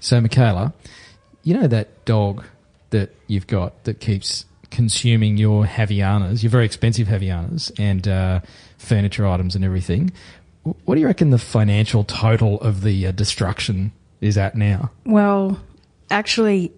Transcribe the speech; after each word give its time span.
So, 0.00 0.20
Michaela, 0.20 0.72
you 1.42 1.54
know 1.54 1.66
that 1.66 2.04
dog 2.04 2.44
that 2.90 3.14
you've 3.26 3.46
got 3.46 3.84
that 3.84 4.00
keeps 4.00 4.44
consuming 4.70 5.36
your 5.36 5.64
Havaianas, 5.64 6.42
your 6.42 6.50
very 6.50 6.64
expensive 6.64 7.08
Havaianas, 7.08 7.72
and 7.78 8.06
uh, 8.06 8.40
furniture 8.78 9.26
items 9.26 9.54
and 9.54 9.64
everything. 9.64 10.12
What 10.84 10.96
do 10.96 11.00
you 11.00 11.06
reckon 11.06 11.30
the 11.30 11.38
financial 11.38 12.04
total 12.04 12.60
of 12.60 12.82
the 12.82 13.06
uh, 13.06 13.12
destruction 13.12 13.92
is 14.20 14.36
at 14.36 14.56
now? 14.56 14.90
Well, 15.04 15.60
actually, 16.10 16.72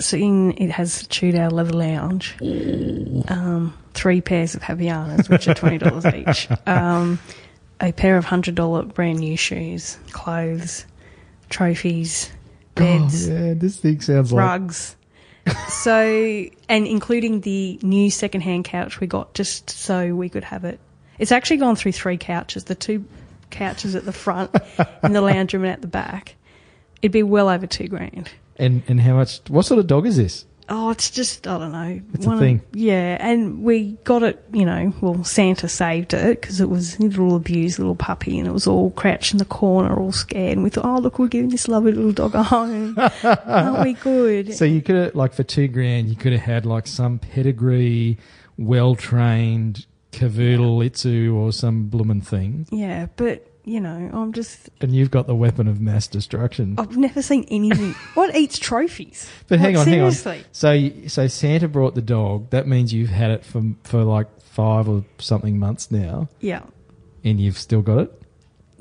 seeing 0.00 0.56
it 0.58 0.70
has 0.70 1.06
chewed 1.06 1.36
our 1.36 1.50
leather 1.50 1.72
lounge, 1.72 2.36
um, 3.28 3.74
three 3.94 4.20
pairs 4.20 4.54
of 4.54 4.62
Havaianas, 4.62 5.28
which 5.28 5.46
are 5.46 5.54
twenty 5.54 5.78
dollars 5.78 6.06
each, 6.14 6.48
um, 6.66 7.20
a 7.80 7.92
pair 7.92 8.16
of 8.16 8.24
hundred 8.24 8.54
dollar 8.56 8.82
brand 8.82 9.20
new 9.20 9.36
shoes, 9.36 9.98
clothes, 10.10 10.84
trophies, 11.48 12.30
beds, 12.80 13.28
Oh, 13.28 13.32
yeah, 13.32 13.54
this 13.54 13.76
thing 13.76 14.00
sounds 14.00 14.32
like 14.32 14.38
rugs. 14.44 14.96
so, 15.68 16.46
and 16.68 16.86
including 16.86 17.40
the 17.40 17.78
new 17.82 18.10
secondhand 18.10 18.64
couch 18.64 19.00
we 19.00 19.06
got 19.06 19.34
just 19.34 19.70
so 19.70 20.14
we 20.14 20.28
could 20.28 20.44
have 20.44 20.64
it. 20.64 20.78
It's 21.18 21.32
actually 21.32 21.58
gone 21.58 21.76
through 21.76 21.92
three 21.92 22.16
couches, 22.16 22.64
the 22.64 22.74
two 22.74 23.04
couches 23.50 23.94
at 23.94 24.04
the 24.04 24.12
front 24.12 24.54
and 25.02 25.14
the 25.14 25.20
lounge 25.20 25.52
room 25.52 25.64
at 25.64 25.80
the 25.80 25.86
back. 25.88 26.36
It'd 27.02 27.12
be 27.12 27.22
well 27.22 27.48
over 27.48 27.66
two 27.66 27.88
grand. 27.88 28.30
And 28.56 28.82
and 28.88 29.00
how 29.00 29.14
much? 29.14 29.40
What 29.48 29.64
sort 29.64 29.80
of 29.80 29.86
dog 29.86 30.06
is 30.06 30.16
this? 30.16 30.44
Oh, 30.72 30.90
it's 30.90 31.10
just 31.10 31.48
I 31.48 31.58
don't 31.58 31.72
know. 31.72 32.00
It's 32.14 32.24
a 32.24 32.28
one 32.28 32.36
of- 32.36 32.40
thing. 32.40 32.62
yeah, 32.72 33.16
and 33.20 33.64
we 33.64 33.98
got 34.04 34.22
it. 34.22 34.42
You 34.52 34.64
know, 34.64 34.94
well, 35.00 35.24
Santa 35.24 35.68
saved 35.68 36.14
it 36.14 36.40
because 36.40 36.60
it 36.60 36.68
was 36.70 36.96
a 36.98 37.02
little 37.02 37.34
abused 37.34 37.78
little 37.80 37.96
puppy, 37.96 38.38
and 38.38 38.46
it 38.46 38.52
was 38.52 38.68
all 38.68 38.92
crouched 38.92 39.32
in 39.32 39.38
the 39.38 39.44
corner, 39.44 39.98
all 39.98 40.12
scared. 40.12 40.52
And 40.52 40.62
we 40.62 40.70
thought, 40.70 40.84
oh 40.84 40.98
look, 41.00 41.18
we're 41.18 41.26
giving 41.26 41.50
this 41.50 41.66
lovely 41.66 41.90
little 41.92 42.12
dog 42.12 42.34
a 42.36 42.44
home. 42.44 42.96
Aren't 43.24 43.82
we 43.84 43.94
good? 43.94 44.54
So 44.54 44.64
you 44.64 44.80
could 44.80 44.94
have 44.96 45.14
like 45.16 45.32
for 45.32 45.42
two 45.42 45.66
grand, 45.66 46.08
you 46.08 46.14
could 46.16 46.32
have 46.32 46.42
had 46.42 46.64
like 46.66 46.86
some 46.86 47.18
pedigree, 47.18 48.16
well 48.56 48.94
trained 48.94 49.86
cavoodle 50.12 50.84
itsu 50.84 51.34
or 51.34 51.52
some 51.52 51.84
bloomin' 51.88 52.20
thing, 52.20 52.66
yeah, 52.70 53.06
but 53.16 53.46
you 53.64 53.78
know, 53.80 54.10
I'm 54.12 54.32
just 54.32 54.70
and 54.80 54.94
you've 54.94 55.10
got 55.10 55.26
the 55.26 55.34
weapon 55.34 55.68
of 55.68 55.80
mass 55.80 56.06
destruction. 56.06 56.74
I've 56.78 56.96
never 56.96 57.22
seen 57.22 57.44
anything. 57.50 57.92
what 58.14 58.34
eats 58.34 58.58
trophies? 58.58 59.28
But 59.48 59.60
hang 59.60 59.74
Like, 59.74 59.86
on, 59.86 59.92
hang 59.92 60.00
on. 60.02 60.12
So, 60.52 60.72
you- 60.72 61.08
so 61.08 61.26
Santa 61.28 61.68
brought 61.68 61.94
the 61.94 62.02
dog. 62.02 62.50
That 62.50 62.66
means 62.66 62.92
you've 62.92 63.10
had 63.10 63.30
it 63.30 63.44
for 63.44 63.62
for 63.84 64.02
like 64.04 64.28
five 64.40 64.88
or 64.88 65.04
something 65.18 65.58
months 65.58 65.90
now, 65.90 66.28
Yeah. 66.40 66.62
and 67.22 67.38
you've 67.40 67.58
still 67.58 67.82
got 67.82 67.98
it. 67.98 68.22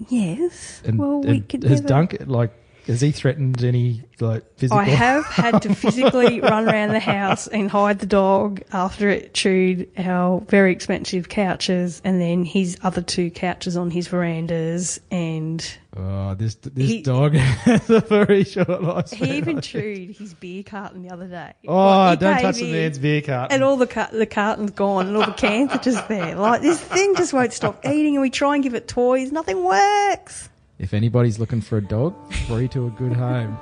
Yes. 0.08 0.82
And, 0.86 0.98
well, 0.98 1.20
we 1.22 1.30
and 1.30 1.50
could 1.50 1.64
has 1.64 1.82
never. 1.82 1.88
Dunk 1.88 2.18
like 2.26 2.54
has 2.90 3.00
he 3.02 3.12
threatened 3.12 3.64
any 3.64 4.04
like 4.20 4.44
physical? 4.58 4.78
I 4.80 4.84
have 4.84 5.24
had 5.26 5.62
to 5.62 5.74
physically 5.74 6.42
run 6.42 6.68
around 6.68 6.90
the 6.92 7.00
house 7.00 7.48
and 7.48 7.72
hide 7.72 8.00
the 8.00 8.06
dog 8.06 8.62
after 8.74 9.08
it 9.10 9.34
chewed 9.34 9.90
our 9.98 10.42
very 10.42 10.74
expensive 10.74 11.30
couches 11.30 12.02
and 12.04 12.20
then 12.20 12.44
his 12.44 12.78
other 12.84 13.02
two 13.02 13.32
couches 13.32 13.78
on 13.78 13.92
his 13.92 14.08
verandas. 14.10 15.00
And 15.10 15.66
Oh, 15.96 16.36
this 16.36 16.56
this 16.56 16.88
He- 16.90 17.02
dog 17.02 17.34
has 17.36 17.90
a 17.90 18.02
very 18.02 18.44
short 18.44 18.68
lifespan. 18.68 19.14
he 19.26 19.38
even 19.38 19.62
chewed 19.62 20.16
his 20.18 20.34
beer 20.34 20.64
carton 20.64 21.02
the 21.02 21.10
other 21.12 21.28
day. 21.28 21.54
Oh, 21.68 21.74
Like, 21.76 22.20
don't 22.20 22.42
touch 22.42 22.58
the 22.58 22.72
man's 22.72 23.00
beer 23.00 23.22
carton. 23.22 23.54
And 23.56 23.64
all 23.64 23.78
the 23.78 23.88
car- 23.88 24.10
the 24.12 24.26
carton's 24.26 24.72
gone 24.72 25.08
and 25.08 25.16
all 25.18 25.26
the 25.26 25.32
cans 25.34 25.72
are 25.72 25.80
just 25.80 26.08
there. 26.08 26.36
Like 26.36 26.62
this 26.62 26.80
thing 26.82 27.16
just 27.16 27.34
won't 27.34 27.54
stop 27.54 27.86
eating 27.86 28.16
and 28.16 28.22
we 28.22 28.30
try 28.30 28.56
and 28.56 28.64
give 28.64 28.74
it 28.76 28.88
toys. 28.88 29.32
Nothing 29.32 29.64
works. 29.64 30.50
If 30.80 30.94
anybody's 30.94 31.40
looking 31.40 31.60
for 31.60 31.78
a 31.78 31.82
dog, 31.82 32.16
free 32.48 32.70
to 32.70 32.88
a 32.88 32.90
good 32.92 33.12
home. 33.12 33.60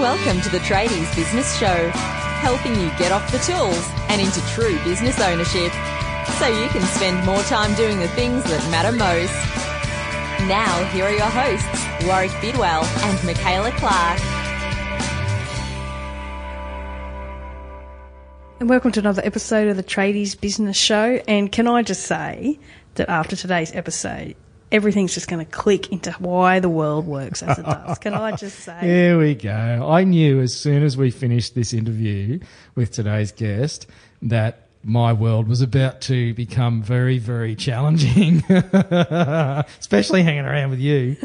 Welcome 0.00 0.40
to 0.40 0.48
the 0.48 0.60
Tradies 0.60 1.14
Business 1.14 1.54
Show, 1.58 1.90
helping 2.40 2.74
you 2.80 2.88
get 2.98 3.12
off 3.12 3.30
the 3.30 3.36
tools 3.40 3.86
and 4.08 4.18
into 4.18 4.40
true 4.54 4.82
business 4.84 5.20
ownership 5.20 5.70
so 6.38 6.48
you 6.48 6.66
can 6.70 6.80
spend 6.86 7.26
more 7.26 7.42
time 7.42 7.74
doing 7.74 8.00
the 8.00 8.08
things 8.08 8.42
that 8.44 8.70
matter 8.70 8.90
most. 8.90 9.34
Now, 10.48 10.82
here 10.92 11.04
are 11.04 11.12
your 11.12 11.28
hosts, 11.28 12.06
Warwick 12.06 12.32
Bidwell 12.40 12.84
and 12.84 13.24
Michaela 13.26 13.70
Clark. 13.72 14.18
And 18.60 18.70
welcome 18.70 18.92
to 18.92 19.00
another 19.00 19.20
episode 19.26 19.68
of 19.68 19.76
the 19.76 19.84
Tradies 19.84 20.40
Business 20.40 20.78
Show. 20.78 21.20
And 21.28 21.52
can 21.52 21.68
I 21.68 21.82
just 21.82 22.04
say 22.04 22.58
that 22.94 23.10
after 23.10 23.36
today's 23.36 23.74
episode, 23.74 24.36
everything's 24.72 25.14
just 25.14 25.28
going 25.28 25.44
to 25.44 25.50
click 25.52 25.92
into 25.92 26.10
why 26.12 26.58
the 26.58 26.68
world 26.68 27.06
works 27.06 27.42
as 27.42 27.58
it 27.58 27.64
does. 27.64 27.98
Can 27.98 28.14
I 28.14 28.34
just 28.34 28.58
say? 28.60 28.76
Here 28.80 29.18
we 29.18 29.34
go. 29.36 29.86
I 29.88 30.02
knew 30.04 30.40
as 30.40 30.52
soon 30.56 30.82
as 30.82 30.96
we 30.96 31.10
finished 31.12 31.54
this 31.54 31.72
interview 31.72 32.40
with 32.74 32.90
today's 32.90 33.30
guest 33.30 33.86
that 34.22 34.66
my 34.82 35.12
world 35.12 35.46
was 35.46 35.60
about 35.60 36.00
to 36.02 36.34
become 36.34 36.82
very, 36.82 37.18
very 37.18 37.54
challenging, 37.54 38.42
especially 38.50 40.22
hanging 40.22 40.44
around 40.44 40.70
with 40.70 40.80
you. 40.80 41.16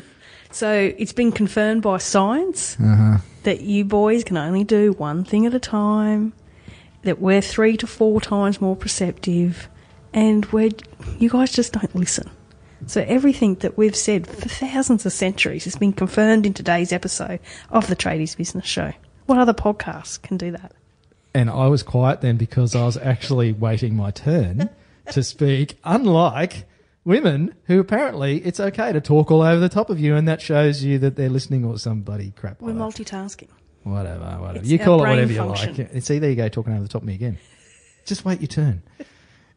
So 0.51 0.93
it's 0.97 1.13
been 1.13 1.31
confirmed 1.31 1.81
by 1.81 1.97
science 1.97 2.77
Uh-huh. 2.79 3.17
that 3.43 3.61
you 3.61 3.83
boys 3.85 4.23
can 4.23 4.37
only 4.37 4.63
do 4.63 4.91
one 4.93 5.23
thing 5.23 5.45
at 5.45 5.53
a 5.53 5.59
time, 5.59 6.33
that 7.03 7.19
we're 7.19 7.41
three 7.41 7.77
to 7.77 7.87
four 7.87 8.21
times 8.21 8.61
more 8.61 8.75
perceptive, 8.75 9.69
and 10.13 10.45
we're, 10.47 10.71
you 11.19 11.29
guys 11.29 11.51
just 11.51 11.73
don't 11.73 11.95
listen. 11.95 12.29
So 12.85 13.03
everything 13.07 13.55
that 13.55 13.77
we've 13.77 13.95
said 13.95 14.27
for 14.27 14.47
thousands 14.47 15.05
of 15.05 15.11
centuries 15.11 15.65
has 15.65 15.75
been 15.75 15.93
confirmed 15.93 16.45
in 16.45 16.53
today's 16.53 16.93
episode 16.93 17.39
of 17.69 17.87
the 17.87 17.95
Tradies 17.95 18.37
Business 18.37 18.65
Show. 18.65 18.93
What 19.25 19.39
other 19.39 19.53
podcast 19.53 20.21
can 20.21 20.37
do 20.37 20.51
that? 20.51 20.73
And 21.33 21.49
I 21.49 21.67
was 21.67 21.83
quiet 21.83 22.21
then 22.21 22.37
because 22.37 22.75
I 22.75 22.85
was 22.85 22.97
actually 22.97 23.51
waiting 23.51 23.95
my 23.95 24.11
turn 24.11 24.69
to 25.11 25.23
speak, 25.23 25.77
unlike 25.83 26.65
women 27.03 27.55
who 27.65 27.79
apparently 27.79 28.37
it's 28.45 28.59
okay 28.59 28.91
to 28.93 29.01
talk 29.01 29.31
all 29.31 29.41
over 29.41 29.59
the 29.59 29.69
top 29.69 29.89
of 29.89 29.99
you, 29.99 30.15
and 30.15 30.27
that 30.27 30.41
shows 30.41 30.83
you 30.83 30.99
that 30.99 31.15
they're 31.15 31.29
listening 31.29 31.65
or 31.65 31.77
some 31.77 32.01
bloody 32.01 32.31
crap. 32.31 32.61
We're 32.61 32.73
multitasking. 32.73 33.49
Whatever, 33.83 34.25
whatever. 34.39 34.59
It's 34.59 34.69
you 34.69 34.79
call 34.79 35.03
it 35.03 35.09
whatever 35.09 35.31
you 35.31 35.43
like. 35.43 35.77
And 35.77 36.03
See, 36.03 36.19
there 36.19 36.29
you 36.29 36.35
go, 36.35 36.49
talking 36.49 36.73
over 36.73 36.83
the 36.83 36.89
top 36.89 37.01
of 37.01 37.07
me 37.07 37.15
again. 37.15 37.37
Just 38.05 38.25
wait 38.25 38.41
your 38.41 38.47
turn. 38.47 38.83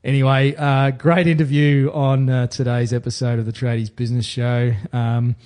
Anyway, 0.03 0.55
uh, 0.56 0.91
great 0.93 1.27
interview 1.27 1.91
on 1.93 2.31
uh, 2.31 2.47
today's 2.47 2.91
episode 2.94 3.38
of 3.38 3.44
the 3.44 3.53
Tradies 3.53 3.94
Business 3.94 4.25
Show. 4.25 4.72
Um, 4.94 5.37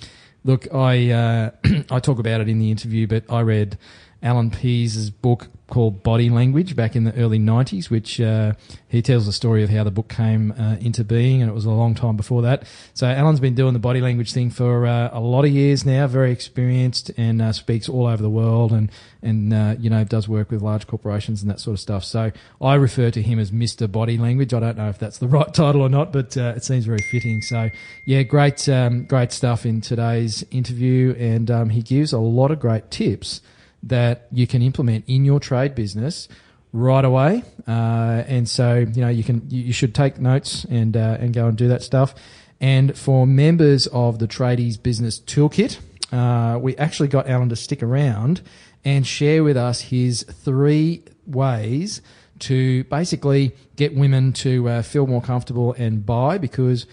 look, 0.45 0.73
I 0.73 1.11
uh, 1.11 1.51
I 1.91 1.99
talk 1.99 2.19
about 2.19 2.39
it 2.39 2.47
in 2.47 2.59
the 2.59 2.71
interview, 2.71 3.05
but 3.05 3.25
I 3.29 3.41
read 3.41 3.77
Allan 4.25 4.49
Pease's 4.49 5.11
book 5.11 5.49
called 5.67 6.01
Body 6.01 6.31
Language 6.31 6.75
back 6.75 6.95
in 6.95 7.03
the 7.03 7.13
early 7.15 7.37
90s, 7.37 7.91
which 7.91 8.19
uh, 8.19 8.53
he 8.87 9.03
tells 9.03 9.27
the 9.27 9.31
story 9.31 9.63
of 9.63 9.69
how 9.69 9.83
the 9.83 9.91
book 9.91 10.09
came 10.09 10.51
uh, 10.51 10.77
into 10.79 11.03
being, 11.03 11.43
and 11.43 11.49
it 11.49 11.53
was 11.53 11.65
a 11.65 11.71
long 11.71 11.93
time 11.93 12.17
before 12.17 12.41
that. 12.41 12.67
So 12.95 13.07
Allan's 13.07 13.39
been 13.39 13.53
doing 13.53 13.73
the 13.73 13.79
body 13.79 14.01
language 14.01 14.33
thing 14.33 14.49
for 14.49 14.87
uh, 14.87 15.09
a 15.13 15.19
lot 15.19 15.45
of 15.45 15.51
years 15.51 15.85
now, 15.85 16.07
very 16.07 16.31
experienced, 16.31 17.11
and 17.17 17.39
uh, 17.39 17.51
speaks 17.51 17.87
all 17.87 18.07
over 18.07 18.21
the 18.21 18.29
world, 18.29 18.71
and 18.71 18.91
and 19.21 19.53
uh, 19.53 19.75
you 19.79 19.91
know 19.91 20.03
does 20.03 20.27
work 20.27 20.49
with 20.49 20.63
large 20.63 20.87
corporations 20.87 21.43
and 21.43 21.51
that 21.51 21.59
sort 21.59 21.75
of 21.75 21.79
stuff. 21.79 22.03
So 22.03 22.31
I 22.59 22.73
refer 22.75 23.11
to 23.11 23.21
him 23.21 23.37
as 23.37 23.51
Mr. 23.51 23.91
Body 23.91 24.17
Language. 24.17 24.55
I 24.55 24.59
don't 24.59 24.77
know 24.77 24.89
if 24.89 24.97
that's 24.97 25.19
the 25.19 25.27
right 25.37 25.53
title 25.53 25.81
or 25.81 25.89
not, 25.89 26.11
but 26.11 26.35
uh, 26.35 26.53
it 26.55 26.63
seems 26.63 26.85
very 26.85 27.03
fitting. 27.11 27.43
So 27.43 27.69
yeah, 28.05 28.23
great 28.23 28.67
um, 28.69 29.05
great 29.05 29.31
stuff 29.31 29.67
in 29.67 29.81
today's 29.81 30.43
interview, 30.49 31.15
and 31.19 31.51
um, 31.51 31.69
he 31.69 31.83
gives 31.83 32.11
a 32.11 32.19
lot 32.19 32.49
of 32.49 32.59
great 32.59 32.89
tips 32.89 33.41
that 33.85 34.27
you 34.31 34.47
can 34.47 34.61
implement 34.61 35.05
in 35.07 35.25
your 35.25 35.39
trade 35.39 35.75
business 35.75 36.27
right 36.73 37.05
away. 37.05 37.43
Uh, 37.67 38.23
and 38.27 38.49
so, 38.49 38.85
you 38.93 39.01
know, 39.01 39.09
you 39.09 39.23
can 39.23 39.49
you, 39.49 39.63
you 39.63 39.73
should 39.73 39.95
take 39.95 40.19
notes 40.19 40.65
and 40.65 40.97
uh, 40.97 41.17
and 41.19 41.33
go 41.33 41.47
and 41.47 41.57
do 41.57 41.67
that 41.69 41.81
stuff. 41.81 42.13
And 42.59 42.97
for 42.97 43.25
members 43.25 43.87
of 43.87 44.19
the 44.19 44.27
Tradies 44.27 44.81
Business 44.81 45.19
Toolkit, 45.19 45.79
uh, 46.11 46.57
we 46.59 46.75
actually 46.77 47.09
got 47.09 47.27
Allan 47.29 47.49
to 47.49 47.55
stick 47.55 47.81
around 47.81 48.41
and 48.83 49.05
share 49.05 49.43
with 49.43 49.57
us 49.57 49.81
his 49.81 50.23
three 50.23 51.03
ways 51.25 52.01
to 52.37 52.83
basically 52.85 53.55
get 53.75 53.95
women 53.95 54.33
to 54.33 54.67
uh, 54.67 54.81
feel 54.81 55.07
more 55.07 55.21
comfortable 55.21 55.73
and 55.73 56.05
buy 56.05 56.37
because 56.37 56.85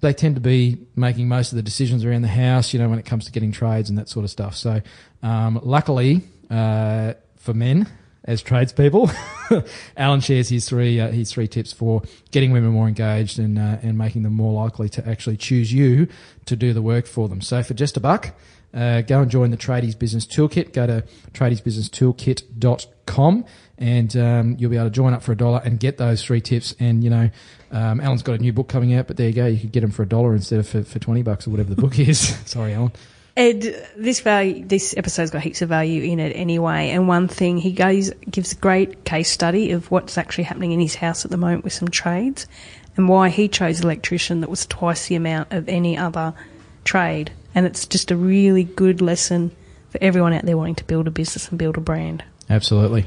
they 0.00 0.12
tend 0.12 0.34
to 0.34 0.40
be 0.40 0.78
making 0.94 1.28
most 1.28 1.52
of 1.52 1.56
the 1.56 1.62
decisions 1.62 2.04
around 2.04 2.22
the 2.22 2.28
house, 2.28 2.72
you 2.72 2.78
know, 2.78 2.88
when 2.88 2.98
it 2.98 3.04
comes 3.04 3.24
to 3.24 3.32
getting 3.32 3.50
trades 3.50 3.88
and 3.88 3.98
that 3.98 4.08
sort 4.08 4.24
of 4.24 4.30
stuff. 4.30 4.54
So, 4.54 4.80
um, 5.22 5.60
luckily 5.62 6.22
uh, 6.50 7.14
for 7.36 7.54
men 7.54 7.88
as 8.24 8.42
tradespeople, 8.42 9.08
Allan 9.96 10.20
shares 10.20 10.50
his 10.50 10.68
three 10.68 11.00
uh, 11.00 11.10
his 11.10 11.32
three 11.32 11.48
tips 11.48 11.72
for 11.72 12.02
getting 12.30 12.52
women 12.52 12.72
more 12.72 12.86
engaged 12.86 13.38
and 13.38 13.58
uh, 13.58 13.78
and 13.82 13.96
making 13.96 14.22
them 14.22 14.34
more 14.34 14.52
likely 14.52 14.90
to 14.90 15.08
actually 15.08 15.38
choose 15.38 15.72
you 15.72 16.08
to 16.44 16.54
do 16.54 16.74
the 16.74 16.82
work 16.82 17.06
for 17.06 17.26
them. 17.28 17.40
So, 17.40 17.62
for 17.62 17.72
just 17.74 17.96
a 17.96 18.00
buck. 18.00 18.34
Uh, 18.74 19.00
go 19.00 19.22
and 19.22 19.30
join 19.30 19.50
the 19.50 19.56
Tradies 19.56 19.98
Business 19.98 20.26
Toolkit. 20.26 20.74
Go 20.74 20.86
to 20.86 21.02
tradiesbusinesstoolkit.com 21.32 23.46
and 23.78 24.16
um, 24.16 24.56
you'll 24.58 24.70
be 24.70 24.76
able 24.76 24.88
to 24.88 24.90
join 24.90 25.14
up 25.14 25.22
for 25.22 25.32
a 25.32 25.36
dollar 25.36 25.62
and 25.64 25.80
get 25.80 25.96
those 25.96 26.22
three 26.22 26.40
tips. 26.40 26.74
And, 26.78 27.02
you 27.02 27.10
know, 27.10 27.30
um, 27.70 28.00
Allan's 28.00 28.22
got 28.22 28.34
a 28.34 28.38
new 28.38 28.52
book 28.52 28.68
coming 28.68 28.94
out, 28.94 29.06
but 29.06 29.16
there 29.16 29.28
you 29.28 29.34
go. 29.34 29.46
You 29.46 29.58
could 29.58 29.72
get 29.72 29.80
them 29.80 29.90
for 29.90 30.02
a 30.02 30.08
dollar 30.08 30.34
instead 30.34 30.58
of 30.58 30.68
for, 30.68 30.82
for 30.82 30.98
20 30.98 31.22
bucks 31.22 31.46
or 31.46 31.50
whatever 31.50 31.74
the 31.74 31.80
book 31.80 31.98
is. 31.98 32.18
Sorry, 32.46 32.74
Allan. 32.74 32.92
Ed, 33.38 33.88
this 33.96 34.18
value, 34.18 34.64
this 34.66 34.96
episode's 34.96 35.30
got 35.30 35.42
heaps 35.42 35.62
of 35.62 35.68
value 35.68 36.02
in 36.02 36.18
it 36.18 36.30
anyway. 36.30 36.90
And 36.90 37.06
one 37.06 37.28
thing 37.28 37.56
he 37.56 37.70
goes 37.70 38.10
gives 38.28 38.50
a 38.50 38.56
great 38.56 39.04
case 39.04 39.30
study 39.30 39.70
of 39.70 39.88
what's 39.92 40.18
actually 40.18 40.42
happening 40.42 40.72
in 40.72 40.80
his 40.80 40.96
house 40.96 41.24
at 41.24 41.30
the 41.30 41.36
moment 41.36 41.62
with 41.62 41.72
some 41.72 41.86
trades, 41.86 42.48
and 42.96 43.08
why 43.08 43.28
he 43.28 43.46
chose 43.46 43.80
electrician 43.80 44.40
that 44.40 44.50
was 44.50 44.66
twice 44.66 45.06
the 45.06 45.14
amount 45.14 45.52
of 45.52 45.68
any 45.68 45.96
other 45.96 46.34
trade. 46.82 47.30
And 47.54 47.64
it's 47.64 47.86
just 47.86 48.10
a 48.10 48.16
really 48.16 48.64
good 48.64 49.00
lesson 49.00 49.52
for 49.90 49.98
everyone 50.02 50.32
out 50.32 50.44
there 50.44 50.56
wanting 50.56 50.74
to 50.74 50.84
build 50.84 51.06
a 51.06 51.12
business 51.12 51.48
and 51.48 51.60
build 51.60 51.76
a 51.76 51.80
brand. 51.80 52.24
Absolutely. 52.50 53.06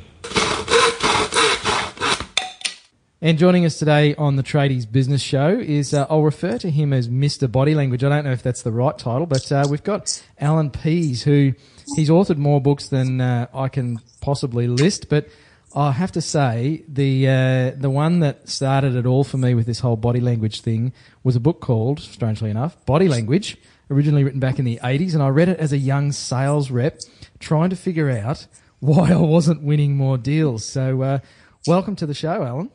And 3.24 3.38
joining 3.38 3.66
us 3.66 3.78
today 3.78 4.16
on 4.16 4.36
the 4.36 4.42
Tradies 4.42 4.92
Business 4.92 5.22
Show 5.22 5.50
is, 5.50 5.94
uh, 5.94 6.08
I'll 6.10 6.24
refer 6.24 6.58
to 6.58 6.72
him 6.72 6.92
as 6.92 7.08
Mr. 7.08 7.50
Body 7.52 7.76
Language. 7.76 8.04
I 8.04 8.10
don't 8.10 8.26
know 8.26 8.32
if 8.32 8.42
that's 8.42 8.64
the 8.64 8.72
right 8.72 8.98
title, 8.98 9.28
but 9.28 9.52
uh, 9.52 9.68
we've 9.70 9.84
got 9.84 10.24
Allan 10.40 10.72
Pease, 10.72 11.22
who 11.22 11.54
he's 11.96 12.10
authored 12.10 12.38
more 12.38 12.60
books 12.60 12.88
than 12.88 13.22
uh, 13.22 13.46
I 13.54 13.68
can 13.68 14.00
possibly 14.22 14.68
list. 14.68 15.08
But 15.08 15.28
I 15.76 15.92
have 15.92 16.12
to 16.14 16.22
say, 16.22 16.84
the 16.88 17.28
uh, 17.28 17.80
the 17.80 17.92
one 17.92 18.22
that 18.22 18.50
started 18.50 18.96
it 18.96 19.06
all 19.06 19.24
for 19.24 19.38
me 19.38 19.54
with 19.54 19.68
this 19.68 19.82
whole 19.82 19.98
body 19.98 20.20
language 20.20 20.62
thing 20.62 20.92
was 21.24 21.36
a 21.36 21.40
book 21.40 21.62
called, 21.62 22.00
strangely 22.00 22.50
enough, 22.50 22.84
Body 22.88 23.08
Language, 23.08 23.56
originally 23.92 24.24
written 24.24 24.40
back 24.40 24.58
in 24.58 24.66
the 24.66 24.80
80s. 24.84 25.14
And 25.14 25.22
I 25.22 25.28
read 25.28 25.48
it 25.48 25.60
as 25.60 25.72
a 25.72 25.78
young 25.78 26.12
sales 26.12 26.72
rep 26.72 26.98
trying 27.38 27.70
to 27.70 27.76
figure 27.76 28.10
out 28.10 28.48
why 28.80 29.12
I 29.12 29.18
wasn't 29.18 29.62
winning 29.62 29.96
more 29.96 30.18
deals. 30.18 30.66
So, 30.66 31.04
uh, 31.04 31.20
welcome 31.68 31.96
to 31.98 32.08
the 32.08 32.16
show, 32.16 32.42
Allan. 32.42 32.72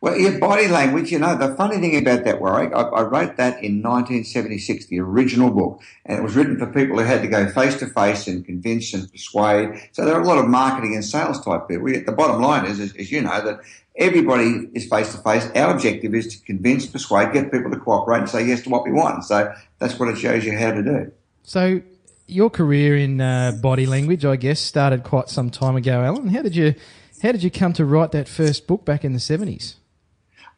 Well, 0.00 0.18
your 0.18 0.38
body 0.38 0.68
language, 0.68 1.10
you 1.10 1.18
know, 1.18 1.36
the 1.36 1.54
funny 1.54 1.78
thing 1.78 1.96
about 1.96 2.24
that, 2.24 2.40
Warwick, 2.40 2.72
I, 2.74 2.82
I, 2.82 3.02
wrote 3.02 3.36
that 3.36 3.62
in 3.62 3.82
1976, 3.82 4.86
the 4.86 5.00
original 5.00 5.50
book, 5.50 5.80
and 6.04 6.18
it 6.18 6.22
was 6.22 6.36
written 6.36 6.58
for 6.58 6.66
people 6.66 6.98
who 6.98 7.04
had 7.04 7.22
to 7.22 7.28
go 7.28 7.48
face 7.48 7.76
to 7.78 7.86
face 7.86 8.26
and 8.26 8.44
convince 8.44 8.92
and 8.94 9.10
persuade. 9.10 9.88
So 9.92 10.04
there 10.04 10.14
are 10.14 10.20
a 10.20 10.26
lot 10.26 10.38
of 10.38 10.48
marketing 10.48 10.94
and 10.94 11.04
sales 11.04 11.44
type 11.44 11.68
people. 11.68 11.86
The 11.86 12.12
bottom 12.12 12.40
line 12.42 12.66
is, 12.66 12.80
as 12.80 13.10
you 13.10 13.22
know, 13.22 13.40
that 13.44 13.60
everybody 13.96 14.68
is 14.74 14.88
face 14.88 15.12
to 15.12 15.18
face. 15.22 15.48
Our 15.54 15.74
objective 15.74 16.14
is 16.14 16.36
to 16.36 16.44
convince, 16.44 16.86
persuade, 16.86 17.32
get 17.32 17.50
people 17.50 17.70
to 17.70 17.78
cooperate 17.78 18.18
and 18.18 18.28
say 18.28 18.46
yes 18.46 18.62
to 18.62 18.70
what 18.70 18.84
we 18.84 18.92
want. 18.92 19.24
So 19.24 19.52
that's 19.78 19.98
what 19.98 20.08
it 20.08 20.18
shows 20.18 20.44
you 20.44 20.56
how 20.56 20.72
to 20.72 20.82
do. 20.82 21.12
So 21.42 21.80
your 22.26 22.50
career 22.50 22.96
in 22.96 23.20
uh, 23.20 23.52
body 23.52 23.86
language, 23.86 24.24
I 24.24 24.36
guess, 24.36 24.60
started 24.60 25.04
quite 25.04 25.28
some 25.28 25.50
time 25.50 25.76
ago, 25.76 26.02
Allan. 26.02 26.28
How 26.28 26.42
did 26.42 26.56
you 26.56 26.74
how 27.22 27.32
did 27.32 27.42
you 27.42 27.50
come 27.50 27.72
to 27.74 27.84
write 27.84 28.12
that 28.12 28.28
first 28.28 28.66
book 28.66 28.84
back 28.84 29.04
in 29.04 29.12
the 29.12 29.18
70s? 29.18 29.76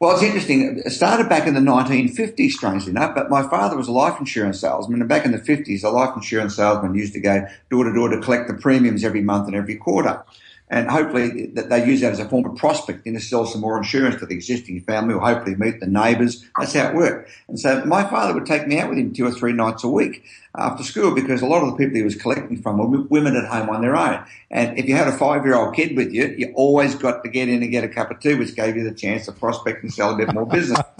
Well, 0.00 0.12
it's 0.14 0.22
interesting. 0.22 0.80
It 0.84 0.90
started 0.90 1.28
back 1.28 1.48
in 1.48 1.54
the 1.54 1.60
1950s, 1.60 2.50
strangely 2.52 2.90
enough, 2.90 3.16
but 3.16 3.30
my 3.30 3.42
father 3.48 3.76
was 3.76 3.88
a 3.88 3.92
life 3.92 4.20
insurance 4.20 4.60
salesman. 4.60 5.00
And 5.00 5.08
back 5.08 5.24
in 5.24 5.32
the 5.32 5.38
50s, 5.38 5.82
a 5.82 5.88
life 5.88 6.14
insurance 6.14 6.54
salesman 6.54 6.94
used 6.94 7.14
to 7.14 7.20
go 7.20 7.44
door 7.68 7.84
to 7.84 7.92
door 7.92 8.08
to 8.08 8.20
collect 8.20 8.46
the 8.46 8.54
premiums 8.54 9.02
every 9.04 9.22
month 9.22 9.48
and 9.48 9.56
every 9.56 9.74
quarter 9.74 10.22
and 10.70 10.90
hopefully 10.90 11.46
that 11.54 11.70
they 11.70 11.86
use 11.86 12.00
that 12.00 12.12
as 12.12 12.20
a 12.20 12.28
form 12.28 12.44
of 12.44 12.56
prospecting 12.56 13.14
to 13.14 13.20
sell 13.20 13.46
some 13.46 13.60
more 13.60 13.78
insurance 13.78 14.16
to 14.16 14.26
the 14.26 14.34
existing 14.34 14.80
family 14.82 15.14
or 15.14 15.20
hopefully 15.20 15.56
meet 15.56 15.80
the 15.80 15.86
neighbours. 15.86 16.44
That's 16.58 16.74
how 16.74 16.88
it 16.88 16.94
worked. 16.94 17.30
And 17.48 17.58
so 17.58 17.84
my 17.84 18.04
father 18.04 18.34
would 18.34 18.46
take 18.46 18.66
me 18.66 18.78
out 18.78 18.90
with 18.90 18.98
him 18.98 19.12
two 19.12 19.26
or 19.26 19.30
three 19.30 19.52
nights 19.52 19.84
a 19.84 19.88
week 19.88 20.24
after 20.54 20.82
school 20.82 21.14
because 21.14 21.40
a 21.40 21.46
lot 21.46 21.62
of 21.62 21.70
the 21.70 21.76
people 21.76 21.96
he 21.96 22.02
was 22.02 22.16
collecting 22.16 22.60
from 22.60 22.78
were 22.78 23.02
women 23.02 23.36
at 23.36 23.46
home 23.46 23.70
on 23.70 23.80
their 23.80 23.96
own. 23.96 24.24
And 24.50 24.78
if 24.78 24.86
you 24.86 24.94
had 24.94 25.08
a 25.08 25.12
five 25.12 25.44
year 25.44 25.54
old 25.54 25.74
kid 25.74 25.96
with 25.96 26.12
you, 26.12 26.34
you 26.36 26.52
always 26.54 26.94
got 26.94 27.22
to 27.22 27.30
get 27.30 27.48
in 27.48 27.62
and 27.62 27.70
get 27.70 27.84
a 27.84 27.88
cup 27.88 28.10
of 28.10 28.20
tea, 28.20 28.34
which 28.34 28.54
gave 28.54 28.76
you 28.76 28.84
the 28.84 28.94
chance 28.94 29.26
to 29.26 29.32
prospect 29.32 29.82
and 29.82 29.92
sell 29.92 30.14
a 30.14 30.16
bit 30.16 30.32
more 30.32 30.46
business. 30.46 30.78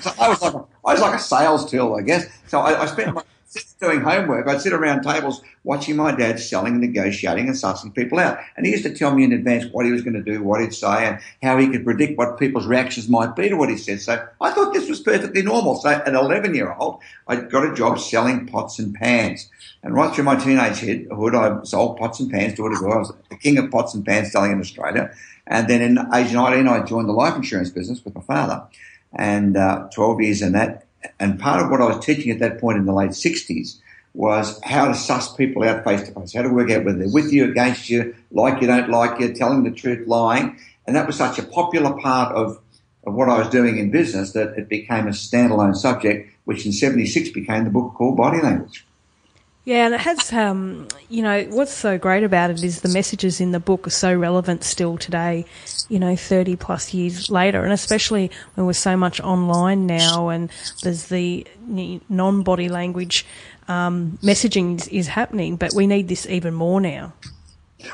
so 0.00 0.12
I 0.20 0.28
was 0.28 0.42
like 0.42 0.54
a, 0.54 0.64
I 0.84 0.92
was 0.92 1.00
like 1.00 1.14
a 1.14 1.22
sales 1.22 1.70
tool, 1.70 1.96
I 1.96 2.02
guess. 2.02 2.26
So 2.46 2.60
I, 2.60 2.82
I 2.82 2.86
spent 2.86 3.14
my 3.14 3.22
doing 3.80 4.00
homework, 4.00 4.48
I'd 4.48 4.60
sit 4.60 4.72
around 4.72 5.02
tables 5.02 5.42
watching 5.64 5.96
my 5.96 6.12
dad 6.12 6.40
selling, 6.40 6.80
negotiating, 6.80 7.48
and 7.48 7.56
sussing 7.56 7.94
people 7.94 8.18
out. 8.18 8.38
And 8.56 8.64
he 8.64 8.72
used 8.72 8.84
to 8.84 8.94
tell 8.94 9.14
me 9.14 9.24
in 9.24 9.32
advance 9.32 9.66
what 9.72 9.84
he 9.84 9.92
was 9.92 10.02
going 10.02 10.14
to 10.14 10.22
do, 10.22 10.42
what 10.42 10.60
he'd 10.60 10.74
say, 10.74 11.06
and 11.06 11.18
how 11.42 11.58
he 11.58 11.68
could 11.68 11.84
predict 11.84 12.16
what 12.16 12.38
people's 12.38 12.66
reactions 12.66 13.08
might 13.08 13.36
be 13.36 13.48
to 13.48 13.56
what 13.56 13.68
he 13.68 13.76
said. 13.76 14.00
So 14.00 14.26
I 14.40 14.52
thought 14.52 14.72
this 14.72 14.88
was 14.88 15.00
perfectly 15.00 15.42
normal. 15.42 15.76
So 15.76 15.90
at 15.90 16.08
11 16.08 16.54
year 16.54 16.72
old, 16.72 17.00
I 17.28 17.36
got 17.36 17.70
a 17.70 17.74
job 17.74 17.98
selling 17.98 18.46
pots 18.46 18.78
and 18.78 18.94
pans. 18.94 19.50
And 19.82 19.94
right 19.94 20.14
through 20.14 20.24
my 20.24 20.36
teenage 20.36 20.78
hood, 20.78 21.34
I 21.34 21.62
sold 21.64 21.98
pots 21.98 22.20
and 22.20 22.30
pans 22.30 22.54
door 22.54 22.70
to 22.70 22.76
door. 22.76 22.94
I 22.94 22.98
was 22.98 23.12
the 23.28 23.36
king 23.36 23.58
of 23.58 23.70
pots 23.70 23.94
and 23.94 24.04
pans 24.04 24.32
selling 24.32 24.52
in 24.52 24.60
Australia. 24.60 25.12
And 25.46 25.68
then 25.68 25.82
in 25.82 25.98
age 26.14 26.32
19, 26.32 26.68
I 26.68 26.84
joined 26.84 27.08
the 27.08 27.12
life 27.12 27.34
insurance 27.34 27.70
business 27.70 28.04
with 28.04 28.14
my 28.14 28.20
father. 28.22 28.64
And 29.12 29.56
uh, 29.56 29.88
12 29.92 30.20
years 30.22 30.42
in 30.42 30.52
that, 30.52 30.86
and 31.18 31.38
part 31.38 31.62
of 31.62 31.70
what 31.70 31.80
I 31.80 31.86
was 31.86 32.04
teaching 32.04 32.30
at 32.30 32.38
that 32.40 32.60
point 32.60 32.78
in 32.78 32.84
the 32.84 32.92
late 32.92 33.10
60s 33.10 33.78
was 34.14 34.60
how 34.62 34.86
to 34.86 34.94
suss 34.94 35.34
people 35.34 35.62
out 35.64 35.84
face 35.84 36.02
to 36.02 36.12
face, 36.12 36.34
how 36.34 36.42
to 36.42 36.50
work 36.50 36.70
out 36.70 36.84
whether 36.84 36.98
they're 36.98 37.12
with 37.12 37.32
you, 37.32 37.50
against 37.50 37.88
you, 37.88 38.14
like 38.30 38.60
you, 38.60 38.66
don't 38.66 38.90
like 38.90 39.18
you, 39.18 39.32
telling 39.32 39.62
the 39.62 39.70
truth, 39.70 40.06
lying. 40.06 40.58
And 40.86 40.94
that 40.96 41.06
was 41.06 41.16
such 41.16 41.38
a 41.38 41.42
popular 41.42 41.98
part 41.98 42.34
of, 42.34 42.60
of 43.04 43.14
what 43.14 43.28
I 43.28 43.38
was 43.38 43.48
doing 43.48 43.78
in 43.78 43.90
business 43.90 44.32
that 44.32 44.58
it 44.58 44.68
became 44.68 45.06
a 45.06 45.12
standalone 45.12 45.76
subject, 45.76 46.30
which 46.44 46.66
in 46.66 46.72
76 46.72 47.30
became 47.30 47.64
the 47.64 47.70
book 47.70 47.94
called 47.94 48.16
Body 48.16 48.42
Language. 48.42 48.84
Yeah, 49.64 49.86
and 49.86 49.94
it 49.94 50.00
has, 50.00 50.32
um, 50.32 50.88
you 51.08 51.22
know, 51.22 51.44
what's 51.44 51.72
so 51.72 51.96
great 51.96 52.24
about 52.24 52.50
it 52.50 52.64
is 52.64 52.80
the 52.80 52.88
messages 52.88 53.40
in 53.40 53.52
the 53.52 53.60
book 53.60 53.86
are 53.86 53.90
so 53.90 54.12
relevant 54.12 54.64
still 54.64 54.98
today, 54.98 55.44
you 55.88 56.00
know, 56.00 56.16
30 56.16 56.56
plus 56.56 56.92
years 56.92 57.30
later, 57.30 57.62
and 57.62 57.72
especially 57.72 58.32
when 58.54 58.66
we're 58.66 58.72
so 58.72 58.96
much 58.96 59.20
online 59.20 59.86
now 59.86 60.30
and 60.30 60.50
there's 60.82 61.06
the 61.06 61.46
non 61.68 62.42
body 62.42 62.68
language 62.68 63.24
um, 63.68 64.18
messaging 64.20 64.80
is, 64.80 64.88
is, 64.88 65.06
happening, 65.06 65.54
but 65.54 65.72
we 65.74 65.86
need 65.86 66.08
this 66.08 66.26
even 66.26 66.54
more 66.54 66.80
now. 66.80 67.12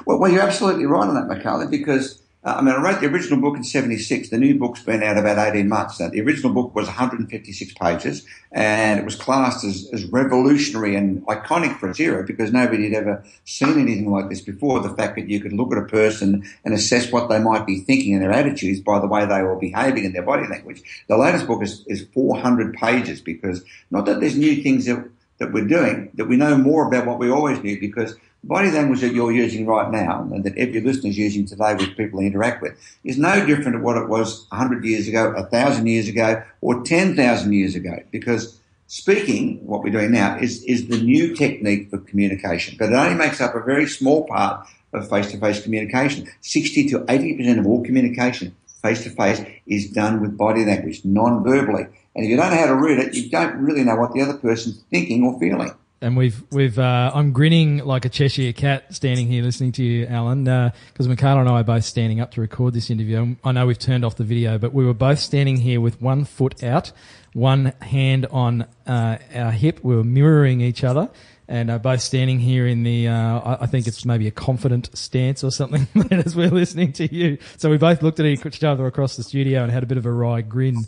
Well, 0.07 0.19
well 0.19 0.33
you're 0.33 0.43
absolutely 0.43 0.87
right 0.87 1.07
on 1.07 1.15
that, 1.17 1.29
Michaela, 1.29 1.67
because 1.67 2.23
uh, 2.49 2.55
I 2.55 2.63
mean, 2.63 2.75
I 2.75 2.81
wrote 2.81 3.01
the 3.01 3.09
original 3.09 3.41
book 3.41 3.57
in 3.57 3.65
76. 3.65 4.31
The 4.31 4.39
new 4.39 4.59
book's 4.59 4.83
been 4.83 5.03
out 5.03 5.19
about 5.19 5.55
18 5.55 5.69
months. 5.69 6.01
Now, 6.01 6.09
the 6.09 6.23
original 6.23 6.53
book 6.53 6.75
was 6.75 6.87
156 6.87 7.75
pages 7.75 8.25
and 8.53 8.99
it 8.99 9.05
was 9.05 9.17
classed 9.17 9.65
as, 9.65 9.91
as 9.93 10.07
revolutionary 10.07 10.97
and 10.97 11.27
iconic 11.27 11.79
for 11.79 11.91
its 11.91 12.01
era 12.01 12.25
because 12.25 12.51
nobody 12.51 12.85
had 12.85 12.95
ever 12.95 13.25
seen 13.45 13.79
anything 13.79 14.11
like 14.11 14.31
this 14.31 14.41
before. 14.41 14.81
The 14.81 14.95
fact 14.95 15.17
that 15.17 15.29
you 15.29 15.41
could 15.41 15.53
look 15.53 15.73
at 15.73 15.79
a 15.79 15.85
person 15.85 16.49
and 16.65 16.73
assess 16.73 17.13
what 17.13 17.29
they 17.29 17.39
might 17.39 17.67
be 17.67 17.81
thinking 17.81 18.15
and 18.15 18.23
their 18.23 18.33
attitudes 18.33 18.81
by 18.81 18.99
the 18.99 19.09
way 19.09 19.27
they 19.27 19.43
were 19.43 19.57
behaving 19.57 20.05
in 20.05 20.15
their 20.15 20.23
body 20.23 20.47
language. 20.49 20.83
The 21.07 21.19
latest 21.19 21.47
book 21.47 21.63
is, 21.63 21.85
is 21.87 22.07
400 22.15 22.73
pages 22.73 23.21
because 23.21 23.63
not 23.91 24.07
that 24.07 24.21
there's 24.21 24.37
new 24.37 24.63
things 24.63 24.87
that, 24.87 25.07
that 25.37 25.53
we're 25.53 25.67
doing, 25.67 26.11
that 26.15 26.29
we 26.29 26.37
know 26.37 26.57
more 26.57 26.89
about 26.89 27.05
what 27.05 27.19
we 27.19 27.31
always 27.31 27.63
knew 27.63 27.79
because 27.79 28.17
body 28.45 28.71
language 28.71 29.01
that 29.01 29.13
you're 29.13 29.33
using 29.33 29.67
right 29.67 29.91
now 29.91 30.23
and 30.33 30.45
that 30.45 30.57
every 30.57 30.81
listener 30.81 31.11
is 31.11 31.19
using 31.19 31.45
today 31.47 31.75
with 31.75 31.97
people 31.97 32.21
they 32.21 32.27
interact 32.27 32.63
with 32.63 32.79
is 33.05 33.19
no 33.19 33.45
different 33.45 33.77
to 33.77 33.83
what 33.83 33.97
it 33.97 34.09
was 34.09 34.47
100 34.51 34.85
years 34.85 35.09
ago, 35.09 35.33
1,000 35.33 35.87
years 35.87 36.09
ago, 36.09 36.43
or 36.61 36.83
10,000 36.83 37.53
years 37.53 37.75
ago. 37.75 37.99
Because 38.11 38.59
speaking, 38.87 39.65
what 39.67 39.83
we're 39.83 39.91
doing 39.91 40.13
now, 40.13 40.39
is, 40.39 40.63
is 40.65 40.89
the 40.89 40.99
new 40.99 41.35
technique 41.35 41.91
for 41.91 41.99
communication. 41.99 42.77
But 42.79 42.93
it 42.93 42.95
only 42.95 43.15
makes 43.15 43.41
up 43.41 43.55
a 43.55 43.61
very 43.61 43.87
small 43.87 44.27
part 44.27 44.67
of 44.93 45.09
face-to-face 45.09 45.63
communication. 45.63 46.29
60 46.41 46.89
to 46.91 47.01
80% 47.01 47.59
of 47.59 47.67
all 47.67 47.85
communication 47.85 48.55
face-to-face 48.83 49.41
is 49.67 49.91
done 49.91 50.21
with 50.21 50.39
body 50.39 50.65
language, 50.65 51.05
non-verbally. 51.05 51.83
And 52.15 52.25
if 52.25 52.31
you 52.31 52.37
don't 52.37 52.51
know 52.51 52.57
how 52.57 52.67
to 52.67 52.77
read 52.77 52.99
it, 52.99 53.15
you 53.15 53.29
don't 53.29 53.57
really 53.57 53.85
know 53.85 53.97
what 53.97 54.13
the 54.13 54.23
other 54.23 54.39
person's 54.39 54.83
thinking 54.91 55.25
or 55.25 55.39
feeling 55.39 55.73
and 56.01 56.17
we've 56.17 56.43
we've 56.51 56.79
uh, 56.79 57.11
I'm 57.15 57.33
grinning 57.33 57.79
like 57.79 58.05
a 58.05 58.09
Cheshire 58.09 58.53
cat 58.53 58.95
standing 58.95 59.27
here 59.27 59.43
listening 59.43 59.73
to 59.73 59.83
you, 59.83 60.07
Allan, 60.07 60.45
because 60.45 61.07
uh, 61.07 61.09
Michaela 61.09 61.41
and 61.41 61.49
I 61.49 61.61
are 61.61 61.65
both 61.65 61.85
standing 61.85 62.21
up 62.21 62.33
to 62.33 62.41
record 62.41 62.75
this 62.75 62.91
interview. 62.91 63.37
I 63.43 63.53
know 63.53 63.67
we've 63.67 63.79
turned 63.79 64.05
off 64.05 64.17
the 64.17 64.25
video, 64.25 64.59
but 64.59 64.73
we 64.73 64.85
were 64.85 64.95
both 64.95 65.19
standing 65.19 65.57
here 65.57 65.81
with 65.81 66.01
one 66.01 66.25
foot 66.25 66.63
out, 66.63 66.93
one 67.33 67.73
hand 67.83 68.27
on 68.31 68.67
uh, 68.87 69.19
our 69.35 69.51
hip. 69.51 69.81
We 69.83 69.97
were 69.97 70.05
mirroring 70.05 70.61
each 70.61 70.85
other. 70.85 71.11
And 71.51 71.71
uh, 71.71 71.79
both 71.79 72.03
standing 72.03 72.39
here 72.41 72.67
in 72.67 72.83
the, 72.83 73.09
uh, 73.09 73.57
I 73.63 73.65
think 73.65 73.87
it's 73.87 74.05
maybe 74.05 74.27
a 74.27 74.31
confident 74.31 74.91
stance 74.93 75.43
or 75.43 75.51
something 75.51 75.89
as 76.11 76.37
we're 76.37 76.51
listening 76.51 76.93
to 76.93 77.13
you. 77.13 77.39
So 77.57 77.71
we 77.71 77.79
both 77.79 78.03
looked 78.03 78.21
at 78.21 78.27
each 78.27 78.63
other 78.63 78.87
across 78.87 79.17
the 79.17 79.23
studio 79.23 79.63
and 79.63 79.73
had 79.73 79.83
a 79.83 79.87
bit 79.87 79.97
of 79.97 80.05
a 80.05 80.13
wry 80.13 80.43
grin. 80.43 80.85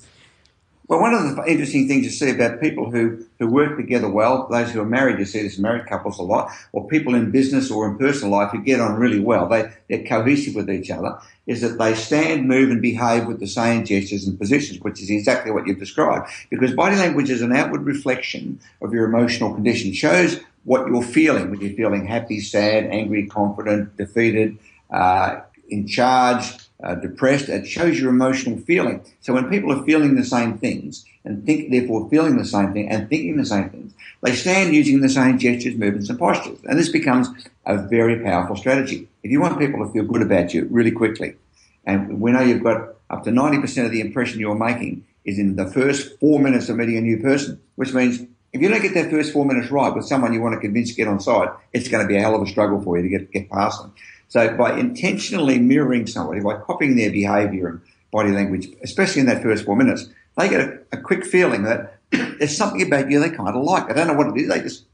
Well, 0.90 0.98
one 0.98 1.14
of 1.14 1.36
the 1.36 1.44
interesting 1.46 1.86
things 1.86 2.04
you 2.04 2.10
see 2.10 2.30
about 2.30 2.60
people 2.60 2.90
who, 2.90 3.24
who 3.38 3.46
work 3.46 3.76
together 3.76 4.10
well, 4.10 4.48
those 4.48 4.72
who 4.72 4.80
are 4.80 4.84
married, 4.84 5.20
you 5.20 5.24
see 5.24 5.40
this 5.40 5.56
in 5.56 5.62
married 5.62 5.86
couples 5.86 6.18
a 6.18 6.24
lot, 6.24 6.50
or 6.72 6.88
people 6.88 7.14
in 7.14 7.30
business 7.30 7.70
or 7.70 7.88
in 7.88 7.96
personal 7.96 8.32
life 8.32 8.50
who 8.50 8.60
get 8.60 8.80
on 8.80 8.98
really 8.98 9.20
well, 9.20 9.46
they, 9.46 9.70
they're 9.88 10.02
cohesive 10.02 10.56
with 10.56 10.68
each 10.68 10.90
other, 10.90 11.16
is 11.46 11.60
that 11.60 11.78
they 11.78 11.94
stand, 11.94 12.48
move 12.48 12.72
and 12.72 12.82
behave 12.82 13.26
with 13.26 13.38
the 13.38 13.46
same 13.46 13.84
gestures 13.84 14.26
and 14.26 14.36
positions, 14.36 14.80
which 14.80 15.00
is 15.00 15.10
exactly 15.10 15.52
what 15.52 15.64
you've 15.64 15.78
described. 15.78 16.28
Because 16.50 16.74
body 16.74 16.96
language 16.96 17.30
is 17.30 17.40
an 17.40 17.54
outward 17.54 17.82
reflection 17.82 18.58
of 18.82 18.92
your 18.92 19.04
emotional 19.04 19.54
condition. 19.54 19.90
It 19.90 19.94
shows 19.94 20.40
what 20.64 20.88
you're 20.88 21.04
feeling, 21.04 21.52
whether 21.52 21.66
you're 21.66 21.76
feeling 21.76 22.04
happy, 22.04 22.40
sad, 22.40 22.86
angry, 22.86 23.28
confident, 23.28 23.96
defeated, 23.96 24.58
uh, 24.90 25.42
in 25.68 25.86
charge, 25.86 26.46
uh, 26.82 26.94
depressed. 26.94 27.48
It 27.48 27.66
shows 27.66 28.00
your 28.00 28.10
emotional 28.10 28.58
feeling. 28.58 29.04
So 29.20 29.32
when 29.34 29.48
people 29.48 29.72
are 29.72 29.84
feeling 29.84 30.16
the 30.16 30.24
same 30.24 30.58
things 30.58 31.04
and 31.24 31.44
think, 31.44 31.70
therefore 31.70 32.08
feeling 32.08 32.36
the 32.36 32.44
same 32.44 32.72
thing 32.72 32.88
and 32.88 33.08
thinking 33.08 33.36
the 33.36 33.46
same 33.46 33.70
things, 33.70 33.92
they 34.22 34.34
stand 34.34 34.74
using 34.74 35.00
the 35.00 35.08
same 35.08 35.38
gestures, 35.38 35.76
movements, 35.76 36.10
and 36.10 36.18
postures. 36.18 36.58
And 36.64 36.78
this 36.78 36.88
becomes 36.88 37.28
a 37.66 37.78
very 37.78 38.22
powerful 38.22 38.56
strategy. 38.56 39.08
If 39.22 39.30
you 39.30 39.40
want 39.40 39.58
people 39.58 39.84
to 39.84 39.92
feel 39.92 40.04
good 40.04 40.22
about 40.22 40.52
you 40.54 40.66
really 40.70 40.90
quickly, 40.90 41.36
and 41.84 42.20
we 42.20 42.32
know 42.32 42.40
you've 42.40 42.62
got 42.62 42.94
up 43.08 43.24
to 43.24 43.30
90% 43.30 43.86
of 43.86 43.90
the 43.90 44.00
impression 44.00 44.40
you're 44.40 44.54
making 44.54 45.04
is 45.24 45.38
in 45.38 45.56
the 45.56 45.66
first 45.66 46.18
four 46.18 46.38
minutes 46.38 46.68
of 46.68 46.76
meeting 46.76 46.96
a 46.96 47.00
new 47.00 47.18
person, 47.18 47.60
which 47.76 47.92
means 47.92 48.20
if 48.52 48.60
you 48.60 48.68
don't 48.68 48.82
get 48.82 48.94
that 48.94 49.10
first 49.10 49.32
four 49.32 49.44
minutes 49.44 49.70
right 49.70 49.94
with 49.94 50.06
someone 50.06 50.32
you 50.32 50.40
want 50.40 50.54
to 50.54 50.60
convince 50.60 50.90
to 50.90 50.96
get 50.96 51.08
on 51.08 51.20
side, 51.20 51.48
it's 51.72 51.88
going 51.88 52.02
to 52.02 52.08
be 52.08 52.16
a 52.16 52.20
hell 52.20 52.34
of 52.34 52.42
a 52.42 52.46
struggle 52.46 52.80
for 52.80 52.96
you 52.96 53.02
to 53.02 53.08
get, 53.08 53.30
get 53.30 53.50
past 53.50 53.80
them. 53.80 53.94
So 54.30 54.56
by 54.56 54.78
intentionally 54.78 55.58
mirroring 55.58 56.06
somebody, 56.06 56.40
by 56.40 56.56
copying 56.60 56.96
their 56.96 57.10
behavior 57.10 57.68
and 57.68 57.80
body 58.10 58.30
language, 58.30 58.68
especially 58.82 59.20
in 59.20 59.26
that 59.26 59.42
first 59.42 59.64
four 59.64 59.76
minutes, 59.76 60.08
they 60.38 60.48
get 60.48 60.60
a, 60.60 60.78
a 60.92 60.96
quick 60.96 61.26
feeling 61.26 61.64
that 61.64 61.98
there's 62.10 62.56
something 62.56 62.80
about 62.80 63.10
you 63.10 63.20
they 63.20 63.30
kind 63.30 63.48
of 63.48 63.62
like. 63.62 63.90
I 63.90 63.92
don't 63.92 64.06
know 64.06 64.14
what 64.14 64.28
it 64.28 64.40
is. 64.40 64.48
They 64.48 64.60
just, 64.60 64.84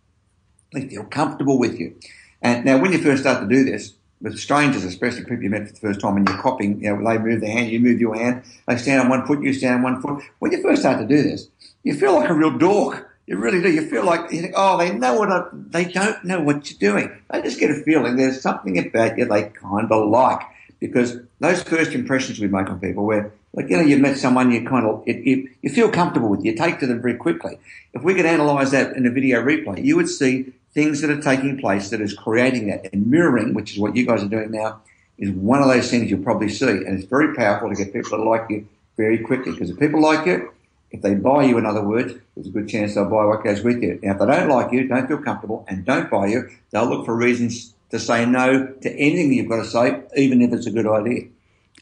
they 0.73 0.88
feel 0.88 1.05
comfortable 1.05 1.59
with 1.59 1.78
you. 1.78 1.95
And 2.43 2.64
now 2.64 2.78
when 2.78 2.93
you 2.93 2.99
first 2.99 3.23
start 3.23 3.43
to 3.43 3.49
do 3.49 3.62
this, 3.62 3.95
with 4.21 4.38
strangers, 4.38 4.85
especially 4.85 5.25
people 5.25 5.43
you 5.43 5.50
met 5.50 5.69
for 5.69 5.75
the 5.75 5.81
first 5.81 6.00
time 6.00 6.16
and 6.16 6.26
you're 6.26 6.38
copying, 6.38 6.83
you 6.83 6.97
know, 6.97 7.07
they 7.07 7.19
move 7.19 7.40
their 7.40 7.50
hand, 7.50 7.71
you 7.71 7.78
move 7.78 8.00
your 8.00 8.16
hand, 8.16 8.43
they 8.66 8.76
stand 8.76 9.02
on 9.02 9.09
one 9.09 9.26
foot, 9.26 9.43
you 9.43 9.52
stand 9.52 9.76
on 9.76 9.83
one 9.83 10.00
foot. 10.00 10.25
When 10.38 10.52
you 10.52 10.62
first 10.62 10.81
start 10.83 10.99
to 11.00 11.07
do 11.07 11.23
this, 11.23 11.49
you 11.83 11.95
feel 11.95 12.14
like 12.14 12.31
a 12.31 12.35
real 12.35 12.57
dork. 12.57 13.16
You 13.26 13.37
really 13.37 13.61
do. 13.61 13.71
You 13.71 13.88
feel 13.88 14.04
like 14.04 14.30
you 14.33 14.42
think, 14.42 14.54
oh, 14.56 14.78
they 14.78 14.92
know 14.92 15.18
what 15.18 15.30
I, 15.30 15.49
they 15.52 15.85
don't 15.85 16.25
know 16.25 16.40
what 16.40 16.71
you're 16.71 16.78
doing. 16.78 17.11
They 17.30 17.42
just 17.42 17.59
get 17.59 17.71
a 17.71 17.83
feeling 17.83 18.16
there's 18.16 18.40
something 18.40 18.78
about 18.78 19.18
you 19.18 19.25
they 19.25 19.42
kind 19.49 19.90
of 19.90 20.09
like 20.09 20.42
because 20.78 21.18
those 21.40 21.62
first 21.62 21.92
impressions 21.92 22.38
we 22.38 22.47
make 22.47 22.71
on 22.71 22.78
people, 22.78 23.04
where 23.04 23.33
like 23.52 23.68
you 23.68 23.76
know 23.76 23.83
you've 23.83 24.00
met 24.00 24.16
someone 24.16 24.52
you 24.52 24.64
kind 24.64 24.87
of 24.87 25.02
it, 25.06 25.25
you, 25.25 25.50
you 25.62 25.71
feel 25.71 25.90
comfortable 25.90 26.28
with, 26.28 26.45
you 26.45 26.54
take 26.54 26.78
to 26.80 26.87
them 26.87 27.02
very 27.02 27.16
quickly. 27.16 27.59
If 27.95 28.02
we 28.02 28.14
could 28.14 28.26
analyse 28.26 28.71
that 28.71 28.97
in 28.97 29.06
a 29.06 29.11
video 29.11 29.42
replay, 29.42 29.85
you 29.85 29.97
would 29.97 30.09
see 30.09 30.52
things 30.73 31.00
that 31.00 31.11
are 31.11 31.21
taking 31.21 31.59
place 31.59 31.90
that 31.90 32.00
is 32.00 32.14
creating 32.14 32.68
that 32.68 32.92
and 32.92 33.09
mirroring, 33.09 33.54
which 33.54 33.73
is 33.73 33.78
what 33.78 33.97
you 33.97 34.06
guys 34.06 34.23
are 34.23 34.28
doing 34.28 34.52
now, 34.52 34.83
is 35.18 35.30
one 35.30 35.62
of 35.62 35.68
those 35.68 35.90
things 35.90 36.11
you'll 36.11 36.23
probably 36.23 36.50
see, 36.50 36.68
and 36.68 36.99
it's 36.99 37.09
very 37.09 37.35
powerful 37.35 37.68
to 37.71 37.75
get 37.75 37.92
people 37.92 38.11
to 38.11 38.23
like 38.23 38.49
you 38.50 38.68
very 38.97 39.18
quickly 39.18 39.52
because 39.52 39.71
if 39.71 39.78
people 39.78 40.00
like 40.00 40.26
you 40.26 40.52
if 40.90 41.02
they 41.02 41.14
buy 41.14 41.45
you, 41.45 41.59
in 41.59 41.66
other 41.66 41.83
words, 41.83 42.14
there's 42.35 42.47
a 42.47 42.50
good 42.50 42.69
chance 42.69 42.95
they'll 42.95 43.11
buy 43.11 43.25
what 43.25 43.43
goes 43.45 43.62
with 43.62 43.83
you. 43.83 43.99
Now, 44.02 44.12
if 44.12 44.19
they 44.19 44.26
don't 44.26 44.49
like 44.49 44.73
you, 44.73 44.87
don't 44.87 45.07
feel 45.07 45.19
comfortable, 45.19 45.64
and 45.69 45.85
don't 45.85 46.11
buy 46.11 46.26
you, 46.26 46.49
they'll 46.71 46.88
look 46.88 47.05
for 47.07 47.16
reasons 47.16 47.75
to 47.90 47.99
say 47.99 48.25
no 48.26 48.66
to 48.66 48.90
anything 48.93 49.33
you've 49.33 49.49
got 49.49 49.57
to 49.57 49.64
say, 49.64 50.02
even 50.16 50.43
if 50.43 50.52
it's 50.52 50.66
a 50.66 50.71
good 50.71 50.87
idea. 50.87 51.28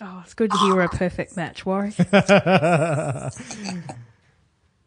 Oh, 0.00 0.22
it's 0.24 0.34
good 0.34 0.50
to 0.50 0.56
hear 0.58 0.80
a 0.80 0.88
perfect 0.88 1.36
match, 1.36 1.64
Warwick. 1.64 1.94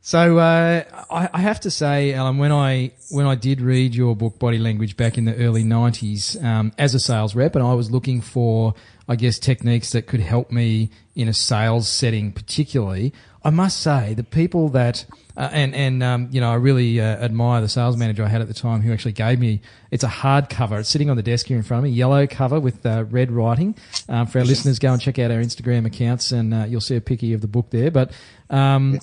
so 0.01 0.37
uh, 0.37 0.83
I, 1.09 1.29
I, 1.33 1.39
have 1.39 1.61
to 1.61 1.71
say, 1.71 2.13
Allan, 2.13 2.37
when 2.37 2.51
I 2.51 2.91
when 3.09 3.25
I 3.25 3.35
did 3.35 3.61
read 3.61 3.95
your 3.95 4.17
book 4.17 4.37
Body 4.37 4.57
Language 4.57 4.97
back 4.97 5.17
in 5.17 5.23
the 5.23 5.33
early 5.35 5.63
'90s 5.63 6.43
um, 6.43 6.73
as 6.77 6.93
a 6.93 6.99
sales 6.99 7.35
rep, 7.35 7.55
and 7.55 7.63
I 7.63 7.73
was 7.73 7.89
looking 7.89 8.19
for, 8.19 8.73
I 9.07 9.15
guess, 9.15 9.39
techniques 9.39 9.93
that 9.93 10.07
could 10.07 10.19
help 10.19 10.51
me 10.51 10.89
in 11.15 11.29
a 11.29 11.33
sales 11.33 11.87
setting, 11.87 12.33
particularly. 12.33 13.13
I 13.47 13.49
must 13.49 13.79
say 13.79 14.13
the 14.13 14.25
people 14.25 14.67
that 14.69 15.05
uh, 15.37 15.49
and 15.53 15.73
and 15.73 16.03
um, 16.03 16.27
you 16.31 16.41
know 16.41 16.51
I 16.51 16.55
really 16.55 16.99
uh, 16.99 17.05
admire 17.05 17.61
the 17.61 17.69
sales 17.69 17.95
manager 17.95 18.25
I 18.25 18.27
had 18.27 18.41
at 18.41 18.49
the 18.49 18.53
time 18.53 18.81
who 18.81 18.91
actually 18.91 19.13
gave 19.13 19.39
me 19.39 19.61
it's 19.89 20.03
a 20.03 20.09
hard 20.09 20.49
cover. 20.49 20.79
It's 20.79 20.89
sitting 20.89 21.09
on 21.09 21.15
the 21.15 21.23
desk 21.23 21.45
here 21.45 21.55
in 21.55 21.63
front 21.63 21.85
of 21.85 21.89
me, 21.89 21.95
yellow 21.95 22.27
cover 22.27 22.59
with 22.59 22.85
uh, 22.85 23.05
red 23.09 23.31
writing. 23.31 23.77
Um, 24.09 24.27
for 24.27 24.39
our 24.39 24.43
listeners, 24.43 24.79
go 24.79 24.91
and 24.91 25.01
check 25.01 25.17
out 25.17 25.31
our 25.31 25.39
Instagram 25.39 25.85
accounts 25.85 26.33
and 26.33 26.53
uh, 26.53 26.65
you'll 26.67 26.81
see 26.81 26.97
a 26.97 27.01
picky 27.01 27.31
of 27.31 27.39
the 27.39 27.47
book 27.47 27.69
there. 27.69 27.89
But 27.89 28.11
um, 28.49 28.99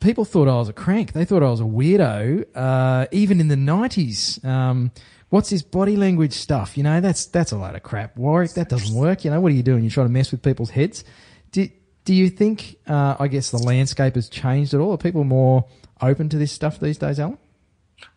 people 0.00 0.24
thought 0.24 0.48
I 0.48 0.54
was 0.54 0.70
a 0.70 0.72
crank. 0.72 1.12
They 1.12 1.26
thought 1.26 1.42
I 1.42 1.50
was 1.50 1.60
a 1.60 1.64
weirdo, 1.64 2.46
uh, 2.54 3.06
even 3.12 3.38
in 3.38 3.48
the 3.48 3.56
nineties. 3.56 4.42
Um, 4.46 4.92
what's 5.28 5.50
this 5.50 5.60
body 5.60 5.98
language 5.98 6.32
stuff? 6.32 6.78
You 6.78 6.84
know, 6.84 7.02
that's 7.02 7.26
that's 7.26 7.52
a 7.52 7.58
load 7.58 7.74
of 7.74 7.82
crap, 7.82 8.16
Warwick. 8.16 8.54
That 8.54 8.70
doesn't 8.70 8.96
work. 8.96 9.26
You 9.26 9.30
know, 9.30 9.42
what 9.42 9.52
are 9.52 9.56
you 9.56 9.62
doing? 9.62 9.84
You're 9.84 9.90
trying 9.90 10.06
to 10.06 10.12
mess 10.12 10.32
with 10.32 10.42
people's 10.42 10.70
heads. 10.70 11.04
Did, 11.52 11.72
do 12.08 12.14
you 12.14 12.30
think, 12.30 12.76
uh, 12.86 13.16
I 13.20 13.28
guess, 13.28 13.50
the 13.50 13.58
landscape 13.58 14.14
has 14.14 14.30
changed 14.30 14.72
at 14.72 14.80
all? 14.80 14.92
Are 14.92 14.96
people 14.96 15.24
more 15.24 15.66
open 16.00 16.30
to 16.30 16.38
this 16.38 16.50
stuff 16.50 16.80
these 16.80 16.96
days, 16.96 17.20
Allan? 17.20 17.36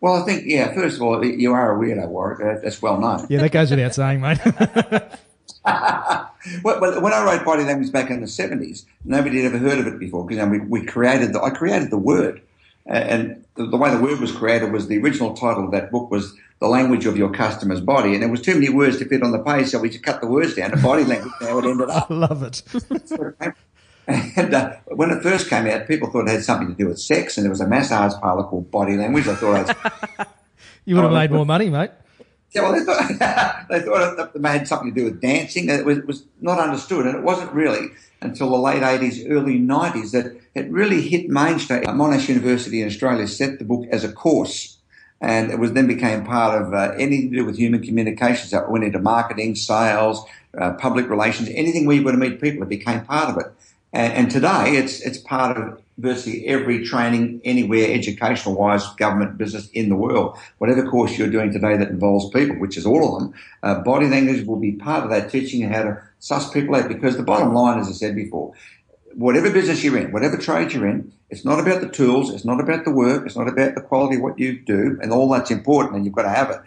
Well, 0.00 0.14
I 0.14 0.24
think, 0.24 0.44
yeah, 0.46 0.72
first 0.72 0.96
of 0.96 1.02
all, 1.02 1.22
you 1.22 1.52
are 1.52 1.76
a 1.76 1.78
weirdo, 1.78 2.08
Warwick. 2.08 2.62
That's 2.62 2.80
well 2.80 2.98
known. 2.98 3.26
Yeah, 3.28 3.42
that 3.42 3.52
goes 3.52 3.70
without 3.70 3.94
saying, 3.94 4.22
mate. 4.22 4.38
well, 5.66 7.02
when 7.02 7.12
I 7.12 7.22
wrote 7.22 7.44
body 7.44 7.64
language 7.64 7.92
back 7.92 8.08
in 8.08 8.22
the 8.22 8.26
70s, 8.26 8.86
nobody 9.04 9.42
had 9.42 9.52
ever 9.52 9.58
heard 9.58 9.78
of 9.78 9.86
it 9.86 9.98
before 9.98 10.24
because 10.24 10.38
you 10.38 10.46
know, 10.46 10.64
we, 10.64 10.80
we 10.80 10.86
created 10.86 11.34
the, 11.34 11.42
I 11.42 11.50
created 11.50 11.90
the 11.90 11.98
word. 11.98 12.40
And 12.86 13.44
the, 13.56 13.66
the, 13.66 13.76
way 13.76 13.90
the 13.90 14.00
word 14.00 14.20
was 14.20 14.32
created 14.32 14.72
was 14.72 14.88
the 14.88 14.96
original 15.02 15.34
title 15.34 15.66
of 15.66 15.72
that 15.72 15.90
book 15.90 16.10
was 16.10 16.34
The 16.60 16.66
Language 16.66 17.04
of 17.04 17.18
Your 17.18 17.30
Customer's 17.30 17.82
Body. 17.82 18.14
And 18.14 18.22
there 18.22 18.30
was 18.30 18.40
too 18.40 18.54
many 18.54 18.70
words 18.70 18.96
to 19.00 19.04
fit 19.04 19.22
on 19.22 19.32
the 19.32 19.38
page, 19.38 19.66
so 19.66 19.80
we 19.80 19.90
just 19.90 20.02
cut 20.02 20.22
the 20.22 20.28
words 20.28 20.54
down 20.54 20.70
to 20.70 20.78
body 20.78 21.04
language. 21.04 21.34
Now 21.42 21.58
it 21.58 21.66
ended 21.66 21.90
up. 21.90 22.06
I 22.10 22.14
love 22.14 22.42
it. 22.42 22.62
And 24.06 24.52
uh, 24.52 24.76
when 24.86 25.10
it 25.10 25.22
first 25.22 25.48
came 25.48 25.66
out, 25.66 25.86
people 25.86 26.10
thought 26.10 26.26
it 26.26 26.32
had 26.32 26.44
something 26.44 26.68
to 26.68 26.74
do 26.74 26.88
with 26.88 26.98
sex, 26.98 27.36
and 27.36 27.44
there 27.44 27.50
was 27.50 27.60
a 27.60 27.68
massage 27.68 28.14
parlour 28.20 28.44
called 28.44 28.70
Body 28.70 28.96
Language. 28.96 29.28
I 29.28 29.34
thought 29.36 29.66
was, 29.66 30.26
you 30.84 30.96
would 30.96 31.04
have 31.04 31.12
oh, 31.12 31.14
made 31.14 31.30
more 31.30 31.46
money, 31.46 31.70
mate. 31.70 31.90
Yeah, 32.52 32.62
well, 32.62 32.72
they 32.72 32.84
thought, 32.84 33.08
they 33.70 33.80
thought 33.80 34.34
it 34.34 34.44
had 34.44 34.68
something 34.68 34.92
to 34.92 35.00
do 35.00 35.04
with 35.04 35.20
dancing. 35.20 35.68
It 35.70 35.84
was, 35.84 35.98
it 35.98 36.06
was 36.06 36.24
not 36.40 36.58
understood, 36.58 37.06
and 37.06 37.16
it 37.16 37.22
wasn't 37.22 37.52
really 37.52 37.88
until 38.20 38.50
the 38.50 38.56
late 38.56 38.82
80s, 38.82 39.26
early 39.28 39.58
90s 39.58 40.12
that 40.12 40.36
it 40.54 40.70
really 40.70 41.00
hit 41.00 41.28
mainstream. 41.28 41.82
Monash 41.82 42.28
University 42.28 42.82
in 42.82 42.88
Australia 42.88 43.26
set 43.26 43.58
the 43.58 43.64
book 43.64 43.86
as 43.90 44.04
a 44.04 44.12
course, 44.12 44.78
and 45.20 45.50
it 45.50 45.58
was 45.58 45.72
then 45.72 45.86
became 45.86 46.24
part 46.24 46.60
of 46.60 46.74
uh, 46.74 46.92
anything 46.98 47.30
to 47.30 47.38
do 47.38 47.44
with 47.44 47.56
human 47.56 47.82
communications. 47.82 48.50
That 48.50 48.70
went 48.70 48.84
into 48.84 48.98
marketing, 48.98 49.54
sales, 49.54 50.24
uh, 50.58 50.72
public 50.74 51.08
relations, 51.08 51.48
anything 51.54 51.86
where 51.86 51.96
you 51.96 52.02
were 52.02 52.12
to 52.12 52.18
meet 52.18 52.40
people, 52.40 52.62
it 52.64 52.68
became 52.68 53.04
part 53.04 53.30
of 53.30 53.38
it. 53.38 53.52
And, 53.92 54.12
and 54.12 54.30
today 54.30 54.76
it's, 54.76 55.00
it's 55.00 55.18
part 55.18 55.56
of 55.56 55.80
virtually 55.98 56.46
every 56.46 56.84
training 56.84 57.40
anywhere 57.44 57.92
educational 57.92 58.54
wise, 58.54 58.86
government, 58.94 59.36
business 59.38 59.68
in 59.70 59.88
the 59.88 59.96
world. 59.96 60.38
Whatever 60.58 60.88
course 60.88 61.18
you're 61.18 61.28
doing 61.30 61.52
today 61.52 61.76
that 61.76 61.88
involves 61.88 62.30
people, 62.30 62.56
which 62.58 62.76
is 62.76 62.86
all 62.86 63.14
of 63.14 63.22
them, 63.22 63.34
uh, 63.62 63.80
body 63.80 64.08
language 64.08 64.46
will 64.46 64.56
be 64.56 64.72
part 64.72 65.04
of 65.04 65.10
that 65.10 65.30
teaching 65.30 65.60
you 65.60 65.68
how 65.68 65.82
to 65.82 66.02
suss 66.20 66.50
people 66.50 66.74
out 66.74 66.88
because 66.88 67.16
the 67.16 67.22
bottom 67.22 67.52
line, 67.52 67.78
as 67.78 67.88
I 67.88 67.92
said 67.92 68.14
before, 68.14 68.54
whatever 69.14 69.50
business 69.50 69.84
you're 69.84 69.98
in, 69.98 70.12
whatever 70.12 70.36
trade 70.36 70.72
you're 70.72 70.88
in, 70.88 71.12
it's 71.28 71.44
not 71.44 71.60
about 71.60 71.80
the 71.80 71.88
tools, 71.88 72.32
it's 72.32 72.44
not 72.44 72.60
about 72.60 72.84
the 72.84 72.90
work, 72.90 73.26
it's 73.26 73.36
not 73.36 73.48
about 73.48 73.74
the 73.74 73.80
quality 73.80 74.16
of 74.16 74.22
what 74.22 74.38
you 74.38 74.58
do, 74.60 74.98
and 75.02 75.12
all 75.12 75.28
that's 75.28 75.50
important 75.50 75.96
and 75.96 76.04
you've 76.04 76.14
got 76.14 76.22
to 76.22 76.30
have 76.30 76.50
it. 76.50 76.60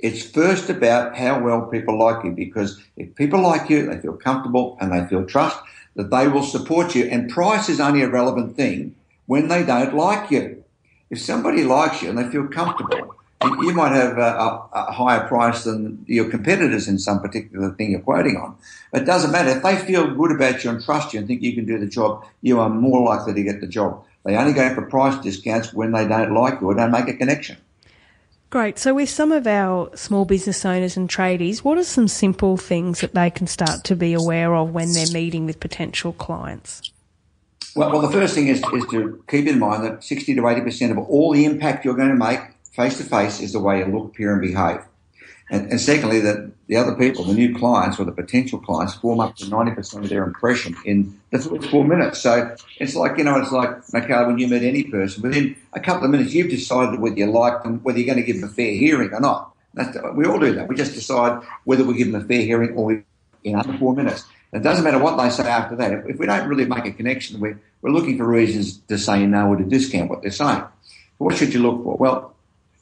It's 0.00 0.28
first 0.28 0.68
about 0.68 1.16
how 1.16 1.40
well 1.40 1.66
people 1.66 1.98
like 1.98 2.24
you 2.24 2.32
because 2.32 2.82
if 2.96 3.14
people 3.14 3.40
like 3.40 3.70
you, 3.70 3.86
they 3.86 3.98
feel 4.00 4.16
comfortable 4.16 4.76
and 4.80 4.92
they 4.92 5.06
feel 5.08 5.24
trust, 5.24 5.58
that 5.96 6.10
they 6.10 6.28
will 6.28 6.42
support 6.42 6.94
you. 6.94 7.04
And 7.04 7.30
price 7.30 7.68
is 7.68 7.80
only 7.80 8.02
a 8.02 8.08
relevant 8.08 8.56
thing 8.56 8.94
when 9.26 9.48
they 9.48 9.64
don't 9.64 9.94
like 9.94 10.30
you. 10.30 10.64
If 11.10 11.20
somebody 11.20 11.64
likes 11.64 12.02
you 12.02 12.10
and 12.10 12.18
they 12.18 12.28
feel 12.28 12.46
comfortable, 12.48 13.14
you 13.42 13.72
might 13.74 13.92
have 13.92 14.16
a, 14.18 14.62
a, 14.72 14.92
higher 14.92 15.26
price 15.28 15.64
than 15.64 16.04
your 16.06 16.30
competitors 16.30 16.88
in 16.88 16.98
some 16.98 17.20
particular 17.20 17.70
thing 17.72 17.90
you're 17.90 18.00
quoting 18.00 18.36
on. 18.36 18.56
It 18.92 19.04
doesn't 19.04 19.32
matter. 19.32 19.50
If 19.50 19.62
they 19.62 19.76
feel 19.76 20.14
good 20.14 20.32
about 20.32 20.64
you 20.64 20.70
and 20.70 20.82
trust 20.82 21.12
you 21.12 21.18
and 21.18 21.28
think 21.28 21.42
you 21.42 21.54
can 21.54 21.66
do 21.66 21.78
the 21.78 21.86
job, 21.86 22.24
you 22.42 22.58
are 22.60 22.70
more 22.70 23.04
likely 23.04 23.34
to 23.34 23.42
get 23.42 23.60
the 23.60 23.66
job. 23.66 24.02
They 24.24 24.36
only 24.36 24.54
go 24.54 24.74
for 24.74 24.82
price 24.82 25.22
discounts 25.22 25.74
when 25.74 25.92
they 25.92 26.08
don't 26.08 26.32
like 26.32 26.60
you 26.60 26.68
or 26.68 26.74
don't 26.74 26.90
make 26.90 27.08
a 27.08 27.14
connection. 27.14 27.58
Great. 28.54 28.78
So, 28.78 28.94
with 28.94 29.08
some 29.08 29.32
of 29.32 29.48
our 29.48 29.90
small 29.96 30.24
business 30.24 30.64
owners 30.64 30.96
and 30.96 31.10
tradies, 31.10 31.64
what 31.64 31.76
are 31.76 31.82
some 31.82 32.06
simple 32.06 32.56
things 32.56 33.00
that 33.00 33.12
they 33.12 33.28
can 33.28 33.48
start 33.48 33.82
to 33.82 33.96
be 33.96 34.12
aware 34.12 34.54
of 34.54 34.72
when 34.72 34.92
they're 34.92 35.10
meeting 35.12 35.44
with 35.44 35.58
potential 35.58 36.12
clients? 36.12 36.92
Well, 37.74 37.90
well 37.90 38.00
the 38.00 38.12
first 38.12 38.32
thing 38.32 38.46
is, 38.46 38.62
is 38.72 38.86
to 38.92 39.24
keep 39.26 39.48
in 39.48 39.58
mind 39.58 39.82
that 39.82 40.04
60 40.04 40.36
to 40.36 40.42
80% 40.42 40.92
of 40.92 40.98
all 40.98 41.32
the 41.32 41.44
impact 41.44 41.84
you're 41.84 41.96
going 41.96 42.10
to 42.10 42.14
make 42.14 42.38
face 42.70 42.96
to 42.98 43.02
face 43.02 43.40
is 43.40 43.54
the 43.54 43.58
way 43.58 43.80
you 43.80 43.86
look, 43.86 44.10
appear, 44.10 44.32
and 44.32 44.40
behave. 44.40 44.82
And, 45.50 45.70
and 45.70 45.80
secondly, 45.80 46.20
that 46.20 46.50
the 46.68 46.76
other 46.76 46.94
people, 46.94 47.24
the 47.24 47.34
new 47.34 47.54
clients 47.54 47.98
or 47.98 48.04
the 48.04 48.12
potential 48.12 48.58
clients, 48.58 48.94
form 48.94 49.20
up 49.20 49.36
to 49.36 49.44
90% 49.44 50.02
of 50.02 50.08
their 50.08 50.24
impression 50.24 50.74
in 50.84 51.20
the 51.30 51.38
first 51.38 51.70
four 51.70 51.84
minutes. 51.84 52.20
So 52.20 52.56
it's 52.78 52.96
like, 52.96 53.18
you 53.18 53.24
know, 53.24 53.36
it's 53.36 53.52
like, 53.52 53.92
Michaela, 53.92 54.26
when 54.26 54.38
you 54.38 54.48
meet 54.48 54.62
any 54.62 54.84
person, 54.84 55.22
within 55.22 55.56
a 55.74 55.80
couple 55.80 56.04
of 56.04 56.10
minutes, 56.10 56.32
you've 56.32 56.50
decided 56.50 56.98
whether 56.98 57.16
you 57.16 57.26
like 57.26 57.62
them, 57.62 57.80
whether 57.82 57.98
you're 57.98 58.06
going 58.06 58.24
to 58.24 58.24
give 58.24 58.40
them 58.40 58.48
a 58.48 58.52
fair 58.52 58.72
hearing 58.72 59.12
or 59.12 59.20
not. 59.20 59.54
That's, 59.74 59.96
we 60.14 60.24
all 60.24 60.38
do 60.38 60.54
that. 60.54 60.68
We 60.68 60.76
just 60.76 60.94
decide 60.94 61.42
whether 61.64 61.84
we 61.84 61.94
give 61.94 62.10
them 62.10 62.22
a 62.22 62.24
fair 62.24 62.42
hearing 62.42 62.74
or 62.76 62.84
we, 62.86 63.02
in 63.42 63.56
under 63.56 63.76
four 63.76 63.94
minutes. 63.94 64.24
It 64.52 64.62
doesn't 64.62 64.84
matter 64.84 64.98
what 64.98 65.16
they 65.16 65.30
say 65.30 65.48
after 65.48 65.76
that. 65.76 65.92
If, 66.06 66.18
we 66.18 66.26
don't 66.26 66.48
really 66.48 66.64
make 66.64 66.86
a 66.86 66.92
connection, 66.92 67.40
we're, 67.40 67.60
we're 67.82 67.90
looking 67.90 68.16
for 68.16 68.26
reasons 68.26 68.78
to 68.88 68.96
say 68.96 69.26
no 69.26 69.48
or 69.48 69.56
to 69.56 69.64
discount 69.64 70.08
what 70.08 70.22
they're 70.22 70.30
saying. 70.30 70.62
What 71.18 71.36
should 71.36 71.52
you 71.52 71.60
look 71.60 71.82
for? 71.82 71.96
Well, 71.96 72.33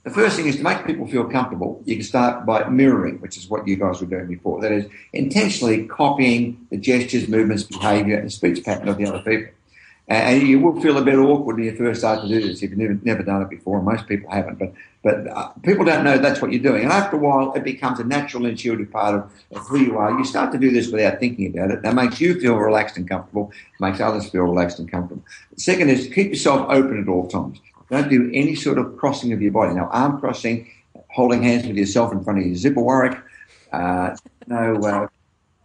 the 0.04 0.10
first 0.10 0.36
thing 0.36 0.46
is 0.46 0.56
to 0.56 0.62
make 0.62 0.84
people 0.84 1.06
feel 1.06 1.24
comfortable. 1.24 1.80
You 1.84 1.96
can 1.96 2.04
start 2.04 2.44
by 2.44 2.68
mirroring, 2.68 3.20
which 3.20 3.36
is 3.36 3.48
what 3.48 3.68
you 3.68 3.76
guys 3.76 4.00
were 4.00 4.06
doing 4.06 4.26
before. 4.26 4.60
That 4.60 4.72
is 4.72 4.86
intentionally 5.12 5.86
copying 5.86 6.66
the 6.70 6.76
gestures, 6.76 7.28
movements, 7.28 7.62
behaviour, 7.62 8.18
and 8.18 8.32
speech 8.32 8.64
pattern 8.64 8.88
of 8.88 8.96
the 8.96 9.06
other 9.06 9.20
people. 9.20 9.52
And 10.08 10.42
you 10.46 10.58
will 10.58 10.80
feel 10.80 10.98
a 10.98 11.02
bit 11.02 11.16
awkward 11.16 11.56
when 11.56 11.64
you 11.64 11.76
first 11.76 12.00
start 12.00 12.20
to 12.22 12.28
do 12.28 12.40
this 12.40 12.62
if 12.62 12.70
you've 12.70 13.04
never, 13.04 13.22
done 13.22 13.42
it 13.42 13.48
before. 13.48 13.80
Most 13.80 14.08
people 14.08 14.30
haven't, 14.30 14.58
but 14.58 14.72
but 15.04 15.26
uh, 15.26 15.48
people 15.62 15.84
don't 15.84 16.04
know 16.04 16.18
that's 16.18 16.40
what 16.40 16.52
you're 16.52 16.62
doing. 16.62 16.82
And 16.82 16.92
after 16.92 17.16
a 17.16 17.18
while, 17.18 17.52
it 17.54 17.64
becomes 17.64 17.98
a 17.98 18.04
natural, 18.04 18.46
intuitive 18.46 18.90
part 18.90 19.14
of, 19.14 19.30
of 19.52 19.66
who 19.66 19.78
you 19.78 19.98
are. 19.98 20.16
You 20.16 20.24
start 20.24 20.52
to 20.52 20.58
do 20.58 20.70
this 20.70 20.92
without 20.92 21.18
thinking 21.18 21.46
about 21.56 21.70
it. 21.70 21.82
That 21.82 21.94
makes 21.94 22.20
you 22.20 22.38
feel 22.38 22.56
relaxed 22.56 22.96
and 22.96 23.08
comfortable. 23.08 23.52
Makes 23.80 24.00
others 24.00 24.28
feel 24.28 24.42
relaxed 24.42 24.78
and 24.78 24.90
comfortable. 24.90 25.24
The 25.54 25.60
second 25.60 25.88
is 25.88 26.08
keep 26.12 26.28
yourself 26.30 26.66
open 26.68 27.00
at 27.00 27.08
all 27.08 27.26
times. 27.28 27.60
Don't 27.92 28.08
do 28.08 28.30
any 28.32 28.54
sort 28.54 28.78
of 28.78 28.96
crossing 28.96 29.34
of 29.34 29.42
your 29.42 29.52
body. 29.52 29.74
Now, 29.74 29.88
arm 29.88 30.18
crossing, 30.18 30.66
holding 31.10 31.42
hands 31.42 31.66
with 31.66 31.76
yourself 31.76 32.10
in 32.10 32.24
front 32.24 32.38
of 32.38 32.46
your 32.46 32.54
zipper 32.54 32.80
warwick, 32.80 33.18
uh, 33.70 34.16
no 34.46 34.76
uh, 34.76 35.08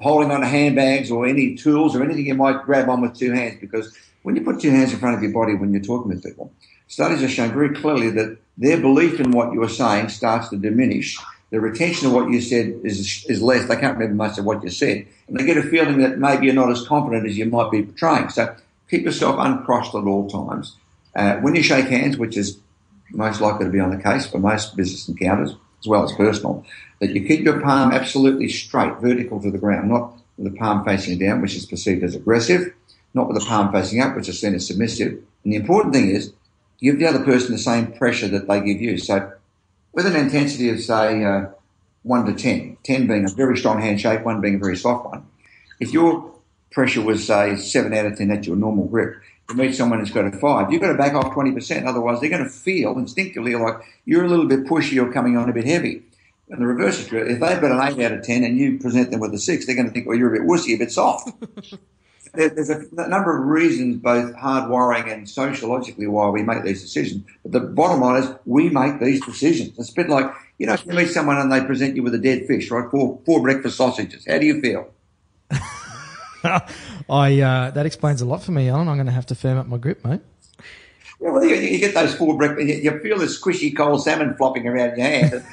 holding 0.01 0.29
on 0.29 0.41
to 0.41 0.45
handbags 0.45 1.09
or 1.09 1.25
any 1.25 1.55
tools 1.55 1.95
or 1.95 2.03
anything 2.03 2.25
you 2.25 2.35
might 2.35 2.63
grab 2.63 2.89
on 2.89 2.99
with 2.99 3.15
two 3.17 3.31
hands 3.31 3.57
because 3.61 3.97
when 4.23 4.35
you 4.35 4.41
put 4.41 4.59
two 4.59 4.71
hands 4.71 4.91
in 4.91 4.99
front 4.99 5.15
of 5.15 5.23
your 5.23 5.31
body 5.31 5.55
when 5.55 5.71
you're 5.71 5.81
talking 5.81 6.09
with 6.09 6.21
people, 6.21 6.51
studies 6.89 7.21
have 7.21 7.31
shown 7.31 7.53
very 7.53 7.73
clearly 7.73 8.09
that 8.09 8.37
their 8.57 8.81
belief 8.81 9.21
in 9.21 9.31
what 9.31 9.53
you're 9.53 9.69
saying 9.69 10.09
starts 10.09 10.49
to 10.49 10.57
diminish. 10.57 11.17
The 11.51 11.61
retention 11.61 12.07
of 12.07 12.13
what 12.13 12.29
you 12.29 12.41
said 12.41 12.77
is, 12.83 13.25
is 13.29 13.41
less. 13.41 13.69
They 13.69 13.77
can't 13.77 13.97
remember 13.97 14.15
much 14.15 14.37
of 14.37 14.43
what 14.43 14.61
you 14.63 14.69
said. 14.69 15.07
And 15.29 15.39
they 15.39 15.45
get 15.45 15.55
a 15.55 15.63
feeling 15.63 15.99
that 15.99 16.17
maybe 16.17 16.47
you're 16.47 16.55
not 16.55 16.71
as 16.71 16.85
confident 16.85 17.25
as 17.25 17.37
you 17.37 17.45
might 17.45 17.71
be 17.71 17.83
portraying. 17.83 18.27
So 18.27 18.53
keep 18.89 19.03
yourself 19.03 19.37
uncrossed 19.39 19.95
at 19.95 20.03
all 20.03 20.29
times. 20.29 20.75
Uh, 21.17 21.37
when 21.37 21.55
you 21.55 21.63
shake 21.63 21.87
hands, 21.87 22.15
which 22.15 22.37
is 22.37 22.59
most 23.09 23.41
likely 23.41 23.65
to 23.65 23.71
be 23.71 23.79
on 23.79 23.89
the 23.89 24.01
case 24.01 24.27
for 24.27 24.37
most 24.37 24.77
business 24.77 25.09
encounters, 25.09 25.55
as 25.79 25.87
well 25.87 26.03
as 26.03 26.13
personal, 26.13 26.63
that 26.99 27.09
you 27.09 27.27
keep 27.27 27.43
your 27.43 27.59
palm 27.59 27.91
absolutely 27.91 28.47
straight, 28.47 28.95
vertical 28.99 29.41
to 29.41 29.49
the 29.49 29.57
ground, 29.57 29.89
not 29.89 30.13
with 30.37 30.51
the 30.51 30.57
palm 30.59 30.85
facing 30.85 31.17
down, 31.17 31.41
which 31.41 31.55
is 31.55 31.65
perceived 31.65 32.03
as 32.03 32.13
aggressive, 32.13 32.71
not 33.15 33.27
with 33.27 33.39
the 33.39 33.45
palm 33.45 33.71
facing 33.71 33.99
up, 33.99 34.15
which 34.15 34.29
is 34.29 34.39
seen 34.39 34.53
as 34.53 34.67
submissive. 34.67 35.13
And 35.43 35.53
the 35.53 35.55
important 35.55 35.95
thing 35.95 36.11
is, 36.11 36.33
give 36.79 36.99
the 36.99 37.07
other 37.07 37.23
person 37.23 37.51
the 37.51 37.57
same 37.57 37.93
pressure 37.93 38.27
that 38.27 38.47
they 38.47 38.61
give 38.61 38.79
you. 38.79 38.99
So, 38.99 39.33
with 39.93 40.05
an 40.05 40.15
intensity 40.15 40.69
of, 40.69 40.79
say, 40.79 41.23
uh, 41.23 41.47
1 42.03 42.25
to 42.25 42.33
10, 42.33 42.77
10 42.83 43.07
being 43.07 43.25
a 43.25 43.29
very 43.29 43.57
strong 43.57 43.81
handshake, 43.81 44.23
1 44.23 44.39
being 44.39 44.55
a 44.55 44.59
very 44.59 44.77
soft 44.77 45.07
one, 45.07 45.25
if 45.79 45.91
your 45.91 46.31
pressure 46.71 47.01
was, 47.01 47.25
say, 47.25 47.55
7 47.55 47.91
out 47.93 48.05
of 48.05 48.17
10, 48.17 48.27
that's 48.27 48.45
your 48.45 48.55
normal 48.55 48.85
grip, 48.85 49.15
meet 49.53 49.75
someone 49.75 49.99
who's 49.99 50.11
got 50.11 50.25
a 50.25 50.31
five, 50.31 50.71
you've 50.71 50.81
got 50.81 50.91
to 50.91 50.97
back 50.97 51.13
off 51.13 51.33
20%. 51.33 51.85
Otherwise, 51.85 52.19
they're 52.19 52.29
going 52.29 52.43
to 52.43 52.49
feel 52.49 52.97
instinctively 52.97 53.55
like 53.55 53.77
you're 54.05 54.25
a 54.25 54.27
little 54.27 54.45
bit 54.45 54.65
pushy 54.65 55.01
or 55.01 55.11
coming 55.11 55.37
on 55.37 55.49
a 55.49 55.53
bit 55.53 55.65
heavy. 55.65 56.03
And 56.49 56.61
the 56.61 56.65
reverse 56.65 56.99
is 56.99 57.07
true. 57.07 57.21
If 57.21 57.39
they've 57.39 57.61
got 57.61 57.71
an 57.71 57.81
eight 57.81 58.05
out 58.05 58.13
of 58.13 58.23
10 58.23 58.43
and 58.43 58.57
you 58.57 58.79
present 58.79 59.11
them 59.11 59.19
with 59.19 59.33
a 59.33 59.39
six, 59.39 59.65
they're 59.65 59.75
going 59.75 59.87
to 59.87 59.93
think, 59.93 60.07
well, 60.07 60.17
you're 60.17 60.33
a 60.33 60.39
bit 60.39 60.47
wussy, 60.47 60.75
a 60.75 60.77
bit 60.77 60.91
soft. 60.91 61.29
There's 62.33 62.69
a 62.69 62.85
number 62.91 63.35
of 63.35 63.47
reasons, 63.47 63.97
both 63.97 64.35
hardwiring 64.35 65.11
and 65.11 65.27
sociologically, 65.27 66.07
why 66.07 66.29
we 66.29 66.43
make 66.43 66.63
these 66.63 66.81
decisions. 66.81 67.23
But 67.43 67.51
the 67.51 67.61
bottom 67.61 68.01
line 68.01 68.21
is 68.21 68.29
we 68.45 68.69
make 68.69 68.99
these 68.99 69.25
decisions. 69.25 69.77
It's 69.79 69.91
a 69.91 69.95
bit 69.95 70.09
like, 70.09 70.31
you 70.57 70.67
know, 70.67 70.73
if 70.73 70.85
you 70.85 70.93
meet 70.93 71.09
someone 71.09 71.37
and 71.37 71.51
they 71.51 71.61
present 71.61 71.95
you 71.95 72.03
with 72.03 72.13
a 72.13 72.19
dead 72.19 72.45
fish, 72.45 72.69
right? 72.69 72.89
Four, 72.91 73.19
four 73.25 73.41
breakfast 73.41 73.77
sausages. 73.77 74.25
How 74.27 74.37
do 74.37 74.45
you 74.45 74.61
feel? 74.61 74.93
I 77.09 77.41
uh, 77.41 77.71
that 77.71 77.85
explains 77.85 78.21
a 78.21 78.25
lot 78.25 78.43
for 78.43 78.51
me, 78.51 78.69
Allan. 78.69 78.87
I'm 78.87 78.97
going 78.97 79.07
to 79.07 79.11
have 79.11 79.25
to 79.27 79.35
firm 79.35 79.57
up 79.57 79.67
my 79.67 79.77
grip, 79.77 80.03
mate. 80.05 80.21
Yeah, 81.19 81.31
well, 81.31 81.43
you, 81.43 81.55
you 81.55 81.79
get 81.79 81.93
those 81.93 82.15
four 82.15 82.37
breakfast. 82.37 82.67
You 82.67 82.99
feel 82.99 83.17
the 83.17 83.25
squishy 83.25 83.75
cold 83.75 84.03
salmon 84.03 84.35
flopping 84.35 84.67
around 84.67 84.97
your 84.97 85.07
hand. 85.07 85.43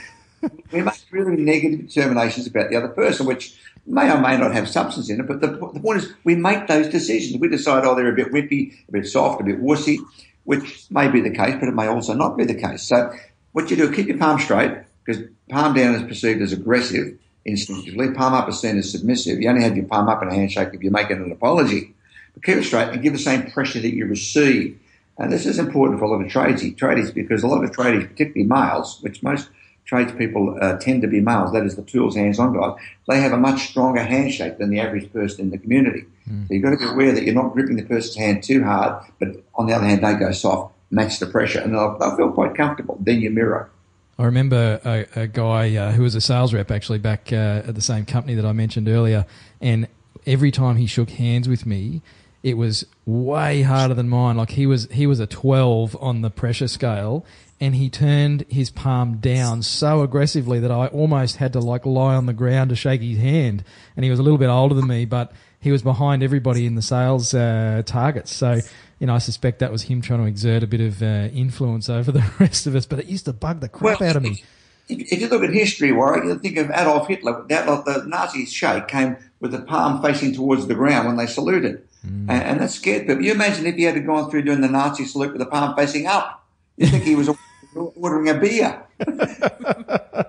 we 0.73 0.83
make 0.83 0.95
really 1.11 1.37
negative 1.37 1.88
determinations 1.88 2.47
about 2.47 2.71
the 2.71 2.76
other 2.76 2.88
person, 2.88 3.26
which 3.26 3.59
may 3.87 4.11
or 4.11 4.21
may 4.21 4.37
not 4.37 4.53
have 4.53 4.69
substance 4.69 5.09
in 5.09 5.21
it. 5.21 5.26
But 5.26 5.41
the, 5.41 5.49
the 5.49 5.81
point 5.81 6.03
is, 6.03 6.12
we 6.25 6.37
make 6.37 6.67
those 6.67 6.88
decisions. 6.88 7.41
We 7.41 7.49
decide, 7.49 7.85
oh, 7.85 7.95
they're 7.95 8.12
a 8.12 8.17
bit 8.17 8.33
wimpy, 8.33 8.75
a 8.88 8.93
bit 8.93 9.07
soft, 9.07 9.41
a 9.41 9.45
bit 9.45 9.62
wussy, 9.62 9.99
which 10.45 10.87
may 10.91 11.09
be 11.09 11.21
the 11.21 11.31
case, 11.31 11.55
but 11.59 11.69
it 11.69 11.75
may 11.75 11.87
also 11.87 12.14
not 12.14 12.37
be 12.37 12.45
the 12.45 12.55
case. 12.55 12.83
So 12.83 13.12
what 13.53 13.71
you 13.71 13.76
do, 13.76 13.93
keep 13.93 14.09
your 14.09 14.19
palm 14.19 14.38
straight, 14.38 14.73
because 15.05 15.23
palm 15.49 15.75
down 15.75 15.95
is 15.95 16.03
perceived 16.03 16.43
as 16.43 16.53
aggressive 16.53 17.19
instinctively. 17.44 18.10
Palm 18.12 18.34
up 18.34 18.48
is 18.48 18.60
seen 18.60 18.78
as 18.78 18.90
submissive. 18.90 19.40
You 19.40 19.48
only 19.48 19.62
have 19.62 19.76
your 19.76 19.87
palm 19.87 20.09
up 20.09 20.22
in 20.22 20.28
a 20.28 20.35
handshake 20.35 20.70
if 20.72 20.83
you're 20.83 20.92
making 20.92 21.18
an 21.18 21.33
apology. 21.33 21.94
But 22.35 22.42
keep 22.42 22.57
it 22.57 22.64
straight 22.64 22.88
and 22.88 23.02
give 23.02 23.12
the 23.12 23.18
same 23.18 23.50
pressure 23.50 23.80
that 23.80 23.94
you 23.94 24.07
receive. 24.07 24.78
And 25.18 25.33
this 25.33 25.46
is 25.46 25.59
important 25.59 26.00
for 26.00 26.07
a 26.07 26.11
lot 26.11 26.24
of 26.24 26.30
tradies, 26.30 26.76
tradies 26.76 27.14
because 27.14 27.42
a 27.42 27.46
lot 27.46 27.62
of 27.62 27.70
tradies, 27.70 28.09
particularly 28.09 28.44
males, 28.44 28.98
which 29.02 29.22
most 29.22 29.48
tradespeople 29.85 30.59
uh, 30.61 30.76
tend 30.78 31.02
to 31.02 31.09
be 31.09 31.20
males, 31.20 31.52
that 31.52 31.64
is 31.64 31.76
the 31.76 31.83
tools 31.83 32.16
hands-on 32.16 32.54
guys, 32.54 32.80
they 33.07 33.20
have 33.20 33.33
a 33.33 33.37
much 33.37 33.68
stronger 33.68 34.02
handshake 34.02 34.59
than 34.59 34.70
the 34.70 34.80
average 34.80 35.12
person 35.12 35.42
in 35.42 35.50
the 35.50 35.59
community. 35.59 36.04
Mm. 36.28 36.48
So 36.48 36.54
you've 36.54 36.62
got 36.64 36.70
to 36.70 36.78
be 36.78 36.87
aware 36.87 37.12
that 37.12 37.22
you're 37.22 37.35
not 37.35 37.52
gripping 37.52 37.76
the 37.76 37.85
person's 37.85 38.16
hand 38.16 38.42
too 38.42 38.64
hard, 38.64 39.04
but 39.20 39.28
on 39.54 39.66
the 39.66 39.74
other 39.74 39.87
hand, 39.87 40.02
they 40.02 40.14
go 40.14 40.33
soft, 40.33 40.74
match 40.90 41.18
the 41.18 41.26
pressure, 41.26 41.61
and 41.61 41.74
they'll, 41.74 41.98
they'll 41.98 42.16
feel 42.16 42.33
quite 42.33 42.57
comfortable. 42.57 42.96
Then 43.00 43.20
you 43.20 43.30
mirror. 43.30 43.70
I 44.18 44.24
remember 44.24 44.81
a, 44.85 45.22
a 45.22 45.27
guy 45.27 45.74
uh, 45.77 45.92
who 45.92 46.03
was 46.03 46.14
a 46.14 46.20
sales 46.20 46.55
rep 46.55 46.70
actually 46.70 46.98
back 46.98 47.33
uh, 47.33 47.62
at 47.66 47.74
the 47.74 47.83
same 47.83 48.05
company 48.05 48.35
that 48.35 48.44
I 48.44 48.53
mentioned 48.53 48.88
earlier, 48.88 49.27
and 49.61 49.88
every 50.27 50.50
time 50.50 50.77
he 50.77 50.87
shook 50.87 51.11
hands 51.11 51.48
with 51.48 51.66
me, 51.66 52.00
it 52.42 52.57
was 52.57 52.87
way 53.07 53.62
harder 53.62 53.94
than 53.94 54.09
mine. 54.09 54.37
Like 54.37 54.50
he 54.50 54.66
was 54.66 54.88
he 54.92 55.07
was 55.07 55.18
a 55.18 55.27
twelve 55.27 55.96
on 56.00 56.20
the 56.20 56.31
pressure 56.31 56.68
scale, 56.68 57.24
and 57.61 57.74
he 57.74 57.90
turned 57.90 58.44
his 58.48 58.70
palm 58.70 59.16
down 59.16 59.62
so 59.62 60.03
aggressively 60.03 60.61
that 60.61 60.70
I 60.70 60.87
almost 60.88 61.37
had 61.37 61.53
to 61.55 61.61
like 61.61 61.85
lie 61.87 62.14
on 62.14 62.27
the 62.27 62.33
ground 62.33 62.70
to 62.70 62.77
shake 62.77 63.00
his 63.00 63.18
hand. 63.18 63.64
And 63.96 64.05
he 64.05 64.11
was 64.11 64.20
a 64.20 64.22
little 64.22 64.38
bit 64.38 64.48
older 64.48 64.74
than 64.74 64.87
me, 64.87 65.07
but 65.07 65.33
he 65.59 65.72
was 65.72 65.83
behind 65.83 66.22
everybody 66.22 66.66
in 66.66 66.74
the 66.74 66.83
sales 66.83 67.33
uh, 67.33 67.83
targets. 67.87 68.35
So 68.35 68.61
you 68.98 69.07
know, 69.07 69.14
I 69.14 69.18
suspect 69.18 69.59
that 69.59 69.72
was 69.72 69.83
him 69.83 70.00
trying 70.00 70.20
to 70.20 70.26
exert 70.26 70.62
a 70.62 70.66
bit 70.66 70.80
of 70.80 71.02
uh, 71.02 71.28
influence 71.33 71.88
over 71.88 72.12
the 72.12 72.24
rest 72.40 72.66
of 72.66 72.74
us. 72.74 72.87
But 72.87 73.00
it 73.00 73.07
used 73.07 73.24
to 73.26 73.33
bug 73.33 73.61
the 73.61 73.68
crap 73.68 74.00
well, 74.00 74.11
out 74.11 74.16
of 74.16 74.22
me. 74.22 74.42
If 74.88 75.18
you 75.20 75.28
look 75.28 75.42
at 75.42 75.50
history, 75.50 75.92
Warwick, 75.92 76.24
you 76.24 76.38
think 76.38 76.59
of 76.59 76.70
Adolf 76.70 77.09
Hitler. 77.09 77.44
That, 77.48 77.66
the 77.85 78.04
Nazi 78.07 78.44
shake 78.44 78.88
came 78.88 79.16
with 79.40 79.52
the 79.52 79.61
palm 79.61 80.02
facing 80.02 80.35
towards 80.35 80.66
the 80.66 80.74
ground 80.74 81.09
when 81.09 81.16
they 81.16 81.26
saluted. 81.26 81.87
Mm. 82.07 82.28
And, 82.28 82.42
and, 82.42 82.61
that 82.61 82.70
scared 82.70 83.07
people. 83.07 83.22
You 83.22 83.33
imagine 83.33 83.64
if 83.66 83.76
he 83.76 83.85
had 83.85 84.04
gone 84.04 84.30
through 84.30 84.42
doing 84.42 84.61
the 84.61 84.68
Nazi 84.68 85.07
salute 85.07 85.33
with 85.33 85.38
the 85.38 85.46
palm 85.46 85.74
facing 85.74 86.07
up. 86.07 86.44
You 86.76 86.87
think 86.88 87.04
he 87.04 87.14
was 87.14 87.30
ordering 87.96 88.28
a 88.28 88.35
beer. 88.35 88.83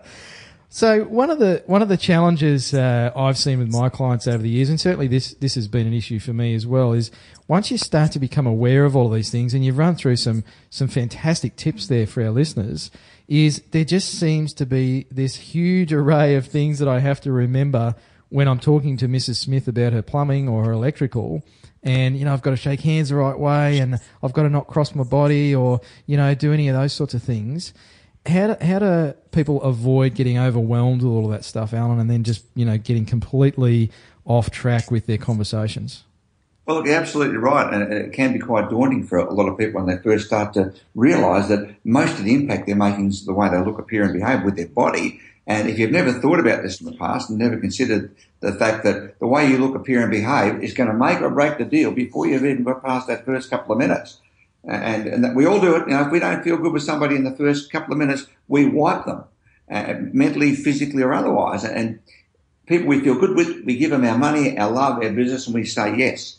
So 0.76 1.06
one 1.06 1.30
of 1.30 1.40
the 1.40 1.64
one 1.68 1.82
of 1.82 1.88
the 1.88 1.96
challenges 1.96 2.74
uh, 2.74 3.10
I've 3.16 3.38
seen 3.38 3.60
with 3.60 3.72
my 3.72 3.88
clients 3.88 4.28
over 4.28 4.44
the 4.44 4.50
years, 4.50 4.70
and 4.70 4.78
certainly 4.78 5.08
this 5.08 5.34
this 5.36 5.56
has 5.56 5.70
been 5.70 5.88
an 5.88 5.94
issue 5.94 6.20
for 6.20 6.34
me 6.34 6.54
as 6.54 6.68
well, 6.68 6.92
is 6.92 7.12
once 7.48 7.72
you 7.72 7.78
start 7.78 8.12
to 8.12 8.20
become 8.20 8.46
aware 8.46 8.84
of 8.84 8.94
all 8.94 9.08
of 9.08 9.14
these 9.14 9.30
things, 9.30 9.54
and 9.54 9.64
you've 9.64 9.78
run 9.78 9.96
through 9.96 10.18
some 10.18 10.44
some 10.70 10.90
fantastic 10.90 11.56
tips 11.56 11.88
there 11.88 12.06
for 12.06 12.22
our 12.22 12.30
listeners, 12.30 12.92
is 13.30 13.64
there 13.72 13.86
just 13.86 14.20
seems 14.20 14.54
to 14.56 14.66
be 14.66 15.06
this 15.10 15.38
huge 15.38 15.94
array 15.94 16.36
of 16.36 16.46
things 16.46 16.80
that 16.80 16.90
I 16.90 17.00
have 17.00 17.22
to 17.22 17.32
remember 17.32 17.96
when 18.28 18.50
I'm 18.50 18.60
talking 18.60 18.98
to 18.98 19.08
Mrs. 19.08 19.38
Smith 19.38 19.70
about 19.70 19.94
her 19.94 20.02
plumbing 20.02 20.50
or 20.50 20.66
her 20.66 20.74
electrical. 20.74 21.42
And, 21.84 22.18
you 22.18 22.26
know, 22.26 22.34
I've 22.34 22.42
got 22.42 22.50
to 22.50 22.58
shake 22.58 22.82
hands 22.82 23.10
the 23.10 23.16
right 23.16 23.38
way 23.38 23.78
and 23.78 24.00
I've 24.24 24.34
got 24.34 24.42
to 24.42 24.50
not 24.50 24.66
cross 24.66 24.96
my 24.96 25.04
body 25.04 25.54
or, 25.54 25.82
you 26.08 26.18
know, 26.18 26.34
do 26.34 26.52
any 26.52 26.68
of 26.68 26.76
those 26.76 26.94
sorts 26.94 27.14
of 27.14 27.22
things 27.22 27.74
how 28.28 28.48
do, 28.48 28.66
how 28.66 28.80
do 28.80 29.14
people 29.32 29.62
avoid 29.62 30.16
getting 30.16 30.38
overwhelmed 30.38 31.02
with 31.02 31.12
all 31.12 31.26
of 31.26 31.32
that 31.32 31.46
stuff, 31.46 31.74
Allan, 31.74 32.00
and 32.00 32.10
then 32.10 32.24
just 32.24 32.46
you 32.56 32.66
know 32.66 32.78
getting 32.78 33.06
completely 33.06 33.92
off 34.26 34.50
track 34.50 34.92
with 34.92 35.06
their 35.06 35.18
conversations? 35.18 36.04
Well, 36.66 36.78
look, 36.78 36.88
you're 36.88 36.96
absolutely 36.96 37.38
right, 37.38 37.72
and 37.72 37.94
it 37.94 38.14
can 38.14 38.34
be 38.34 38.40
quite 38.40 38.70
daunting 38.72 39.06
for 39.06 39.20
a 39.20 39.32
lot 39.32 39.48
of 39.48 39.58
people 39.58 39.82
when 39.82 39.96
they 39.96 40.02
first 40.02 40.26
start 40.26 40.54
to 40.56 40.74
realise 40.96 41.48
that 41.50 41.76
most 41.84 42.18
of 42.18 42.26
the 42.26 42.34
impact 42.34 42.66
they're 42.66 42.76
making 42.76 43.10
is 43.10 43.26
the 43.26 43.34
way 43.34 43.50
they 43.50 43.60
look, 43.60 43.78
appear, 43.78 44.04
and 44.04 44.14
behave 44.14 44.44
with 44.44 44.56
their 44.56 44.68
body. 44.68 45.20
And 45.46 45.70
if 45.70 45.78
you've 45.78 45.92
never 45.92 46.12
thought 46.12 46.40
about 46.40 46.64
this 46.64 46.82
in 46.82 46.88
the 46.88 46.98
past 46.98 47.30
and 47.30 47.38
never 47.38 47.58
considered 47.58 48.16
the 48.40 48.52
fact 48.54 48.84
that 48.84 49.20
the 49.20 49.28
way 49.28 49.48
you 49.48 49.60
look, 49.60 49.76
appear, 49.76 50.02
and 50.02 50.10
behave 50.10 50.64
is 50.64 50.74
going 50.74 50.90
to 50.90 50.96
make 50.96 51.22
or 51.22 51.30
break 51.30 51.60
the 51.60 51.66
deal 51.66 51.92
before 51.92 52.26
you've 52.26 52.44
even 52.44 52.64
got 52.64 52.84
past 52.84 53.06
that 53.08 53.26
first 53.26 53.52
couple 53.52 53.72
of 53.72 53.78
minutes 53.78 54.18
and, 54.68 55.08
and 55.08 55.36
we 55.36 55.46
all 55.46 55.60
do 55.60 55.76
it. 55.76 55.88
You 55.88 55.94
know, 55.94 56.02
if 56.02 56.12
we 56.12 56.20
don't 56.20 56.44
feel 56.44 56.58
good 56.58 56.74
with 56.74 56.84
somebody 56.84 57.16
in 57.16 57.24
the 57.24 57.36
first 57.36 57.72
couple 57.72 57.94
of 57.94 58.00
minutes, 58.00 58.26
we 58.48 58.66
wipe 58.66 59.06
them, 59.06 59.24
uh, 59.70 59.94
mentally, 60.12 60.56
physically, 60.56 61.04
or 61.04 61.14
otherwise. 61.14 61.64
And 61.64 62.00
people 62.66 62.88
we 62.88 63.02
feel 63.02 63.20
good 63.20 63.36
with, 63.36 63.64
we 63.66 63.78
give 63.78 63.92
them 63.92 64.04
our 64.04 64.18
money, 64.18 64.58
our 64.58 64.72
love, 64.72 65.04
our 65.04 65.12
business, 65.12 65.46
and 65.46 65.54
we 65.54 65.66
say 65.66 65.96
yes. 65.96 66.38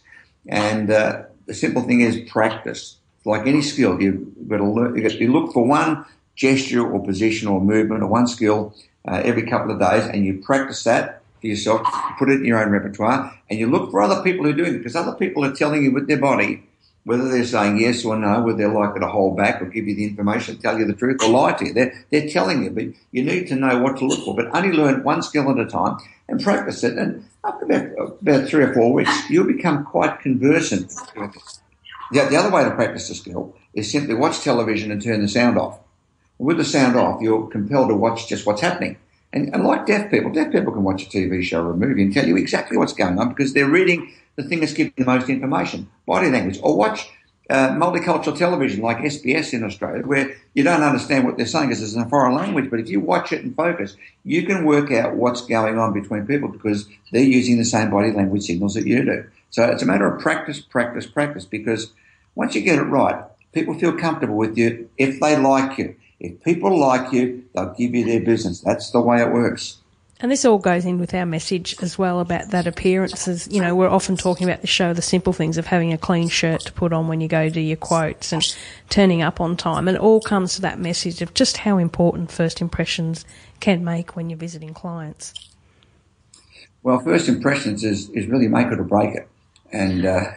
And 0.48 0.90
uh, 0.90 1.22
the 1.46 1.54
simple 1.54 1.82
thing 1.82 2.00
is 2.00 2.28
practice. 2.30 2.96
Like 3.24 3.46
any 3.46 3.62
skill, 3.62 4.00
you've 4.00 4.48
got 4.48 4.58
to 4.58 4.64
learn. 4.64 4.96
You've 4.96 5.10
got 5.10 5.20
look 5.20 5.52
for 5.52 5.66
one 5.66 6.04
gesture 6.36 6.88
or 6.88 7.04
position 7.04 7.48
or 7.48 7.60
movement 7.60 8.02
or 8.02 8.06
one 8.06 8.28
skill 8.28 8.74
uh, 9.08 9.22
every 9.24 9.42
couple 9.42 9.72
of 9.72 9.80
days, 9.80 10.04
and 10.06 10.24
you 10.24 10.40
practice 10.44 10.84
that 10.84 11.22
for 11.40 11.48
yourself. 11.48 11.80
Put 12.18 12.30
it 12.30 12.40
in 12.40 12.44
your 12.44 12.62
own 12.62 12.70
repertoire, 12.70 13.36
and 13.50 13.58
you 13.58 13.68
look 13.68 13.90
for 13.90 14.00
other 14.00 14.22
people 14.22 14.44
who 14.44 14.52
are 14.52 14.56
doing 14.56 14.76
it 14.76 14.78
because 14.78 14.94
other 14.94 15.14
people 15.14 15.44
are 15.44 15.52
telling 15.52 15.82
you 15.82 15.92
with 15.92 16.06
their 16.06 16.20
body 16.20 16.62
whether 17.06 17.28
they're 17.28 17.44
saying 17.44 17.78
yes 17.78 18.04
or 18.04 18.16
no, 18.16 18.42
whether 18.42 18.58
they're 18.58 18.74
likely 18.74 18.98
to 18.98 19.06
hold 19.06 19.36
back 19.36 19.62
or 19.62 19.66
give 19.66 19.86
you 19.86 19.94
the 19.94 20.04
information, 20.04 20.58
tell 20.58 20.76
you 20.76 20.84
the 20.84 20.92
truth 20.92 21.22
or 21.22 21.28
lie 21.28 21.52
to 21.52 21.66
you. 21.66 21.72
They're, 21.72 22.04
they're 22.10 22.28
telling 22.28 22.64
you, 22.64 22.70
but 22.70 22.86
you 23.12 23.22
need 23.22 23.46
to 23.46 23.54
know 23.54 23.78
what 23.78 23.96
to 23.98 24.06
look 24.06 24.24
for. 24.24 24.34
But 24.34 24.52
only 24.52 24.72
learn 24.76 25.04
one 25.04 25.22
skill 25.22 25.48
at 25.48 25.64
a 25.64 25.70
time 25.70 25.98
and 26.28 26.42
practice 26.42 26.82
it. 26.82 26.98
And 26.98 27.24
after 27.44 27.64
about, 27.64 28.18
about 28.20 28.48
three 28.48 28.64
or 28.64 28.74
four 28.74 28.92
weeks, 28.92 29.30
you'll 29.30 29.46
become 29.46 29.84
quite 29.84 30.18
conversant 30.18 30.92
with 31.14 31.36
it. 31.36 31.60
The, 32.10 32.24
the 32.28 32.36
other 32.36 32.50
way 32.50 32.64
to 32.64 32.74
practice 32.74 33.08
a 33.08 33.14
skill 33.14 33.54
is 33.72 33.88
simply 33.88 34.14
watch 34.14 34.40
television 34.40 34.90
and 34.90 35.00
turn 35.00 35.22
the 35.22 35.28
sound 35.28 35.58
off. 35.58 35.78
With 36.38 36.56
the 36.56 36.64
sound 36.64 36.96
off, 36.96 37.22
you're 37.22 37.46
compelled 37.46 37.90
to 37.90 37.94
watch 37.94 38.28
just 38.28 38.46
what's 38.46 38.62
happening. 38.62 38.96
And, 39.32 39.54
and 39.54 39.64
like 39.64 39.86
deaf 39.86 40.10
people, 40.10 40.32
deaf 40.32 40.50
people 40.50 40.72
can 40.72 40.82
watch 40.82 41.04
a 41.04 41.06
TV 41.06 41.44
show 41.44 41.64
or 41.64 41.70
a 41.70 41.76
movie 41.76 42.02
and 42.02 42.12
tell 42.12 42.26
you 42.26 42.36
exactly 42.36 42.76
what's 42.76 42.94
going 42.94 43.16
on 43.20 43.28
because 43.28 43.52
they're 43.52 43.70
reading 43.70 44.12
the 44.36 44.44
thing 44.44 44.60
that's 44.60 44.72
giving 44.72 44.92
the 44.96 45.04
most 45.04 45.28
information, 45.28 45.90
body 46.06 46.30
language. 46.30 46.58
Or 46.62 46.76
watch 46.76 47.08
uh, 47.48 47.70
multicultural 47.70 48.36
television 48.36 48.82
like 48.82 48.98
SBS 48.98 49.52
in 49.52 49.64
Australia, 49.64 50.02
where 50.02 50.36
you 50.54 50.64
don't 50.64 50.82
understand 50.82 51.24
what 51.24 51.36
they're 51.36 51.46
saying 51.46 51.68
because 51.68 51.82
it's 51.82 51.94
in 51.94 52.02
a 52.02 52.08
foreign 52.08 52.34
language. 52.34 52.70
But 52.70 52.80
if 52.80 52.88
you 52.88 53.00
watch 53.00 53.32
it 53.32 53.42
and 53.44 53.54
focus, 53.54 53.96
you 54.24 54.44
can 54.44 54.64
work 54.64 54.90
out 54.90 55.14
what's 55.14 55.46
going 55.46 55.78
on 55.78 55.92
between 55.92 56.26
people 56.26 56.48
because 56.48 56.88
they're 57.12 57.22
using 57.22 57.58
the 57.58 57.64
same 57.64 57.90
body 57.90 58.12
language 58.12 58.42
signals 58.44 58.74
that 58.74 58.86
you 58.86 59.04
do. 59.04 59.24
So 59.50 59.64
it's 59.64 59.82
a 59.82 59.86
matter 59.86 60.12
of 60.12 60.20
practice, 60.20 60.60
practice, 60.60 61.06
practice. 61.06 61.44
Because 61.44 61.92
once 62.34 62.54
you 62.54 62.62
get 62.62 62.78
it 62.78 62.82
right, 62.82 63.24
people 63.52 63.78
feel 63.78 63.96
comfortable 63.96 64.36
with 64.36 64.58
you 64.58 64.90
if 64.98 65.20
they 65.20 65.36
like 65.36 65.78
you. 65.78 65.96
If 66.18 66.42
people 66.42 66.78
like 66.78 67.12
you, 67.12 67.44
they'll 67.54 67.74
give 67.74 67.94
you 67.94 68.04
their 68.04 68.20
business. 68.20 68.60
That's 68.60 68.90
the 68.90 69.00
way 69.00 69.20
it 69.20 69.32
works. 69.32 69.78
And 70.18 70.32
this 70.32 70.46
all 70.46 70.58
goes 70.58 70.86
in 70.86 70.98
with 70.98 71.12
our 71.12 71.26
message 71.26 71.76
as 71.82 71.98
well 71.98 72.20
about 72.20 72.50
that 72.50 72.66
appearances. 72.66 73.46
You 73.50 73.60
know, 73.60 73.74
we're 73.74 73.88
often 73.88 74.16
talking 74.16 74.48
about 74.48 74.62
the 74.62 74.66
show, 74.66 74.94
the 74.94 75.02
simple 75.02 75.34
things 75.34 75.58
of 75.58 75.66
having 75.66 75.92
a 75.92 75.98
clean 75.98 76.28
shirt 76.28 76.62
to 76.62 76.72
put 76.72 76.94
on 76.94 77.06
when 77.06 77.20
you 77.20 77.28
go 77.28 77.50
to 77.50 77.60
your 77.60 77.76
quotes 77.76 78.32
and 78.32 78.42
turning 78.88 79.20
up 79.20 79.42
on 79.42 79.58
time. 79.58 79.88
And 79.88 79.96
it 79.96 80.00
all 80.00 80.22
comes 80.22 80.54
to 80.54 80.62
that 80.62 80.78
message 80.78 81.20
of 81.20 81.34
just 81.34 81.58
how 81.58 81.76
important 81.76 82.32
first 82.32 82.62
impressions 82.62 83.26
can 83.60 83.84
make 83.84 84.16
when 84.16 84.30
you're 84.30 84.38
visiting 84.38 84.72
clients. 84.72 85.34
Well, 86.82 86.98
first 87.00 87.28
impressions 87.28 87.84
is, 87.84 88.08
is 88.10 88.26
really 88.26 88.48
make 88.48 88.68
it 88.68 88.80
or 88.80 88.84
break 88.84 89.14
it. 89.14 89.28
And 89.70 90.06
uh, 90.06 90.30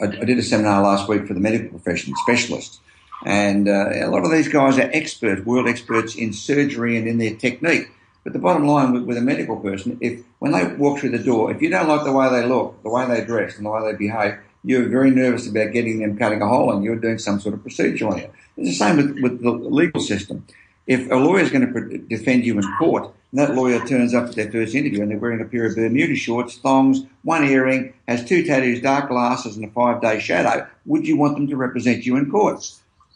I, 0.00 0.04
I, 0.04 0.24
did 0.24 0.38
a 0.38 0.42
seminar 0.42 0.80
last 0.80 1.06
week 1.06 1.26
for 1.26 1.34
the 1.34 1.40
medical 1.40 1.68
profession 1.68 2.14
specialists. 2.22 2.80
And 3.26 3.68
uh, 3.68 3.90
a 3.92 4.06
lot 4.06 4.24
of 4.24 4.30
these 4.30 4.48
guys 4.48 4.78
are 4.78 4.88
experts, 4.92 5.44
world 5.44 5.68
experts 5.68 6.14
in 6.14 6.32
surgery 6.32 6.96
and 6.96 7.06
in 7.06 7.18
their 7.18 7.34
technique. 7.34 7.88
But 8.28 8.34
the 8.34 8.40
bottom 8.40 8.66
line 8.66 8.92
with, 8.92 9.04
with, 9.04 9.16
a 9.16 9.22
medical 9.22 9.56
person, 9.56 9.96
if 10.02 10.22
when 10.38 10.52
they 10.52 10.66
walk 10.74 10.98
through 10.98 11.16
the 11.16 11.18
door, 11.18 11.50
if 11.50 11.62
you 11.62 11.70
don't 11.70 11.88
like 11.88 12.04
the 12.04 12.12
way 12.12 12.28
they 12.28 12.46
look, 12.46 12.82
the 12.82 12.90
way 12.90 13.06
they 13.06 13.24
dress, 13.24 13.56
and 13.56 13.64
the 13.64 13.70
way 13.70 13.90
they 13.90 13.96
behave, 13.96 14.38
you're 14.62 14.86
very 14.86 15.10
nervous 15.10 15.48
about 15.48 15.72
getting 15.72 16.00
them 16.00 16.18
cutting 16.18 16.42
a 16.42 16.46
hole 16.46 16.70
and 16.70 16.84
you're 16.84 16.96
doing 16.96 17.16
some 17.16 17.40
sort 17.40 17.54
of 17.54 17.62
procedure 17.62 18.06
on 18.06 18.18
you. 18.18 18.30
It's 18.58 18.68
the 18.68 18.74
same 18.74 18.98
with, 18.98 19.18
with 19.22 19.42
the 19.42 19.50
legal 19.50 20.02
system. 20.02 20.44
If 20.86 21.10
a 21.10 21.14
lawyer 21.14 21.40
is 21.40 21.50
going 21.50 21.72
to 21.72 21.98
defend 22.00 22.44
you 22.44 22.58
in 22.58 22.70
court, 22.78 23.04
and 23.32 23.40
that 23.40 23.54
lawyer 23.54 23.82
turns 23.86 24.12
up 24.12 24.28
at 24.28 24.34
their 24.34 24.52
first 24.52 24.74
interview 24.74 25.00
and 25.00 25.10
they're 25.10 25.16
wearing 25.16 25.40
a 25.40 25.46
pair 25.46 25.64
of 25.64 25.76
Bermuda 25.76 26.14
shorts, 26.14 26.58
thongs, 26.58 27.04
one 27.22 27.44
earring, 27.44 27.94
has 28.08 28.26
two 28.26 28.44
tattoos, 28.44 28.82
dark 28.82 29.08
glasses, 29.08 29.56
and 29.56 29.64
a 29.64 29.70
five 29.70 30.02
day 30.02 30.20
shadow, 30.20 30.68
would 30.84 31.06
you 31.06 31.16
want 31.16 31.34
them 31.34 31.46
to 31.46 31.56
represent 31.56 32.04
you 32.04 32.16
in 32.16 32.30
court? 32.30 32.70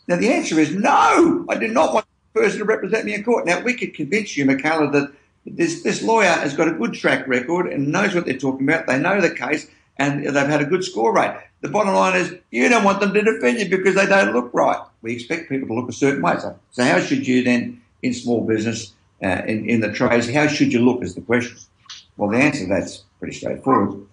Now 0.09 0.17
the 0.17 0.33
answer 0.33 0.59
is 0.59 0.75
no. 0.75 1.45
I 1.51 1.57
do 1.57 1.69
not 1.69 1.93
want 1.93 2.07
person 2.35 2.59
to 2.59 2.65
represent 2.65 3.05
me 3.05 3.15
in 3.15 3.25
court. 3.25 3.47
Now, 3.47 3.61
we 3.61 3.75
could 3.75 3.95
convince 3.95 4.37
you, 4.37 4.45
Michaela, 4.45 4.91
that 4.91 5.13
this, 5.47 5.83
this 5.83 6.03
lawyer 6.03 6.29
has 6.29 6.55
got 6.55 6.69
a 6.69 6.73
good 6.73 6.95
track 6.95 7.27
record 7.27 7.67
and 7.67 7.89
knows 7.89 8.15
what 8.15 8.27
they're 8.27 8.39
talking 8.39 8.69
about. 8.69 8.87
They 8.87 8.99
know 8.99 9.21
the 9.21 9.35
case 9.35 9.67
and 9.99 10.25
they've 10.25 10.35
had 10.35 10.63
a 10.63 10.67
good 10.67 10.85
score 10.85 11.15
rate. 11.15 11.37
The 11.61 11.69
bottom 11.69 11.95
line 11.95 12.21
is 12.21 12.35
you 12.51 12.69
don't 12.69 12.85
want 12.85 13.01
them 13.01 13.13
to 13.15 13.23
defend 13.23 13.61
you 13.61 13.69
because 13.69 13.95
they 13.95 14.07
don't 14.07 14.33
look 14.33 14.51
right. 14.53 14.81
We 15.03 15.13
expect 15.15 15.49
people 15.49 15.69
to 15.69 15.75
look 15.75 15.89
a 15.89 15.93
certain 15.93 16.23
way. 16.23 16.39
So, 16.39 16.59
so 16.71 16.85
how 16.85 17.01
should 17.01 17.27
you 17.27 17.45
then, 17.45 17.83
in 18.03 18.13
small 18.15 18.47
business, 18.47 18.93
uh, 19.23 19.43
in, 19.47 19.69
in 19.69 19.81
the 19.81 19.93
trades, 19.93 20.29
how 20.29 20.49
should 20.49 20.73
you 20.73 20.81
look 20.81 21.03
is 21.03 21.15
the 21.15 21.21
question. 21.21 21.57
Well, 22.17 22.31
the 22.31 22.39
answer 22.39 22.65
to 22.65 22.67
that's 22.67 23.05
pretty 23.19 23.37
straightforward. 23.37 24.07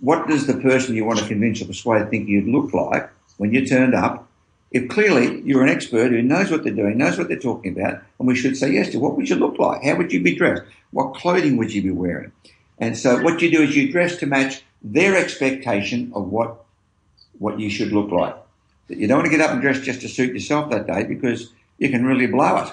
What 0.00 0.28
does 0.28 0.46
the 0.46 0.54
person 0.54 0.94
you 0.94 1.04
want 1.04 1.18
to 1.18 1.26
convince 1.26 1.60
or 1.60 1.66
persuade 1.66 2.08
think 2.10 2.28
you'd 2.28 2.46
look 2.46 2.72
like 2.72 3.10
when 3.38 3.52
you 3.52 3.66
turned 3.66 3.94
up 3.94 4.27
if 4.70 4.88
clearly 4.88 5.40
you're 5.42 5.62
an 5.62 5.68
expert 5.68 6.10
who 6.10 6.22
knows 6.22 6.50
what 6.50 6.62
they're 6.62 6.72
doing, 6.72 6.98
knows 6.98 7.18
what 7.18 7.28
they're 7.28 7.38
talking 7.38 7.78
about, 7.78 8.02
and 8.18 8.28
we 8.28 8.36
should 8.36 8.56
say 8.56 8.72
yes 8.72 8.90
to 8.90 8.98
what 8.98 9.16
would 9.16 9.28
you 9.28 9.36
look 9.36 9.58
like? 9.58 9.82
How 9.82 9.96
would 9.96 10.12
you 10.12 10.22
be 10.22 10.34
dressed? 10.34 10.62
What 10.90 11.14
clothing 11.14 11.56
would 11.56 11.72
you 11.72 11.82
be 11.82 11.90
wearing? 11.90 12.32
And 12.78 12.96
so 12.96 13.22
what 13.22 13.40
you 13.42 13.50
do 13.50 13.62
is 13.62 13.74
you 13.74 13.90
dress 13.90 14.16
to 14.16 14.26
match 14.26 14.62
their 14.82 15.16
expectation 15.16 16.12
of 16.14 16.28
what 16.28 16.64
what 17.38 17.58
you 17.60 17.70
should 17.70 17.92
look 17.92 18.10
like. 18.10 18.36
You 18.88 19.06
don't 19.06 19.18
want 19.18 19.30
to 19.30 19.36
get 19.36 19.44
up 19.44 19.52
and 19.52 19.60
dress 19.60 19.80
just 19.80 20.00
to 20.00 20.08
suit 20.08 20.34
yourself 20.34 20.70
that 20.70 20.86
day 20.86 21.04
because 21.04 21.52
you 21.78 21.88
can 21.90 22.04
really 22.04 22.26
blow 22.26 22.56
it. 22.56 22.72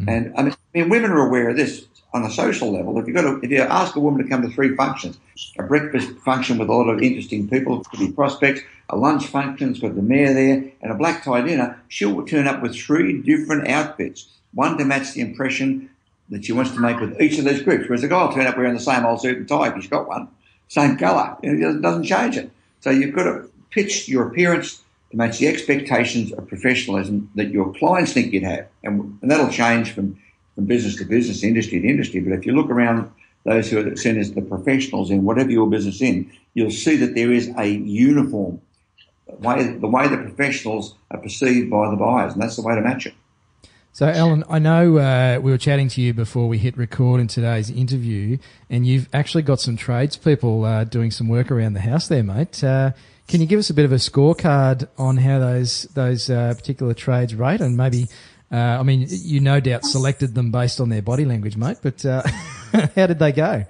Mm-hmm. 0.00 0.08
And 0.08 0.34
I 0.36 0.42
mean, 0.42 0.52
I 0.52 0.78
mean, 0.78 0.88
women 0.88 1.10
are 1.10 1.26
aware 1.26 1.50
of 1.50 1.56
this 1.56 1.86
on 2.16 2.24
a 2.24 2.30
social 2.30 2.72
level. 2.72 2.98
If 2.98 3.06
you 3.06 3.12
got 3.12 3.22
to, 3.22 3.40
if 3.42 3.50
you 3.50 3.60
ask 3.60 3.94
a 3.94 4.00
woman 4.00 4.22
to 4.22 4.28
come 4.28 4.42
to 4.42 4.48
three 4.48 4.74
functions, 4.74 5.18
a 5.58 5.62
breakfast 5.62 6.10
function 6.24 6.56
with 6.58 6.68
a 6.68 6.72
lot 6.72 6.88
of 6.88 7.02
interesting 7.02 7.48
people, 7.48 7.84
could 7.84 8.00
be 8.00 8.10
prospects, 8.10 8.62
a 8.88 8.96
lunch 8.96 9.26
function's 9.26 9.80
got 9.80 9.94
the 9.94 10.02
mayor 10.02 10.32
there, 10.32 10.72
and 10.80 10.90
a 10.90 10.94
black 10.94 11.22
tie 11.22 11.42
dinner, 11.42 11.78
she'll 11.88 12.24
turn 12.24 12.48
up 12.48 12.62
with 12.62 12.74
three 12.74 13.20
different 13.20 13.68
outfits, 13.68 14.28
one 14.54 14.78
to 14.78 14.84
match 14.84 15.12
the 15.12 15.20
impression 15.20 15.90
that 16.30 16.44
she 16.44 16.52
wants 16.52 16.72
to 16.72 16.80
make 16.80 16.98
with 16.98 17.20
each 17.20 17.38
of 17.38 17.44
those 17.44 17.62
groups. 17.62 17.84
Whereas 17.86 18.02
a 18.02 18.08
guy 18.08 18.24
will 18.24 18.32
turn 18.32 18.46
up 18.46 18.56
wearing 18.56 18.74
the 18.74 18.80
same 18.80 19.04
old 19.04 19.20
suit 19.20 19.36
and 19.36 19.48
tie 19.48 19.68
if 19.68 19.74
he's 19.74 19.88
got 19.88 20.08
one, 20.08 20.28
same 20.68 20.96
colour, 20.96 21.36
and 21.42 21.62
it 21.62 21.82
doesn't 21.82 22.04
change 22.04 22.36
it. 22.36 22.50
So 22.80 22.90
you've 22.90 23.14
got 23.14 23.24
to 23.24 23.48
pitch 23.70 24.08
your 24.08 24.28
appearance 24.28 24.82
to 25.10 25.16
match 25.16 25.38
the 25.38 25.48
expectations 25.48 26.32
of 26.32 26.48
professionalism 26.48 27.30
that 27.34 27.50
your 27.50 27.72
clients 27.74 28.12
think 28.14 28.32
you'd 28.32 28.42
have, 28.42 28.66
and, 28.82 29.18
and 29.20 29.30
that'll 29.30 29.50
change 29.50 29.92
from 29.92 30.18
from 30.56 30.64
business 30.64 30.96
to 30.96 31.04
business, 31.04 31.44
industry 31.44 31.80
to 31.80 31.88
industry. 31.88 32.20
But 32.20 32.32
if 32.32 32.44
you 32.44 32.52
look 32.52 32.70
around 32.70 33.08
those 33.44 33.70
who 33.70 33.78
are 33.78 33.96
seen 33.96 34.18
as 34.18 34.32
the 34.32 34.42
professionals 34.42 35.10
in 35.10 35.24
whatever 35.24 35.50
your 35.50 35.70
business 35.70 36.02
in, 36.02 36.32
you'll 36.54 36.72
see 36.72 36.96
that 36.96 37.14
there 37.14 37.30
is 37.30 37.48
a 37.56 37.66
uniform 37.68 38.60
way, 39.26 39.74
the 39.74 39.86
way 39.86 40.08
the 40.08 40.16
professionals 40.16 40.96
are 41.10 41.18
perceived 41.18 41.70
by 41.70 41.90
the 41.90 41.96
buyers, 41.96 42.32
and 42.32 42.42
that's 42.42 42.56
the 42.56 42.62
way 42.62 42.74
to 42.74 42.80
match 42.80 43.06
it. 43.06 43.14
So, 43.92 44.06
Allan, 44.06 44.44
I 44.50 44.58
know 44.58 44.98
uh, 44.98 45.40
we 45.40 45.50
were 45.50 45.56
chatting 45.58 45.88
to 45.88 46.02
you 46.02 46.12
before 46.12 46.48
we 46.48 46.58
hit 46.58 46.76
record 46.76 47.18
in 47.18 47.28
today's 47.28 47.70
interview, 47.70 48.36
and 48.68 48.86
you've 48.86 49.08
actually 49.14 49.42
got 49.42 49.58
some 49.58 49.76
tradespeople 49.76 50.64
uh, 50.64 50.84
doing 50.84 51.10
some 51.10 51.28
work 51.28 51.50
around 51.50 51.72
the 51.72 51.80
house 51.80 52.08
there, 52.08 52.22
mate. 52.22 52.62
Uh, 52.62 52.92
can 53.26 53.40
you 53.40 53.46
give 53.46 53.58
us 53.58 53.70
a 53.70 53.74
bit 53.74 53.86
of 53.86 53.92
a 53.92 53.96
scorecard 53.96 54.86
on 54.98 55.16
how 55.16 55.38
those 55.38 55.84
those 55.94 56.28
uh, 56.28 56.52
particular 56.54 56.92
trades 56.92 57.34
rate, 57.34 57.62
and 57.62 57.76
maybe 57.76 58.06
uh, 58.56 58.78
I 58.80 58.82
mean, 58.82 59.06
you 59.10 59.40
no 59.40 59.60
doubt 59.60 59.84
selected 59.84 60.34
them 60.34 60.50
based 60.50 60.80
on 60.80 60.88
their 60.88 61.02
body 61.02 61.26
language, 61.26 61.56
mate. 61.56 61.76
But 61.82 62.04
uh, 62.06 62.22
how 62.96 63.06
did 63.06 63.18
they 63.18 63.32
go? 63.32 63.66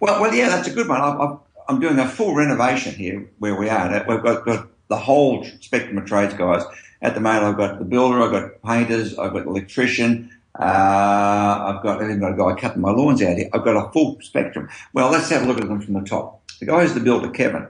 Well, 0.00 0.20
well, 0.20 0.34
yeah, 0.34 0.50
that's 0.50 0.68
a 0.68 0.72
good 0.72 0.88
one. 0.88 1.00
I, 1.00 1.36
am 1.68 1.80
doing 1.80 1.98
a 1.98 2.06
full 2.06 2.34
renovation 2.34 2.94
here 2.94 3.30
where 3.38 3.54
we 3.54 3.70
are. 3.70 4.04
We've 4.06 4.22
got, 4.22 4.44
got, 4.44 4.68
the 4.88 4.98
whole 4.98 5.46
spectrum 5.60 5.96
of 5.96 6.04
trades 6.04 6.34
guys. 6.34 6.62
At 7.00 7.14
the 7.14 7.20
moment, 7.20 7.44
I've 7.44 7.56
got 7.56 7.78
the 7.78 7.86
builder, 7.86 8.20
I've 8.20 8.30
got 8.30 8.62
painters, 8.62 9.18
I've 9.18 9.32
got 9.32 9.44
the 9.44 9.50
electrician, 9.50 10.30
uh, 10.58 10.62
I've 10.62 11.82
got, 11.82 12.02
I've 12.02 12.10
even 12.10 12.20
got 12.20 12.34
a 12.34 12.36
guy 12.36 12.60
cutting 12.60 12.82
my 12.82 12.90
lawns 12.90 13.22
out 13.22 13.38
here. 13.38 13.48
I've 13.54 13.64
got 13.64 13.76
a 13.76 13.90
full 13.92 14.18
spectrum. 14.20 14.68
Well, 14.92 15.10
let's 15.10 15.30
have 15.30 15.44
a 15.44 15.46
look 15.46 15.58
at 15.62 15.66
them 15.66 15.80
from 15.80 15.94
the 15.94 16.02
top. 16.02 16.42
The 16.60 16.66
guy 16.66 16.82
is 16.82 16.92
the 16.92 17.00
builder, 17.00 17.30
Kevin. 17.30 17.68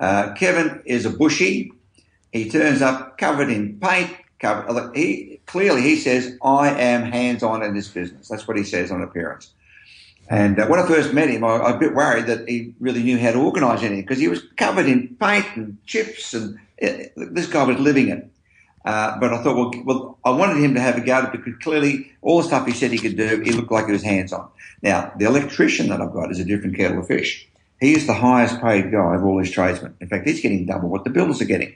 Uh, 0.00 0.32
Kevin 0.32 0.82
is 0.84 1.06
a 1.06 1.10
bushy. 1.10 1.70
He 2.32 2.50
turns 2.50 2.82
up 2.82 3.16
covered 3.16 3.48
in 3.48 3.78
paint, 3.78 4.10
covered. 4.40 4.96
He 4.96 5.35
clearly 5.46 5.82
he 5.82 5.96
says, 5.96 6.36
I 6.42 6.70
am 6.70 7.02
hands 7.02 7.42
on 7.42 7.62
in 7.62 7.74
this 7.74 7.88
business. 7.88 8.28
That's 8.28 8.46
what 8.46 8.56
he 8.56 8.64
says 8.64 8.90
on 8.90 9.02
appearance. 9.02 9.50
And 10.28 10.58
uh, 10.58 10.66
when 10.66 10.80
I 10.80 10.86
first 10.86 11.12
met 11.12 11.28
him, 11.28 11.44
I, 11.44 11.48
I, 11.48 11.70
was 11.70 11.74
a 11.76 11.78
bit 11.78 11.94
worried 11.94 12.26
that 12.26 12.48
he 12.48 12.74
really 12.80 13.02
knew 13.02 13.18
how 13.18 13.32
to 13.32 13.38
organise 13.38 13.80
anything 13.80 14.02
because 14.02 14.18
he 14.18 14.28
was 14.28 14.42
covered 14.56 14.86
in 14.86 15.16
paint 15.20 15.46
and 15.54 15.78
chips, 15.86 16.34
and 16.34 16.58
it, 16.78 17.12
uh, 17.16 17.26
this 17.30 17.46
guy 17.46 17.62
was 17.62 17.78
living 17.78 18.08
it. 18.08 18.28
Uh, 18.84 19.18
but 19.18 19.32
I 19.32 19.42
thought, 19.42 19.56
well, 19.56 19.84
well, 19.84 20.18
I 20.24 20.30
wanted 20.30 20.62
him 20.62 20.74
to 20.74 20.80
have 20.80 20.96
a 20.96 21.00
go 21.00 21.28
because 21.30 21.54
clearly 21.60 22.12
all 22.22 22.38
the 22.38 22.48
stuff 22.48 22.66
he 22.66 22.72
said 22.72 22.92
he 22.92 22.98
could 22.98 23.16
do, 23.16 23.40
he 23.40 23.52
looked 23.52 23.70
like 23.70 23.86
he 23.86 23.92
was 23.92 24.02
hands 24.02 24.32
on. 24.32 24.48
Now, 24.82 25.12
the 25.18 25.26
electrician 25.26 25.88
that 25.88 26.00
I've 26.00 26.12
got 26.12 26.30
is 26.30 26.38
a 26.38 26.44
different 26.44 26.76
kettle 26.76 27.00
of 27.00 27.06
fish. 27.06 27.48
He 27.80 27.94
is 27.94 28.06
the 28.06 28.14
highest 28.14 28.60
paid 28.60 28.90
guy 28.92 29.14
of 29.14 29.24
all 29.24 29.38
these 29.38 29.50
tradesmen. 29.50 29.94
In 30.00 30.08
fact, 30.08 30.26
he's 30.26 30.40
getting 30.40 30.66
double 30.66 30.88
what 30.88 31.04
the 31.04 31.10
builders 31.10 31.42
are 31.42 31.46
getting. 31.46 31.74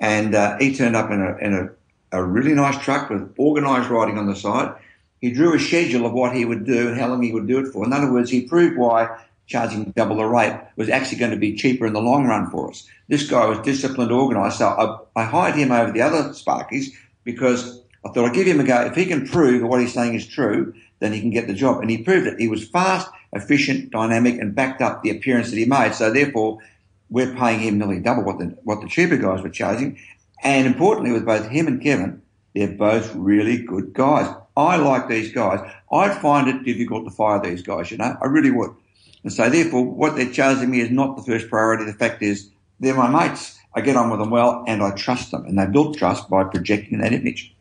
And 0.00 0.34
uh, 0.34 0.58
he 0.58 0.74
turned 0.74 0.96
up 0.96 1.10
in 1.10 1.20
a, 1.20 1.36
in 1.38 1.54
a 1.54 1.70
a 2.14 2.22
really 2.22 2.54
nice 2.54 2.82
truck 2.82 3.10
with 3.10 3.34
organised 3.38 3.90
writing 3.90 4.18
on 4.18 4.26
the 4.26 4.36
side. 4.36 4.74
He 5.20 5.30
drew 5.30 5.54
a 5.54 5.58
schedule 5.58 6.06
of 6.06 6.12
what 6.12 6.34
he 6.34 6.44
would 6.44 6.64
do 6.64 6.88
and 6.88 6.98
how 6.98 7.08
long 7.08 7.22
he 7.22 7.32
would 7.32 7.46
do 7.46 7.58
it 7.58 7.72
for. 7.72 7.84
In 7.84 7.92
other 7.92 8.12
words, 8.12 8.30
he 8.30 8.42
proved 8.42 8.76
why 8.76 9.18
charging 9.46 9.90
double 9.92 10.16
the 10.16 10.24
rate 10.24 10.58
was 10.76 10.88
actually 10.88 11.18
going 11.18 11.30
to 11.30 11.36
be 11.36 11.56
cheaper 11.56 11.86
in 11.86 11.92
the 11.92 12.00
long 12.00 12.26
run 12.26 12.50
for 12.50 12.70
us. 12.70 12.86
This 13.08 13.28
guy 13.28 13.46
was 13.46 13.58
disciplined, 13.58 14.12
organised. 14.12 14.58
So 14.58 14.68
I, 14.68 15.20
I 15.20 15.24
hired 15.24 15.54
him 15.54 15.72
over 15.72 15.92
the 15.92 16.02
other 16.02 16.30
Sparkies 16.30 16.92
because 17.24 17.80
I 18.04 18.10
thought 18.10 18.26
I'd 18.26 18.34
give 18.34 18.46
him 18.46 18.60
a 18.60 18.64
go. 18.64 18.82
If 18.82 18.94
he 18.94 19.06
can 19.06 19.26
prove 19.26 19.62
what 19.62 19.80
he's 19.80 19.94
saying 19.94 20.14
is 20.14 20.26
true, 20.26 20.74
then 21.00 21.12
he 21.12 21.20
can 21.20 21.30
get 21.30 21.46
the 21.46 21.54
job. 21.54 21.80
And 21.80 21.90
he 21.90 21.98
proved 21.98 22.26
it. 22.26 22.38
He 22.38 22.48
was 22.48 22.68
fast, 22.68 23.08
efficient, 23.32 23.90
dynamic, 23.90 24.38
and 24.38 24.54
backed 24.54 24.80
up 24.80 25.02
the 25.02 25.10
appearance 25.10 25.50
that 25.50 25.56
he 25.56 25.64
made. 25.64 25.94
So 25.94 26.12
therefore, 26.12 26.58
we're 27.10 27.34
paying 27.34 27.60
him 27.60 27.78
nearly 27.78 28.00
double 28.00 28.24
what 28.24 28.38
the 28.38 28.46
what 28.64 28.80
the 28.80 28.88
cheaper 28.88 29.16
guys 29.16 29.42
were 29.42 29.50
charging. 29.50 29.98
And 30.44 30.66
importantly, 30.66 31.12
with 31.12 31.24
both 31.24 31.48
him 31.48 31.66
and 31.66 31.82
Kevin, 31.82 32.22
they're 32.54 32.68
both 32.68 33.14
really 33.14 33.62
good 33.62 33.94
guys. 33.94 34.32
I 34.56 34.76
like 34.76 35.08
these 35.08 35.32
guys. 35.32 35.60
I'd 35.90 36.20
find 36.20 36.48
it 36.48 36.64
difficult 36.64 37.06
to 37.06 37.10
fire 37.10 37.40
these 37.42 37.62
guys, 37.62 37.90
you 37.90 37.96
know, 37.96 38.16
I 38.22 38.26
really 38.26 38.50
would. 38.50 38.70
And 39.24 39.32
so 39.32 39.48
therefore, 39.48 39.84
what 39.84 40.16
they're 40.16 40.30
charging 40.30 40.70
me 40.70 40.80
is 40.80 40.90
not 40.90 41.16
the 41.16 41.22
first 41.22 41.48
priority. 41.48 41.86
The 41.86 41.94
fact 41.94 42.22
is, 42.22 42.50
they're 42.78 42.94
my 42.94 43.08
mates. 43.08 43.58
I 43.74 43.80
get 43.80 43.96
on 43.96 44.10
with 44.10 44.20
them 44.20 44.30
well 44.30 44.64
and 44.68 44.82
I 44.82 44.90
trust 44.92 45.30
them. 45.30 45.46
And 45.46 45.58
they 45.58 45.66
build 45.66 45.98
trust 45.98 46.28
by 46.28 46.44
projecting 46.44 46.98
that 46.98 47.12
image. 47.12 47.54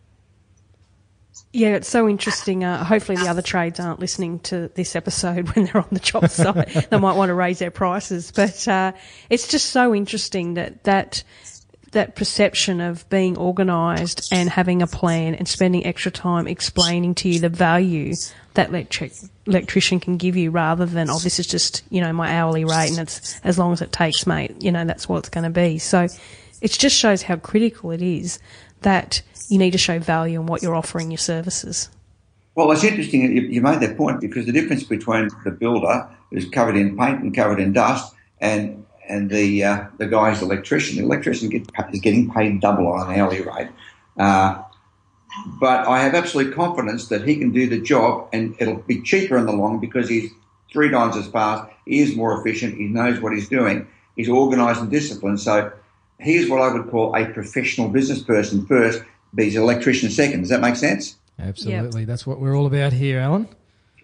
Yeah, 1.51 1.69
it's 1.69 1.89
so 1.89 2.07
interesting. 2.07 2.63
Uh, 2.63 2.83
hopefully, 2.83 3.17
the 3.17 3.27
other 3.27 3.41
trades 3.41 3.79
aren't 3.79 3.99
listening 3.99 4.39
to 4.39 4.69
this 4.75 4.95
episode 4.95 5.49
when 5.55 5.65
they're 5.65 5.77
on 5.77 5.87
the 5.91 5.99
job 5.99 6.29
site. 6.29 6.89
they 6.89 6.99
might 6.99 7.15
want 7.15 7.29
to 7.29 7.33
raise 7.33 7.59
their 7.59 7.71
prices, 7.71 8.31
but 8.31 8.67
uh, 8.67 8.91
it's 9.29 9.47
just 9.47 9.69
so 9.69 9.95
interesting 9.95 10.55
that 10.55 10.83
that 10.83 11.23
that 11.93 12.15
perception 12.15 12.81
of 12.81 13.07
being 13.09 13.37
organised 13.37 14.31
and 14.31 14.49
having 14.49 14.81
a 14.81 14.87
plan 14.87 15.33
and 15.35 15.47
spending 15.47 15.85
extra 15.85 16.11
time 16.11 16.47
explaining 16.47 17.15
to 17.15 17.29
you 17.29 17.39
the 17.39 17.49
value 17.49 18.13
that 18.53 18.69
electric, 18.69 19.13
electrician 19.47 19.99
can 19.99 20.17
give 20.17 20.35
you 20.35 20.51
rather 20.51 20.85
than, 20.85 21.09
oh, 21.09 21.19
this 21.19 21.39
is 21.39 21.47
just, 21.47 21.83
you 21.89 22.01
know, 22.01 22.13
my 22.13 22.35
hourly 22.35 22.65
rate 22.65 22.89
and 22.89 22.99
it's 22.99 23.39
as 23.43 23.57
long 23.57 23.73
as 23.73 23.81
it 23.81 23.91
takes, 23.91 24.27
mate, 24.27 24.61
you 24.61 24.71
know, 24.71 24.85
that's 24.85 25.09
what 25.09 25.19
it's 25.19 25.29
going 25.29 25.43
to 25.43 25.49
be. 25.49 25.79
So 25.79 26.07
it 26.61 26.71
just 26.71 26.95
shows 26.95 27.23
how 27.23 27.37
critical 27.37 27.91
it 27.91 28.01
is 28.01 28.39
that 28.81 29.21
you 29.49 29.57
need 29.57 29.71
to 29.71 29.77
show 29.77 29.99
value 29.99 30.39
in 30.39 30.45
what 30.45 30.61
you're 30.61 30.75
offering 30.75 31.09
your 31.09 31.17
services. 31.17 31.89
Well, 32.55 32.71
it's 32.71 32.83
interesting 32.83 33.51
you 33.51 33.61
made 33.61 33.79
that 33.79 33.97
point 33.97 34.21
because 34.21 34.45
the 34.45 34.51
difference 34.51 34.83
between 34.83 35.29
the 35.43 35.51
builder 35.51 36.07
who's 36.29 36.47
covered 36.49 36.75
in 36.75 36.95
paint 36.97 37.21
and 37.21 37.33
covered 37.33 37.59
in 37.59 37.73
dust 37.73 38.13
and 38.39 38.85
and 39.07 39.29
the 39.29 39.63
uh, 39.63 39.85
the 39.97 40.07
guy's 40.07 40.41
electrician. 40.41 40.97
The 40.97 41.03
electrician 41.03 41.49
get, 41.49 41.67
is 41.91 41.99
getting 41.99 42.31
paid 42.31 42.59
double 42.61 42.87
on 42.87 43.11
an 43.11 43.19
hourly 43.19 43.41
rate. 43.41 43.69
Uh, 44.17 44.61
but 45.59 45.87
I 45.87 45.99
have 45.99 46.13
absolute 46.13 46.53
confidence 46.53 47.07
that 47.07 47.27
he 47.27 47.35
can 47.35 47.51
do 47.51 47.67
the 47.67 47.79
job 47.79 48.29
and 48.33 48.55
it'll 48.59 48.77
be 48.77 49.01
cheaper 49.01 49.37
in 49.37 49.45
the 49.45 49.51
long 49.51 49.79
because 49.79 50.07
he's 50.07 50.31
three 50.71 50.89
times 50.91 51.15
as 51.15 51.27
fast, 51.27 51.71
he 51.85 51.99
is 51.99 52.15
more 52.15 52.39
efficient, 52.39 52.77
he 52.77 52.85
knows 52.85 53.19
what 53.19 53.33
he's 53.33 53.49
doing, 53.49 53.87
he's 54.15 54.29
organised 54.29 54.81
and 54.81 54.91
disciplined. 54.91 55.39
So 55.39 55.71
he's 56.19 56.49
what 56.49 56.61
I 56.61 56.71
would 56.73 56.89
call 56.89 57.15
a 57.15 57.25
professional 57.25 57.89
business 57.89 58.21
person 58.21 58.65
first, 58.65 59.03
but 59.33 59.45
he's 59.45 59.55
an 59.55 59.63
electrician 59.63 60.09
second. 60.09 60.41
Does 60.41 60.49
that 60.49 60.61
make 60.61 60.75
sense? 60.75 61.15
Absolutely. 61.39 62.01
Yep. 62.01 62.07
That's 62.07 62.27
what 62.27 62.39
we're 62.39 62.55
all 62.55 62.67
about 62.67 62.93
here, 62.93 63.19
Allan. 63.19 63.47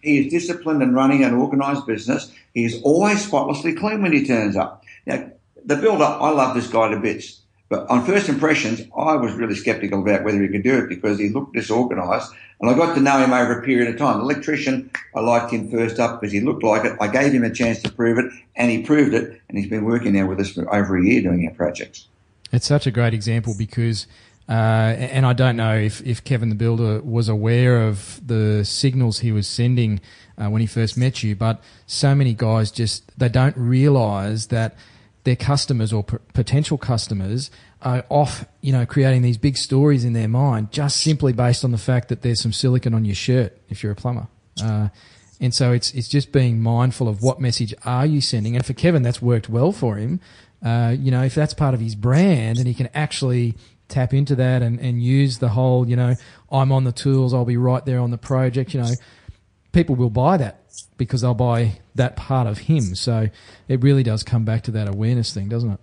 He 0.02 0.20
is 0.20 0.32
disciplined 0.32 0.82
and 0.82 0.96
running 0.96 1.24
an 1.24 1.34
organised 1.34 1.86
business. 1.86 2.32
He 2.54 2.66
is 2.66 2.82
always 2.84 3.24
spotlessly 3.24 3.74
clean 3.74 4.02
when 4.02 4.14
he 4.14 4.26
turns 4.26 4.56
up. 4.56 4.84
Now, 5.10 5.32
the 5.66 5.76
builder, 5.76 6.06
I 6.06 6.30
love 6.30 6.56
this 6.56 6.68
guy 6.68 6.90
to 6.90 7.00
bits. 7.00 7.42
But 7.68 7.90
on 7.90 8.06
first 8.06 8.30
impressions, 8.30 8.82
I 8.96 9.16
was 9.16 9.34
really 9.34 9.56
skeptical 9.56 10.02
about 10.02 10.24
whether 10.24 10.42
he 10.42 10.48
could 10.48 10.64
do 10.64 10.78
it 10.78 10.90
because 10.90 11.20
he 11.20 11.30
looked 11.30 11.54
disorganised. 11.54 12.32
And 12.62 12.70
I 12.70 12.76
got 12.76 12.94
to 12.94 13.02
know 13.02 13.18
him 13.18 13.34
over 13.34 13.60
a 13.60 13.64
period 13.64 13.90
of 13.90 13.98
time. 13.98 14.18
The 14.18 14.24
electrician, 14.24 14.92
I 15.16 15.22
liked 15.22 15.52
him 15.52 15.72
first 15.72 16.00
up 16.00 16.20
because 16.20 16.32
he 16.32 16.42
looked 16.42 16.64
like 16.64 16.86
it. 16.86 16.96
I 17.02 17.08
gave 17.08 17.32
him 17.32 17.44
a 17.44 17.52
chance 17.52 17.82
to 17.84 17.92
prove 17.92 18.20
it, 18.20 18.32
and 18.56 18.70
he 18.70 18.84
proved 18.84 19.14
it. 19.16 19.42
And 19.50 19.58
he's 19.58 19.70
been 19.70 19.86
working 19.86 20.14
now 20.14 20.28
with 20.28 20.40
us 20.40 20.52
for 20.52 20.74
over 20.74 20.98
a 20.98 21.04
year 21.04 21.22
doing 21.22 21.48
our 21.48 21.54
projects. 21.56 22.08
It's 22.52 22.68
such 22.68 22.86
a 22.86 22.92
great 22.92 23.14
example 23.14 23.56
because, 23.58 24.06
uh, 24.48 24.52
and 24.52 25.26
I 25.26 25.34
don't 25.34 25.56
know 25.56 25.76
if, 25.76 26.06
if 26.06 26.24
Kevin 26.24 26.50
the 26.50 26.56
Builder 26.56 27.02
was 27.02 27.30
aware 27.30 27.88
of 27.88 28.20
the 28.26 28.64
signals 28.64 29.20
he 29.20 29.32
was 29.32 29.48
sending 29.48 30.02
uh, 30.38 30.50
when 30.50 30.62
he 30.62 30.68
first 30.68 30.98
met 30.98 31.24
you, 31.24 31.36
but 31.36 31.64
so 31.88 32.14
many 32.14 32.34
guys 32.34 32.72
just, 32.72 33.18
they 33.18 33.30
don't 33.30 33.58
realise 33.58 34.48
that– 34.48 34.76
their 35.24 35.36
customers 35.36 35.92
or 35.92 36.04
p- 36.04 36.18
potential 36.34 36.78
customers 36.78 37.52
are 37.82 38.06
off, 38.10 38.46
you 38.62 38.72
know, 38.72 38.86
creating 38.86 39.22
these 39.22 39.38
big 39.38 39.58
stories 39.58 40.06
in 40.06 40.14
their 40.14 40.28
mind 40.28 40.72
just 40.72 40.98
simply 40.98 41.34
based 41.34 41.64
on 41.64 41.72
the 41.72 41.78
fact 41.78 42.10
that 42.10 42.22
there's 42.22 42.42
some 42.42 42.54
silicon 42.54 42.94
on 42.94 43.06
your 43.06 43.16
shirt 43.16 43.58
if 43.70 43.84
you're 43.84 43.92
a 43.92 43.96
plumber. 43.96 44.28
Uh, 44.62 44.90
and 45.40 45.54
so 45.54 45.72
it's 45.72 45.94
it's 45.94 46.10
just 46.10 46.32
being 46.32 46.62
mindful 46.62 47.08
of 47.08 47.22
what 47.22 47.40
message 47.40 47.74
are 47.86 48.06
you 48.06 48.22
sending. 48.22 48.56
And 48.56 48.66
for 48.66 48.74
Kevin, 48.74 49.04
that's 49.04 49.22
worked 49.22 49.50
well 49.50 49.72
for 49.72 49.96
him. 49.96 50.20
Uh, 50.64 50.96
you 50.98 51.12
know, 51.12 51.24
if 51.24 51.34
that's 51.34 51.54
part 51.54 51.74
of 51.74 51.80
his 51.80 51.96
brand 51.96 52.58
and 52.58 52.68
he 52.68 52.74
can 52.74 52.90
actually 52.94 53.56
tap 53.88 54.14
into 54.14 54.36
that 54.36 54.62
and, 54.62 54.80
and 54.80 55.02
use 55.02 55.40
the 55.40 55.50
whole, 55.50 55.88
you 55.88 55.96
know, 55.96 56.16
I'm 56.52 56.72
on 56.72 56.84
the 56.84 56.92
tools, 56.92 57.34
I'll 57.34 57.46
be 57.46 57.58
right 57.58 57.84
there 57.86 58.00
on 58.00 58.12
the 58.12 58.18
project, 58.18 58.74
you 58.74 58.82
know, 58.82 58.92
people 59.72 59.96
will 59.96 60.10
buy 60.10 60.38
that 60.38 60.64
because 60.98 61.22
they'll 61.22 61.34
buy 61.34 61.80
that 62.00 62.16
part 62.16 62.48
of 62.48 62.58
him. 62.58 62.96
So 62.96 63.30
it 63.68 63.84
really 63.84 64.04
does 64.04 64.24
come 64.24 64.44
back 64.44 64.64
to 64.64 64.72
that 64.72 64.90
awareness 64.90 65.34
thing, 65.34 65.48
doesn't 65.48 65.72
it? 65.72 65.80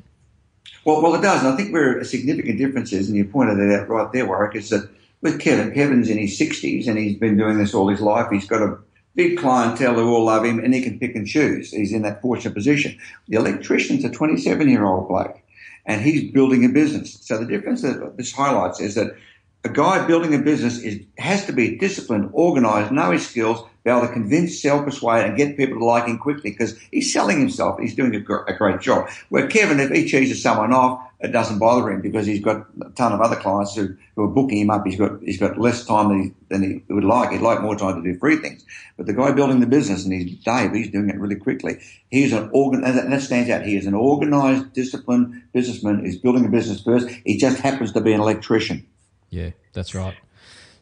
Well, 0.84 1.02
well, 1.02 1.14
it 1.14 1.22
does. 1.22 1.42
And 1.42 1.52
I 1.52 1.56
think 1.56 1.72
where 1.72 1.98
a 1.98 2.04
significant 2.04 2.58
difference 2.58 2.92
is, 2.92 3.08
and 3.08 3.16
you 3.16 3.24
pointed 3.24 3.58
it 3.58 3.72
out 3.72 3.88
right 3.88 4.12
there, 4.12 4.26
Warwick, 4.26 4.56
is 4.56 4.70
that 4.70 4.88
with 5.20 5.40
Kevin, 5.40 5.72
Kevin's 5.72 6.10
in 6.10 6.18
his 6.18 6.38
60s 6.38 6.86
and 6.86 6.98
he's 6.98 7.16
been 7.16 7.36
doing 7.36 7.58
this 7.58 7.74
all 7.74 7.88
his 7.88 8.00
life. 8.00 8.28
He's 8.30 8.46
got 8.46 8.62
a 8.62 8.78
big 9.14 9.38
clientele 9.38 9.94
who 9.94 10.14
all 10.14 10.24
love 10.24 10.44
him 10.44 10.58
and 10.58 10.74
he 10.74 10.82
can 10.82 10.98
pick 10.98 11.16
and 11.16 11.26
choose. 11.26 11.70
He's 11.70 11.92
in 11.92 12.02
that 12.02 12.20
fortunate 12.20 12.54
position. 12.54 12.98
The 13.28 13.36
electrician's 13.36 14.04
a 14.04 14.10
27 14.10 14.68
year 14.68 14.84
old 14.84 15.08
bloke 15.08 15.40
and 15.86 16.02
he's 16.02 16.30
building 16.32 16.64
a 16.64 16.68
business. 16.68 17.18
So 17.22 17.38
the 17.38 17.46
difference 17.46 17.82
that 17.82 18.16
this 18.16 18.32
highlights 18.32 18.80
is 18.80 18.94
that 18.94 19.16
a 19.64 19.68
guy 19.68 20.06
building 20.06 20.34
a 20.34 20.38
business 20.38 20.78
is, 20.78 21.00
has 21.18 21.46
to 21.46 21.52
be 21.52 21.76
disciplined, 21.76 22.30
organized, 22.32 22.92
know 22.92 23.10
his 23.10 23.26
skills, 23.26 23.66
be 23.86 23.92
able 23.92 24.00
to 24.00 24.12
convince, 24.12 24.60
sell, 24.60 24.82
persuade, 24.82 25.24
and 25.24 25.36
get 25.36 25.56
people 25.56 25.78
to 25.78 25.84
like 25.84 26.08
him 26.08 26.18
quickly 26.18 26.50
because 26.50 26.76
he's 26.90 27.12
selling 27.12 27.38
himself. 27.38 27.78
He's 27.78 27.94
doing 27.94 28.16
a, 28.16 28.18
gr- 28.18 28.42
a, 28.48 28.52
great 28.52 28.80
job. 28.80 29.08
Where 29.28 29.46
Kevin, 29.46 29.78
if 29.78 29.92
he 29.92 30.08
cheeses 30.08 30.42
someone 30.42 30.72
off, 30.72 31.08
it 31.20 31.28
doesn't 31.28 31.60
bother 31.60 31.92
him 31.92 32.00
because 32.00 32.26
he's 32.26 32.42
got 32.42 32.66
a 32.84 32.90
ton 32.96 33.12
of 33.12 33.20
other 33.20 33.36
clients 33.36 33.76
who, 33.76 33.96
who 34.16 34.24
are 34.24 34.28
booking 34.28 34.58
him 34.58 34.70
up. 34.70 34.84
He's 34.84 34.96
got 34.96 35.22
he's 35.22 35.38
got 35.38 35.56
less 35.56 35.86
time 35.86 36.08
than 36.08 36.20
he, 36.20 36.32
than 36.48 36.84
he 36.88 36.92
would 36.92 37.04
like. 37.04 37.30
He'd 37.30 37.42
like 37.42 37.62
more 37.62 37.76
time 37.76 38.02
to 38.02 38.12
do 38.12 38.18
free 38.18 38.38
things. 38.38 38.64
But 38.96 39.06
the 39.06 39.14
guy 39.14 39.30
building 39.30 39.60
the 39.60 39.66
business, 39.68 40.04
and 40.04 40.12
he's 40.12 40.36
Dave, 40.40 40.72
he's 40.72 40.90
doing 40.90 41.08
it 41.08 41.20
really 41.20 41.36
quickly. 41.36 41.78
He's 42.10 42.32
an 42.32 42.50
organ, 42.52 42.82
and 42.82 43.12
that 43.12 43.22
stands 43.22 43.48
out. 43.50 43.64
He 43.64 43.76
is 43.76 43.86
an 43.86 43.94
organized, 43.94 44.72
disciplined 44.72 45.44
businessman. 45.52 46.04
He's 46.04 46.18
building 46.18 46.44
a 46.44 46.48
business 46.48 46.82
first. 46.82 47.08
He 47.24 47.38
just 47.38 47.60
happens 47.60 47.92
to 47.92 48.00
be 48.00 48.12
an 48.12 48.20
electrician. 48.20 48.84
Yeah, 49.30 49.50
that's 49.72 49.94
right. 49.94 50.16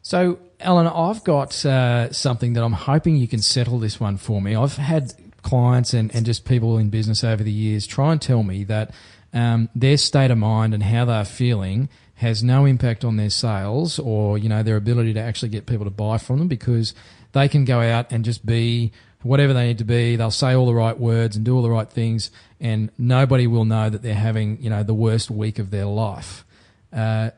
So, 0.01 0.39
Allan, 0.65 0.87
I've 0.87 1.23
got 1.23 1.63
uh, 1.63 2.11
something 2.11 2.53
that 2.53 2.63
I'm 2.63 2.73
hoping 2.73 3.15
you 3.17 3.27
can 3.27 3.41
settle 3.41 3.77
this 3.77 3.99
one 3.99 4.17
for 4.17 4.41
me. 4.41 4.55
I've 4.55 4.77
had 4.77 5.13
clients 5.43 5.93
and, 5.93 6.13
and 6.15 6.25
just 6.25 6.43
people 6.43 6.79
in 6.79 6.89
business 6.89 7.23
over 7.23 7.43
the 7.43 7.51
years 7.51 7.85
try 7.85 8.11
and 8.11 8.19
tell 8.19 8.41
me 8.41 8.63
that 8.63 8.91
um, 9.31 9.69
their 9.75 9.95
state 9.95 10.31
of 10.31 10.39
mind 10.39 10.73
and 10.73 10.81
how 10.81 11.05
they're 11.05 11.23
feeling 11.23 11.87
has 12.15 12.43
no 12.43 12.65
impact 12.65 13.05
on 13.05 13.15
their 13.17 13.29
sales 13.29 13.99
or 13.99 14.39
you 14.39 14.49
know 14.49 14.63
their 14.63 14.75
ability 14.75 15.13
to 15.13 15.19
actually 15.19 15.49
get 15.49 15.67
people 15.67 15.85
to 15.85 15.91
buy 15.91 16.17
from 16.17 16.39
them 16.39 16.47
because 16.47 16.95
they 17.33 17.47
can 17.47 17.63
go 17.63 17.79
out 17.81 18.11
and 18.11 18.25
just 18.25 18.43
be 18.43 18.91
whatever 19.21 19.53
they 19.53 19.67
need 19.67 19.77
to 19.77 19.83
be. 19.83 20.15
They'll 20.15 20.31
say 20.31 20.55
all 20.55 20.65
the 20.65 20.73
right 20.73 20.97
words 20.97 21.35
and 21.35 21.45
do 21.45 21.55
all 21.55 21.61
the 21.61 21.69
right 21.69 21.89
things, 21.89 22.31
and 22.59 22.89
nobody 22.97 23.45
will 23.45 23.65
know 23.65 23.89
that 23.89 24.01
they're 24.01 24.15
having 24.15 24.59
you 24.63 24.71
know 24.71 24.81
the 24.81 24.95
worst 24.95 25.29
week 25.29 25.59
of 25.59 25.69
their 25.69 25.85
life. 25.85 26.43
Uh, 26.91 27.29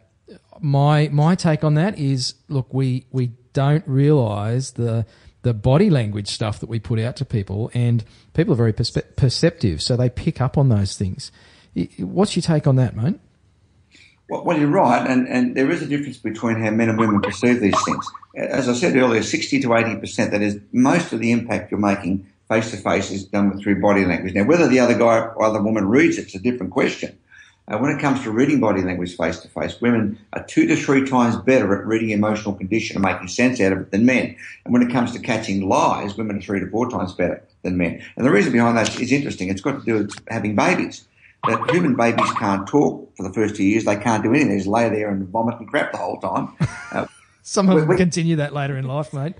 my 0.62 1.10
my 1.12 1.36
take 1.36 1.64
on 1.64 1.74
that 1.76 1.98
is 1.98 2.36
look 2.48 2.74
we 2.74 3.06
we 3.12 3.32
don't 3.54 3.84
realize 3.88 4.72
the 4.72 5.06
the 5.42 5.54
body 5.54 5.90
language 5.90 6.28
stuff 6.28 6.60
that 6.60 6.70
we 6.70 6.80
put 6.80 7.00
out 7.00 7.16
to 7.16 7.26
people 7.26 7.72
and 7.74 8.04
people 8.34 8.54
are 8.54 8.58
very 8.58 8.74
perspe- 8.74 9.16
perceptive 9.16 9.82
so 9.82 9.96
they 9.96 10.10
pick 10.10 10.42
up 10.42 10.58
on 10.58 10.70
those 10.70 10.98
things 10.98 11.32
what's 12.00 12.36
your 12.36 12.44
take 12.44 12.68
on 12.68 12.76
that 12.76 12.96
mate 12.96 13.20
well, 14.30 14.44
well, 14.44 14.60
you're 14.60 14.68
right, 14.68 15.10
and, 15.10 15.26
and 15.30 15.56
there 15.56 15.72
is 15.72 15.82
a 15.82 15.86
difference 15.86 16.18
between 16.18 16.62
how 16.62 16.70
men 16.72 16.90
and 16.90 17.00
women 17.00 17.22
perceive 17.22 17.62
these 17.62 17.82
things. 17.86 18.06
As 18.36 18.68
I 18.68 18.74
said 18.74 18.98
earlier, 18.98 19.24
60 19.24 19.62
to 19.62 19.68
80%, 19.70 20.32
that 20.32 20.42
is, 20.42 20.60
most 20.74 21.14
of 21.14 21.22
the 21.22 21.32
impact 21.32 21.72
you're 21.72 21.80
making 21.80 22.28
face 22.50 22.72
to 22.72 22.78
face 22.78 23.10
is 23.10 23.26
done 23.26 23.62
through 23.62 23.82
body 23.82 24.06
language. 24.06 24.34
Now, 24.34 24.44
whether 24.44 24.68
the 24.68 24.80
other 24.80 24.98
guy 24.98 25.20
or 25.20 25.44
other 25.44 25.62
woman 25.62 25.88
reads 25.88 26.18
it's 26.18 26.36
a 26.36 26.40
different 26.40 26.74
question. 26.74 27.18
Uh, 27.70 27.78
when 27.78 27.92
it 27.94 28.00
comes 28.00 28.24
to 28.24 28.32
reading 28.32 28.62
body 28.62 28.82
language 28.82 29.18
face 29.18 29.40
to 29.40 29.48
face, 29.50 29.82
women 29.82 30.18
are 30.32 30.44
two 30.46 30.66
to 30.66 30.76
three 30.76 31.06
times 31.06 31.36
better 31.36 31.78
at 31.78 31.86
reading 31.86 32.12
emotional 32.12 32.56
condition 32.56 32.96
and 32.96 33.04
making 33.04 33.28
sense 33.28 33.60
out 33.60 33.74
of 33.74 33.80
it 33.80 33.92
than 33.92 34.06
men. 34.06 34.34
And 34.64 34.74
when 34.74 34.82
it 34.82 34.90
comes 34.90 35.12
to 35.12 35.20
catching 35.20 35.68
lies, 35.68 36.16
women 36.16 36.38
are 36.38 36.42
three 36.42 36.62
to 36.62 36.70
four 36.70 36.90
times 36.90 37.12
better 37.14 37.44
than 37.64 37.78
men. 37.78 38.02
And 38.16 38.26
the 38.26 38.32
reason 38.32 38.54
behind 38.54 38.78
that 38.78 38.98
is 39.02 39.12
interesting. 39.12 39.50
It's 39.50 39.60
got 39.60 39.80
to 39.80 39.86
do 39.86 39.96
with 39.96 40.16
having 40.30 40.56
babies. 40.56 41.06
That 41.46 41.70
human 41.70 41.96
babies 41.96 42.32
can't 42.40 42.66
talk 42.68 43.16
for 43.16 43.24
the 43.24 43.34
first 43.34 43.56
two 43.56 43.64
years. 43.64 43.84
They 43.84 43.98
can't 43.98 44.24
do 44.24 44.30
anything. 44.30 44.50
They 44.50 44.58
just 44.58 44.68
lay 44.68 44.90
there 44.90 45.10
and 45.10 45.28
vomit 45.28 45.60
and 45.60 45.68
crap 45.68 45.92
the 45.92 45.98
whole 45.98 46.20
time. 46.20 46.54
Uh, 46.94 47.06
Some 47.44 47.70
of 47.70 47.86
them 47.86 47.98
continue 47.98 48.38
that 48.38 48.54
later 48.54 48.78
in 48.78 48.86
life, 48.86 49.14
mate. 49.14 49.34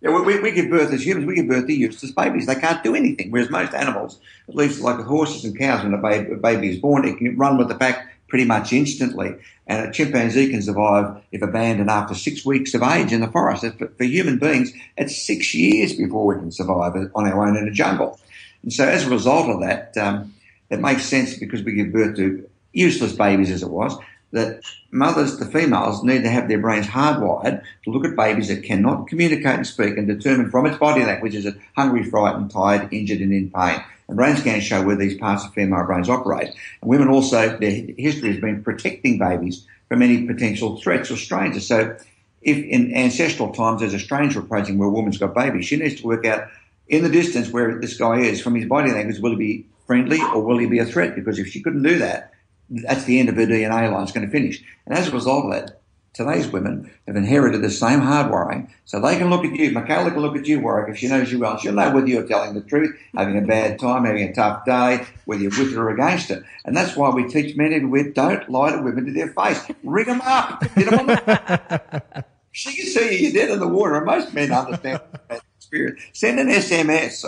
Yeah, 0.00 0.18
we, 0.18 0.40
we 0.40 0.52
give 0.52 0.70
birth 0.70 0.92
as 0.92 1.04
humans, 1.04 1.26
we 1.26 1.34
give 1.34 1.48
birth 1.48 1.66
to 1.66 1.74
useless 1.74 2.12
babies. 2.12 2.46
They 2.46 2.54
can't 2.54 2.82
do 2.82 2.94
anything. 2.94 3.30
Whereas 3.30 3.50
most 3.50 3.74
animals, 3.74 4.18
at 4.48 4.54
least 4.54 4.80
like 4.80 4.98
horses 5.00 5.44
and 5.44 5.58
cows, 5.58 5.84
when 5.84 5.92
a 5.92 5.98
baby, 5.98 6.32
a 6.32 6.36
baby 6.36 6.70
is 6.70 6.78
born, 6.78 7.06
it 7.06 7.18
can 7.18 7.36
run 7.36 7.58
with 7.58 7.68
the 7.68 7.74
pack 7.74 8.08
pretty 8.28 8.46
much 8.46 8.72
instantly. 8.72 9.34
And 9.66 9.88
a 9.88 9.92
chimpanzee 9.92 10.50
can 10.50 10.62
survive 10.62 11.22
if 11.32 11.42
abandoned 11.42 11.90
after 11.90 12.14
six 12.14 12.46
weeks 12.46 12.72
of 12.72 12.82
age 12.82 13.12
in 13.12 13.20
the 13.20 13.28
forest. 13.28 13.62
For, 13.76 13.88
for 13.88 14.04
human 14.04 14.38
beings, 14.38 14.72
it's 14.96 15.26
six 15.26 15.54
years 15.54 15.94
before 15.94 16.24
we 16.24 16.36
can 16.36 16.50
survive 16.50 16.94
on 17.14 17.26
our 17.26 17.46
own 17.46 17.56
in 17.56 17.68
a 17.68 17.72
jungle. 17.72 18.18
And 18.62 18.72
so 18.72 18.88
as 18.88 19.06
a 19.06 19.10
result 19.10 19.50
of 19.50 19.60
that, 19.60 19.96
um, 19.98 20.32
it 20.70 20.80
makes 20.80 21.04
sense 21.04 21.34
because 21.34 21.62
we 21.62 21.72
give 21.72 21.92
birth 21.92 22.16
to 22.16 22.48
useless 22.72 23.12
babies 23.12 23.50
as 23.50 23.62
it 23.62 23.70
was, 23.70 23.98
that 24.32 24.62
mothers, 24.90 25.38
the 25.38 25.46
females, 25.46 26.04
need 26.04 26.22
to 26.22 26.30
have 26.30 26.48
their 26.48 26.58
brains 26.58 26.86
hardwired 26.86 27.62
to 27.84 27.90
look 27.90 28.04
at 28.04 28.16
babies 28.16 28.48
that 28.48 28.62
cannot 28.62 29.08
communicate 29.08 29.56
and 29.56 29.66
speak 29.66 29.96
and 29.96 30.06
determine 30.06 30.50
from 30.50 30.66
its 30.66 30.78
body 30.78 31.04
language 31.04 31.34
is 31.34 31.46
it 31.46 31.56
hungry, 31.76 32.04
frightened, 32.04 32.50
tired, 32.50 32.92
injured, 32.92 33.20
and 33.20 33.32
in 33.32 33.50
pain. 33.50 33.82
And 34.08 34.16
brain 34.16 34.36
scans 34.36 34.64
show 34.64 34.82
where 34.82 34.96
these 34.96 35.18
parts 35.18 35.44
of 35.44 35.54
female 35.54 35.84
brains 35.84 36.08
operate. 36.08 36.48
And 36.80 36.90
women 36.90 37.08
also, 37.08 37.56
their 37.58 37.70
history 37.70 38.32
has 38.32 38.40
been 38.40 38.62
protecting 38.62 39.18
babies 39.18 39.66
from 39.88 40.02
any 40.02 40.26
potential 40.26 40.80
threats 40.80 41.10
or 41.10 41.16
strangers. 41.16 41.66
So 41.66 41.96
if 42.42 42.58
in 42.58 42.94
ancestral 42.94 43.52
times 43.52 43.80
there's 43.80 43.94
a 43.94 43.98
stranger 43.98 44.40
approaching 44.40 44.78
where 44.78 44.88
a 44.88 44.92
woman's 44.92 45.18
got 45.18 45.34
babies, 45.34 45.66
she 45.66 45.76
needs 45.76 46.00
to 46.00 46.06
work 46.06 46.24
out 46.24 46.48
in 46.88 47.02
the 47.02 47.08
distance 47.08 47.50
where 47.50 47.78
this 47.78 47.96
guy 47.96 48.18
is 48.18 48.40
from 48.40 48.54
his 48.54 48.68
body 48.68 48.90
language, 48.90 49.20
will 49.20 49.30
he 49.30 49.36
be 49.36 49.66
friendly 49.86 50.20
or 50.20 50.42
will 50.42 50.58
he 50.58 50.66
be 50.66 50.78
a 50.78 50.84
threat? 50.84 51.14
Because 51.14 51.38
if 51.38 51.48
she 51.48 51.62
couldn't 51.62 51.82
do 51.82 51.98
that, 51.98 52.32
that's 52.70 53.04
the 53.04 53.18
end 53.18 53.28
of 53.28 53.36
her 53.36 53.46
DNA 53.46 53.92
line. 53.92 54.02
It's 54.02 54.12
going 54.12 54.26
to 54.26 54.32
finish. 54.32 54.62
And 54.86 54.96
as 54.96 55.08
a 55.08 55.12
result 55.12 55.46
of 55.46 55.52
that, 55.52 55.80
today's 56.12 56.48
women 56.48 56.90
have 57.06 57.16
inherited 57.16 57.62
the 57.62 57.70
same 57.70 58.00
hardwiring. 58.00 58.68
So 58.84 59.00
they 59.00 59.16
can 59.16 59.30
look 59.30 59.44
at 59.44 59.54
you. 59.54 59.72
Michaela 59.72 60.10
can 60.10 60.20
look 60.20 60.36
at 60.36 60.46
you, 60.46 60.60
Warwick, 60.60 60.90
if 60.90 60.98
she 60.98 61.08
knows 61.08 61.30
you 61.30 61.38
well. 61.38 61.58
She'll 61.58 61.72
know 61.72 61.90
whether 61.90 62.06
you're 62.06 62.26
telling 62.26 62.54
the 62.54 62.60
truth, 62.60 62.96
having 63.14 63.38
a 63.38 63.46
bad 63.46 63.78
time, 63.78 64.04
having 64.04 64.28
a 64.28 64.32
tough 64.32 64.64
day, 64.64 65.06
whether 65.24 65.42
you're 65.42 65.50
with 65.50 65.74
her 65.74 65.88
or 65.88 65.90
against 65.90 66.28
her. 66.28 66.44
And 66.64 66.76
that's 66.76 66.96
why 66.96 67.10
we 67.10 67.28
teach 67.28 67.56
men 67.56 67.72
everywhere, 67.72 68.10
don't 68.10 68.48
lie 68.48 68.72
to 68.72 68.82
women 68.82 69.06
to 69.06 69.12
their 69.12 69.28
face. 69.28 69.64
Ring 69.82 70.06
them 70.06 70.20
up. 70.22 70.64
Hit 70.70 70.90
them 70.90 71.00
on 71.00 71.06
the... 71.06 72.24
she 72.52 72.74
can 72.74 72.86
see 72.86 73.18
you, 73.18 73.28
you're 73.28 73.32
dead 73.32 73.50
in 73.50 73.60
the 73.60 73.68
water. 73.68 73.96
And 73.96 74.06
most 74.06 74.34
men 74.34 74.52
understand 74.52 75.00
that 75.28 75.42
experience. 75.56 76.00
Send 76.12 76.40
an 76.40 76.48
SMS. 76.48 77.22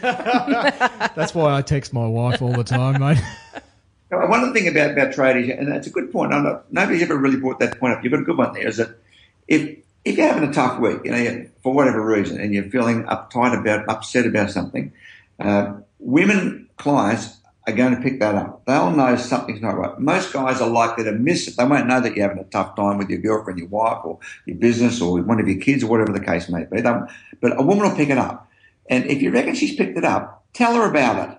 That's 1.14 1.34
why 1.34 1.56
I 1.56 1.62
text 1.62 1.92
my 1.92 2.06
wife 2.06 2.40
all 2.40 2.52
the 2.52 2.64
time, 2.64 3.00
mate. 3.00 3.18
One 4.10 4.42
of 4.42 4.48
the 4.48 4.54
things 4.54 4.70
about, 4.70 4.92
about 4.92 5.12
tradies, 5.12 5.56
and 5.56 5.70
that's 5.70 5.86
a 5.86 5.90
good 5.90 6.10
point, 6.10 6.30
not, 6.30 6.72
nobody's 6.72 7.02
ever 7.02 7.16
really 7.16 7.36
brought 7.36 7.58
that 7.60 7.78
point 7.78 7.94
up. 7.94 8.02
You've 8.02 8.12
got 8.12 8.20
a 8.20 8.24
good 8.24 8.38
one 8.38 8.54
there, 8.54 8.66
is 8.66 8.78
that 8.78 8.90
if 9.46 9.78
if 10.04 10.16
you're 10.16 10.26
having 10.26 10.48
a 10.48 10.52
tough 10.52 10.80
week, 10.80 11.00
you 11.04 11.10
know, 11.10 11.46
for 11.62 11.74
whatever 11.74 12.04
reason, 12.04 12.40
and 12.40 12.54
you're 12.54 12.70
feeling 12.70 13.04
uptight 13.04 13.58
about, 13.58 13.86
upset 13.88 14.24
about 14.24 14.50
something, 14.50 14.92
uh, 15.38 15.74
women 15.98 16.68
clients 16.78 17.36
are 17.66 17.74
going 17.74 17.94
to 17.94 18.00
pick 18.00 18.18
that 18.20 18.34
up. 18.34 18.64
They'll 18.64 18.92
know 18.92 19.16
something's 19.16 19.60
not 19.60 19.76
right. 19.76 19.98
Most 19.98 20.32
guys 20.32 20.62
are 20.62 20.70
likely 20.70 21.04
to 21.04 21.12
miss 21.12 21.46
it. 21.48 21.58
They 21.58 21.64
won't 21.64 21.86
know 21.86 22.00
that 22.00 22.16
you're 22.16 22.26
having 22.26 22.42
a 22.42 22.48
tough 22.48 22.76
time 22.76 22.96
with 22.96 23.10
your 23.10 23.18
girlfriend, 23.18 23.58
your 23.58 23.68
wife, 23.68 23.98
or 24.04 24.18
your 24.46 24.56
business, 24.56 25.02
or 25.02 25.20
one 25.20 25.40
of 25.40 25.48
your 25.48 25.60
kids, 25.60 25.84
or 25.84 25.88
whatever 25.88 26.12
the 26.12 26.24
case 26.24 26.48
may 26.48 26.64
be. 26.64 26.80
They, 26.80 26.94
but 27.42 27.60
a 27.60 27.62
woman 27.62 27.90
will 27.90 27.96
pick 27.96 28.08
it 28.08 28.16
up. 28.16 28.48
And 28.88 29.04
if 29.04 29.20
you 29.20 29.30
reckon 29.30 29.54
she's 29.54 29.74
picked 29.74 29.98
it 29.98 30.04
up, 30.04 30.44
tell 30.54 30.74
her 30.76 30.88
about 30.88 31.28
it. 31.28 31.38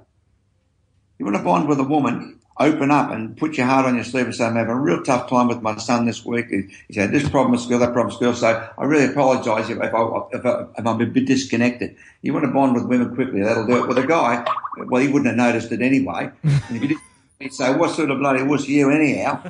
You 1.17 1.25
want 1.25 1.37
to 1.37 1.43
bond 1.43 1.67
with 1.67 1.79
a 1.79 1.83
woman, 1.83 2.38
open 2.59 2.91
up 2.91 3.11
and 3.11 3.37
put 3.37 3.57
your 3.57 3.65
heart 3.65 3.85
on 3.85 3.95
your 3.95 4.03
sleeve 4.03 4.25
and 4.25 4.35
say, 4.35 4.45
I'm 4.45 4.55
having 4.55 4.71
a 4.71 4.79
real 4.79 5.01
tough 5.01 5.29
time 5.29 5.47
with 5.47 5.61
my 5.61 5.77
son 5.77 6.05
this 6.05 6.25
week. 6.25 6.47
He's 6.87 6.97
had 6.97 7.11
this 7.11 7.27
problem 7.29 7.53
at 7.53 7.61
school, 7.61 7.79
that 7.79 7.93
problem 7.93 8.07
at 8.07 8.13
school. 8.13 8.33
So 8.33 8.69
I 8.77 8.83
really 8.83 9.11
apologise 9.11 9.69
if, 9.69 9.77
if, 9.77 9.93
I, 9.93 10.21
if, 10.33 10.45
I, 10.45 10.61
if 10.77 10.85
I'm 10.85 11.01
a 11.01 11.05
bit 11.05 11.25
disconnected. 11.25 11.95
You 12.21 12.33
want 12.33 12.45
to 12.45 12.51
bond 12.51 12.75
with 12.75 12.85
women 12.85 13.15
quickly. 13.15 13.41
That'll 13.41 13.65
do 13.65 13.81
it. 13.81 13.87
With 13.87 13.97
a 13.97 14.05
guy, 14.05 14.45
well, 14.77 15.01
he 15.01 15.07
wouldn't 15.07 15.27
have 15.27 15.37
noticed 15.37 15.71
it 15.71 15.81
anyway. 15.81 16.29
And 16.43 16.75
if 16.75 16.81
you 16.81 16.87
did, 16.89 16.97
he'd 17.39 17.53
say, 17.53 17.73
what 17.73 17.95
sort 17.95 18.11
of 18.11 18.19
bloody 18.19 18.43
wuss 18.43 18.67
are 18.67 18.71
you 18.71 18.91
anyhow? 18.91 19.41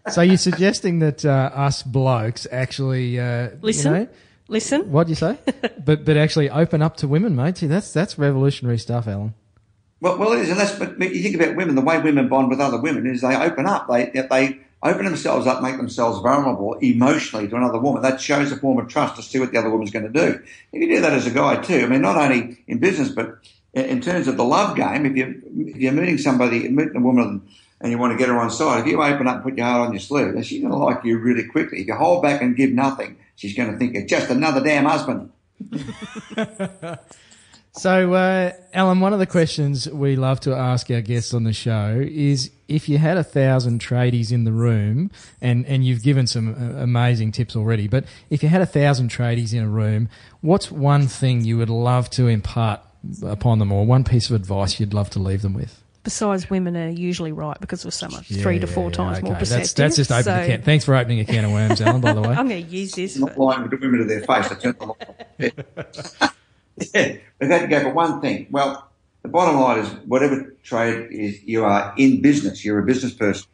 so 0.10 0.22
you're 0.22 0.38
suggesting 0.38 1.00
that 1.00 1.26
uh, 1.26 1.50
us 1.52 1.82
blokes 1.82 2.46
actually 2.50 3.20
uh, 3.20 3.50
listen, 3.60 3.92
you 3.92 4.00
know, 4.00 4.08
listen. 4.48 4.90
What 4.90 5.04
do 5.04 5.10
you 5.10 5.16
say? 5.16 5.38
but 5.84 6.06
but 6.06 6.16
actually 6.16 6.48
open 6.48 6.80
up 6.80 6.96
to 6.98 7.08
women, 7.08 7.36
mate. 7.36 7.58
See, 7.58 7.66
that's 7.66 7.92
that's 7.92 8.18
revolutionary 8.18 8.78
stuff, 8.78 9.06
Allan. 9.06 9.34
Well, 10.00 10.18
well, 10.18 10.32
it 10.32 10.40
is, 10.40 10.56
that's. 10.56 10.72
But 10.78 10.98
you 11.00 11.22
think 11.22 11.34
about 11.34 11.56
women. 11.56 11.74
The 11.74 11.80
way 11.80 12.00
women 12.00 12.28
bond 12.28 12.50
with 12.50 12.60
other 12.60 12.80
women 12.80 13.06
is 13.06 13.20
they 13.20 13.36
open 13.36 13.66
up. 13.66 13.88
They 13.88 14.10
they 14.10 14.60
open 14.82 15.04
themselves 15.04 15.46
up, 15.46 15.62
make 15.62 15.76
themselves 15.76 16.20
vulnerable 16.20 16.74
emotionally 16.74 17.48
to 17.48 17.56
another 17.56 17.78
woman. 17.78 18.02
That 18.02 18.20
shows 18.20 18.52
a 18.52 18.56
form 18.56 18.78
of 18.78 18.88
trust 18.88 19.16
to 19.16 19.22
see 19.22 19.40
what 19.40 19.50
the 19.50 19.58
other 19.58 19.70
woman's 19.70 19.90
going 19.90 20.10
to 20.10 20.12
do. 20.12 20.40
If 20.72 20.82
you 20.82 20.88
do 20.88 21.00
that 21.00 21.12
as 21.12 21.26
a 21.26 21.30
guy 21.30 21.60
too, 21.62 21.80
I 21.80 21.86
mean, 21.86 22.02
not 22.02 22.16
only 22.16 22.62
in 22.68 22.78
business 22.78 23.10
but 23.10 23.38
in 23.74 24.00
terms 24.00 24.28
of 24.28 24.36
the 24.36 24.44
love 24.44 24.76
game. 24.76 25.06
If 25.06 25.16
you 25.16 25.42
if 25.56 25.76
you're 25.76 25.92
meeting 25.92 26.18
somebody, 26.18 26.68
meeting 26.68 26.96
a 26.96 27.00
woman, 27.00 27.42
and 27.80 27.92
you 27.92 27.98
want 27.98 28.12
to 28.12 28.18
get 28.18 28.28
her 28.28 28.38
on 28.38 28.50
side, 28.50 28.80
if 28.80 28.86
you 28.86 29.02
open 29.02 29.26
up, 29.26 29.36
and 29.36 29.44
put 29.44 29.56
your 29.56 29.66
heart 29.66 29.88
on 29.88 29.92
your 29.92 30.00
sleeve, 30.00 30.34
she's 30.44 30.60
going 30.60 30.72
to 30.72 30.78
like 30.78 31.04
you 31.04 31.18
really 31.18 31.44
quickly. 31.44 31.80
If 31.80 31.86
you 31.86 31.94
hold 31.94 32.22
back 32.22 32.42
and 32.42 32.56
give 32.56 32.72
nothing, 32.72 33.16
she's 33.36 33.54
going 33.54 33.72
to 33.72 33.78
think 33.78 33.94
you're 33.94 34.06
just 34.06 34.30
another 34.30 34.62
damn 34.62 34.84
husband. 34.84 35.30
So, 37.78 38.14
uh, 38.14 38.52
Allan, 38.74 38.98
one 38.98 39.12
of 39.12 39.20
the 39.20 39.26
questions 39.26 39.88
we 39.88 40.16
love 40.16 40.40
to 40.40 40.54
ask 40.54 40.90
our 40.90 41.00
guests 41.00 41.32
on 41.32 41.44
the 41.44 41.52
show 41.52 42.02
is 42.04 42.50
if 42.66 42.88
you 42.88 42.98
had 42.98 43.16
a 43.16 43.22
thousand 43.22 43.80
tradies 43.80 44.32
in 44.32 44.42
the 44.42 44.52
room, 44.52 45.12
and, 45.40 45.64
and 45.66 45.86
you've 45.86 46.02
given 46.02 46.26
some 46.26 46.54
uh, 46.54 46.82
amazing 46.82 47.30
tips 47.30 47.54
already, 47.54 47.86
but 47.86 48.04
if 48.30 48.42
you 48.42 48.48
had 48.48 48.62
a 48.62 48.66
thousand 48.66 49.10
tradies 49.10 49.54
in 49.54 49.62
a 49.62 49.68
room, 49.68 50.08
what's 50.40 50.72
one 50.72 51.06
thing 51.06 51.44
you 51.44 51.56
would 51.56 51.70
love 51.70 52.10
to 52.10 52.26
impart 52.26 52.80
upon 53.24 53.60
them, 53.60 53.70
or 53.70 53.86
one 53.86 54.02
piece 54.02 54.28
of 54.28 54.34
advice 54.34 54.80
you'd 54.80 54.92
love 54.92 55.08
to 55.10 55.20
leave 55.20 55.42
them 55.42 55.54
with? 55.54 55.80
Besides, 56.02 56.50
women 56.50 56.76
are 56.76 56.88
usually 56.88 57.32
right 57.32 57.60
because 57.60 57.84
we're 57.84 57.92
so 57.92 58.08
much 58.08 58.30
yeah, 58.30 58.42
three 58.42 58.58
to 58.58 58.66
four 58.66 58.90
times 58.90 59.18
okay. 59.18 59.26
more 59.26 59.36
perceptive. 59.36 59.74
That's, 59.74 59.74
that's 59.74 59.96
just 59.96 60.10
opening 60.10 60.24
so, 60.24 60.42
a 60.42 60.46
can. 60.46 60.62
Thanks 60.62 60.84
for 60.84 60.96
opening 60.96 61.20
a 61.20 61.24
can 61.24 61.44
of 61.44 61.52
worms, 61.52 61.80
Allan. 61.80 62.00
By 62.00 62.12
the 62.12 62.22
way, 62.22 62.28
I'm 62.30 62.48
going 62.48 62.64
to 62.64 62.70
use 62.70 62.92
this. 62.92 63.16
I'm 63.16 63.26
Not 63.26 63.38
lying 63.38 63.70
to 63.70 63.76
women 63.76 64.00
to 64.00 64.04
their 64.04 64.22
face. 64.22 66.16
We've 66.94 67.50
had 67.50 67.62
to 67.62 67.66
go 67.66 67.80
for 67.80 67.90
one 67.90 68.20
thing. 68.20 68.46
Well, 68.50 68.88
the 69.22 69.28
bottom 69.28 69.60
line 69.60 69.80
is 69.80 69.88
whatever 70.06 70.54
trade 70.62 71.08
is, 71.10 71.42
you 71.42 71.64
are 71.64 71.94
in 71.96 72.22
business. 72.22 72.64
You're 72.64 72.78
a 72.78 72.86
business 72.86 73.12
person. 73.12 73.46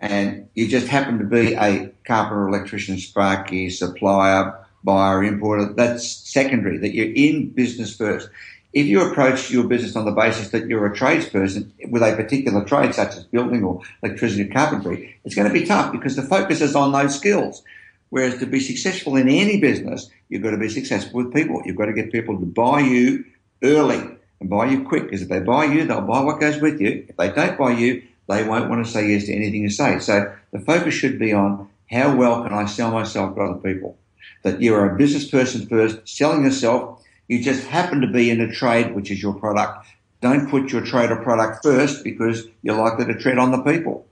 And 0.00 0.48
you 0.54 0.68
just 0.68 0.86
happen 0.86 1.18
to 1.18 1.24
be 1.24 1.54
a 1.54 1.90
carpenter, 2.04 2.48
electrician, 2.48 2.98
sparky, 2.98 3.68
supplier, 3.70 4.54
buyer, 4.84 5.24
importer. 5.24 5.72
That's 5.72 6.08
secondary, 6.08 6.78
that 6.78 6.94
you're 6.94 7.12
in 7.12 7.50
business 7.50 7.96
first. 7.96 8.28
If 8.72 8.86
you 8.86 9.00
approach 9.00 9.50
your 9.50 9.64
business 9.64 9.96
on 9.96 10.04
the 10.04 10.12
basis 10.12 10.50
that 10.50 10.66
you're 10.66 10.86
a 10.86 10.94
tradesperson 10.94 11.70
with 11.88 12.02
a 12.02 12.14
particular 12.14 12.64
trade, 12.64 12.94
such 12.94 13.16
as 13.16 13.24
building 13.24 13.64
or 13.64 13.80
electricity 14.02 14.42
or 14.42 14.52
carpentry, 14.52 15.16
it's 15.24 15.34
going 15.34 15.48
to 15.48 15.54
be 15.54 15.64
tough 15.64 15.90
because 15.90 16.16
the 16.16 16.22
focus 16.22 16.60
is 16.60 16.76
on 16.76 16.92
those 16.92 17.16
skills. 17.16 17.62
Whereas 18.10 18.38
to 18.38 18.46
be 18.46 18.60
successful 18.60 19.16
in 19.16 19.28
any 19.28 19.60
business, 19.60 20.10
you've 20.28 20.42
got 20.42 20.52
to 20.52 20.58
be 20.58 20.68
successful 20.68 21.22
with 21.22 21.34
people. 21.34 21.62
You've 21.64 21.76
got 21.76 21.86
to 21.86 21.92
get 21.92 22.12
people 22.12 22.38
to 22.38 22.46
buy 22.46 22.80
you 22.80 23.24
early 23.62 24.00
and 24.40 24.48
buy 24.48 24.70
you 24.70 24.84
quick. 24.84 25.04
Because 25.04 25.22
if 25.22 25.28
they 25.28 25.40
buy 25.40 25.64
you, 25.64 25.84
they'll 25.84 26.00
buy 26.00 26.20
what 26.20 26.40
goes 26.40 26.60
with 26.60 26.80
you. 26.80 27.04
If 27.08 27.16
they 27.16 27.30
don't 27.30 27.58
buy 27.58 27.72
you, 27.72 28.02
they 28.28 28.44
won't 28.44 28.70
want 28.70 28.84
to 28.84 28.90
say 28.90 29.08
yes 29.10 29.24
to 29.24 29.34
anything 29.34 29.62
you 29.62 29.70
say. 29.70 29.98
So 29.98 30.32
the 30.52 30.60
focus 30.60 30.94
should 30.94 31.18
be 31.18 31.32
on 31.32 31.68
how 31.90 32.14
well 32.14 32.42
can 32.42 32.52
I 32.52 32.66
sell 32.66 32.90
myself 32.90 33.34
to 33.34 33.42
other 33.42 33.60
people? 33.60 33.98
That 34.42 34.60
you're 34.62 34.94
a 34.94 34.96
business 34.96 35.28
person 35.28 35.66
first, 35.66 36.06
selling 36.08 36.44
yourself. 36.44 37.02
You 37.28 37.42
just 37.42 37.66
happen 37.66 38.00
to 38.00 38.06
be 38.06 38.30
in 38.30 38.40
a 38.40 38.52
trade, 38.52 38.94
which 38.94 39.10
is 39.10 39.22
your 39.22 39.34
product. 39.34 39.86
Don't 40.20 40.50
put 40.50 40.72
your 40.72 40.84
trade 40.84 41.10
or 41.10 41.22
product 41.22 41.62
first 41.62 42.02
because 42.04 42.46
you're 42.62 42.76
likely 42.76 43.06
to 43.06 43.18
tread 43.18 43.38
on 43.38 43.52
the 43.52 43.62
people. 43.62 44.06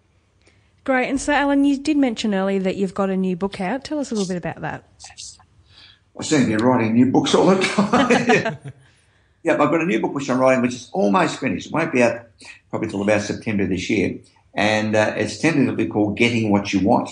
Great. 0.86 1.08
And 1.08 1.20
so, 1.20 1.32
Allan, 1.32 1.64
you 1.64 1.78
did 1.78 1.96
mention 1.96 2.32
earlier 2.32 2.60
that 2.60 2.76
you've 2.76 2.94
got 2.94 3.10
a 3.10 3.16
new 3.16 3.34
book 3.34 3.60
out. 3.60 3.82
Tell 3.82 3.98
us 3.98 4.12
a 4.12 4.14
little 4.14 4.28
bit 4.28 4.36
about 4.36 4.60
that. 4.60 4.84
I 6.16 6.22
seem 6.22 6.42
to 6.42 6.46
be 6.46 6.62
writing 6.62 6.94
new 6.94 7.10
books 7.10 7.34
all 7.34 7.46
the 7.46 7.60
time. 7.60 8.56
yeah, 9.42 9.54
I've 9.54 9.58
got 9.58 9.80
a 9.80 9.84
new 9.84 10.00
book 10.00 10.14
which 10.14 10.30
I'm 10.30 10.38
writing, 10.38 10.62
which 10.62 10.74
is 10.74 10.88
almost 10.92 11.40
finished. 11.40 11.66
It 11.66 11.72
won't 11.72 11.92
be 11.92 12.04
out 12.04 12.28
probably 12.70 12.88
till 12.88 13.02
about 13.02 13.22
September 13.22 13.66
this 13.66 13.90
year. 13.90 14.16
And 14.54 14.94
uh, 14.94 15.14
it's 15.16 15.38
tentatively 15.38 15.88
called 15.88 16.16
Getting 16.16 16.52
What 16.52 16.72
You 16.72 16.86
Want. 16.86 17.10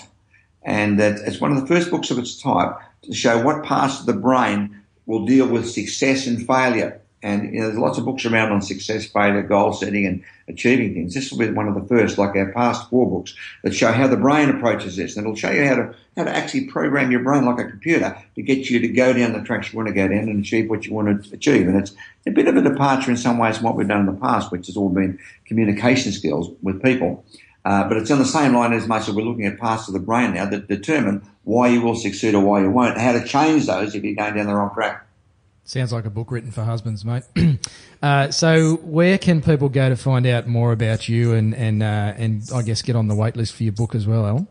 And 0.63 1.01
uh, 1.01 1.17
it's 1.27 1.41
one 1.41 1.51
of 1.51 1.61
the 1.61 1.67
first 1.67 1.91
books 1.91 2.13
of 2.13 2.19
its 2.19 2.41
type 2.41 2.77
to 3.03 3.13
show 3.13 3.43
what 3.43 3.65
parts 3.65 3.99
of 3.99 4.07
the 4.07 4.13
brain 4.13 4.83
will 5.07 5.27
deal 5.27 5.49
with 5.49 5.69
success 5.69 6.29
and 6.29 6.47
failure. 6.47 7.03
And 7.25 7.53
you 7.53 7.59
know, 7.59 7.67
there's 7.67 7.79
lots 7.79 7.99
of 7.99 8.05
books 8.05 8.25
around 8.25 8.53
on 8.53 8.63
success, 8.63 9.05
failure, 9.05 9.43
goal 9.43 9.73
setting, 9.73 10.07
and 10.07 10.23
achieving 10.49 10.95
things. 10.95 11.15
This 11.15 11.31
will 11.31 11.39
be 11.39 11.51
one 11.51 11.69
of 11.69 11.75
the 11.75 11.87
first, 11.87 12.19
like 12.19 12.37
our 12.37 12.53
past 12.53 12.89
four 12.91 13.09
books, 13.09 13.35
that 13.63 13.75
show 13.75 13.93
how 13.93 14.07
the 14.07 14.17
brain 14.17 14.51
approaches 14.51 14.97
this. 14.97 15.17
And 15.17 15.25
it'll 15.25 15.37
show 15.37 15.51
you 15.51 15.67
how 15.67 15.77
to 15.77 15.95
how 16.17 16.25
to 16.25 16.31
actually 16.31 16.67
program 16.67 17.11
your 17.11 17.21
brain 17.21 17.45
like 17.45 17.59
a 17.59 17.69
computer 17.69 18.17
to 18.35 18.43
get 18.43 18.71
you 18.71 18.79
to 18.81 18.89
go 18.89 19.13
down 19.13 19.33
the 19.33 19.43
tracks 19.43 19.73
you 19.73 19.77
want 19.77 19.89
to 19.89 19.95
go 19.95 20.07
down 20.07 20.29
and 20.29 20.41
achieve 20.41 20.71
what 20.71 20.87
you 20.87 20.95
want 20.95 21.25
to 21.25 21.35
achieve. 21.35 21.67
And 21.67 21.77
it's 21.77 21.93
a 22.27 22.31
bit 22.31 22.47
of 22.47 22.57
a 22.57 22.63
departure 22.63 23.11
in 23.11 23.17
some 23.17 23.39
ways 23.39 23.57
from 23.57 23.67
what 23.67 23.77
we've 23.77 23.89
done 23.89 24.01
in 24.01 24.07
the 24.07 24.21
past, 24.21 24.53
which 24.53 24.67
has 24.67 24.77
all 24.77 24.91
been 24.91 25.19
communication 25.47 26.13
skills 26.13 26.51
with 26.63 26.83
people. 26.83 27.25
Uh, 27.65 27.89
but 27.89 27.97
it's 27.97 28.11
on 28.11 28.19
the 28.19 28.27
same 28.27 28.55
line 28.55 28.73
as 28.75 28.87
much 28.87 29.09
as 29.09 29.15
we're 29.15 29.25
looking 29.25 29.47
at 29.47 29.59
parts 29.59 29.89
of 29.89 29.95
the 29.95 30.01
brain 30.01 30.35
now 30.35 30.45
that 30.45 30.69
determine 30.69 31.27
why 31.45 31.69
you 31.69 31.81
will 31.81 31.95
succeed 31.95 32.35
or 32.35 32.45
why 32.45 32.61
you 32.61 32.71
won't, 32.71 32.99
how 32.99 33.13
to 33.13 33.25
change 33.25 33.67
those 33.67 33.95
if 33.95 34.05
you're 34.05 34.15
going 34.15 34.35
down 34.35 34.47
the 34.47 34.55
wrong 34.55 34.73
track. 34.75 35.04
Sounds 35.67 35.93
like 35.95 36.05
a 36.05 36.11
book 36.11 36.31
written 36.31 36.51
for 36.51 36.63
husbands, 36.63 37.07
mate. 37.07 37.23
uh, 38.03 38.31
so, 38.31 38.77
where 38.77 39.17
can 39.17 39.41
people 39.41 39.71
go 39.71 39.89
to 39.89 39.97
find 39.97 40.27
out 40.27 40.47
more 40.47 40.73
about 40.73 41.09
you 41.09 41.33
and 41.33 41.55
and 41.55 41.83
uh, 41.83 42.13
and 42.17 42.43
I 42.55 42.61
guess 42.61 42.83
get 42.83 42.97
on 42.97 43.09
the 43.09 43.15
wait 43.15 43.35
list 43.35 43.55
for 43.55 43.63
your 43.63 43.73
book 43.73 43.95
as 43.95 44.07
well, 44.07 44.27
Allan? 44.27 44.47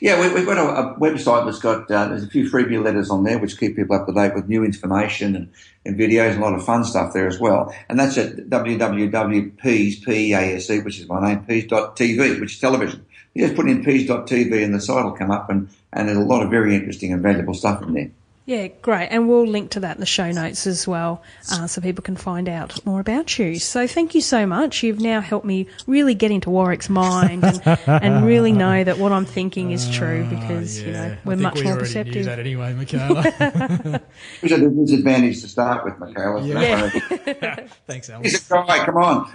Yeah, 0.00 0.20
we, 0.20 0.32
we've 0.32 0.46
got 0.46 0.56
a, 0.56 0.88
a 0.88 0.98
website 0.98 1.44
that's 1.44 1.58
got 1.58 1.90
uh, 1.90 2.08
there's 2.08 2.24
a 2.24 2.28
few 2.28 2.50
freebie 2.50 2.82
letters 2.82 3.10
on 3.10 3.24
there 3.24 3.38
which 3.38 3.58
keep 3.58 3.76
people 3.76 3.96
up 3.96 4.06
to 4.06 4.12
date 4.12 4.34
with 4.34 4.48
new 4.48 4.64
information 4.64 5.36
and, 5.36 5.52
and 5.84 5.98
videos 5.98 6.32
and 6.32 6.42
a 6.42 6.44
lot 6.44 6.54
of 6.54 6.64
fun 6.64 6.84
stuff 6.84 7.12
there 7.12 7.28
as 7.28 7.38
well. 7.38 7.74
And 7.88 8.00
that's 8.00 8.16
at 8.18 8.36
www.pease, 8.36 10.00
P-E-A-S-E, 10.00 10.80
which 10.80 10.98
is 10.98 11.08
my 11.08 11.20
name, 11.20 11.44
pease.tv, 11.44 12.40
which 12.40 12.54
is 12.54 12.60
television. 12.60 13.04
You 13.34 13.44
just 13.44 13.56
put 13.56 13.68
in 13.68 13.84
pease.tv 13.84 14.64
and 14.64 14.74
the 14.74 14.80
site 14.80 15.04
will 15.04 15.12
come 15.12 15.30
up 15.30 15.50
and, 15.50 15.68
and 15.92 16.08
there's 16.08 16.18
a 16.18 16.22
lot 16.22 16.42
of 16.42 16.50
very 16.50 16.74
interesting 16.74 17.12
and 17.12 17.22
valuable 17.22 17.54
stuff 17.54 17.82
in 17.82 17.92
there. 17.92 18.10
Yeah, 18.48 18.68
great. 18.80 19.08
And 19.08 19.28
we'll 19.28 19.46
link 19.46 19.72
to 19.72 19.80
that 19.80 19.96
in 19.96 20.00
the 20.00 20.06
show 20.06 20.32
notes 20.32 20.66
as 20.66 20.88
well 20.88 21.22
uh, 21.52 21.66
so 21.66 21.82
people 21.82 22.02
can 22.02 22.16
find 22.16 22.48
out 22.48 22.84
more 22.86 22.98
about 22.98 23.38
you. 23.38 23.58
So 23.58 23.86
thank 23.86 24.14
you 24.14 24.22
so 24.22 24.46
much. 24.46 24.82
You've 24.82 25.00
now 25.00 25.20
helped 25.20 25.44
me 25.44 25.66
really 25.86 26.14
get 26.14 26.30
into 26.30 26.48
Warwick's 26.48 26.88
mind 26.88 27.44
and, 27.44 27.60
and 27.86 28.24
really 28.24 28.52
know 28.52 28.82
that 28.82 28.96
what 28.96 29.12
I'm 29.12 29.26
thinking 29.26 29.70
is 29.70 29.90
true 29.94 30.24
because, 30.30 30.80
you 30.80 30.92
know, 30.92 31.14
we're 31.26 31.34
Ah, 31.34 31.34
I 31.34 31.36
think 31.36 31.40
much 31.42 31.54
we 31.56 31.62
more 31.64 31.72
already 31.72 31.84
perceptive. 31.84 32.14
Knew 32.14 32.24
that 32.24 32.38
anyway, 32.38 32.72
Michaela. 32.78 34.00
Which 34.40 34.52
is 34.52 34.62
a 34.62 34.70
disadvantage 34.70 35.42
to 35.42 35.48
start 35.48 35.84
with, 35.84 35.98
Michaela. 35.98 36.42
Yeah. 36.42 36.88
So, 36.88 37.66
Thanks, 37.86 38.08
Allan. 38.08 38.24
He's 38.24 38.50
a 38.50 38.54
guy, 38.54 38.84
come 38.86 38.96
on. 38.96 39.30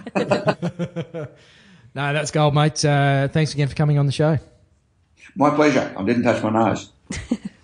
No, 1.94 2.12
that's 2.12 2.32
gold, 2.32 2.52
mate. 2.52 2.84
Uh, 2.84 3.28
thanks 3.28 3.54
again 3.54 3.68
for 3.68 3.76
coming 3.76 3.96
on 3.96 4.06
the 4.06 4.12
show. 4.12 4.38
My 5.36 5.54
pleasure. 5.54 5.94
I 5.96 6.02
didn't 6.02 6.24
touch 6.24 6.42
my 6.42 6.50
nose. 6.50 6.90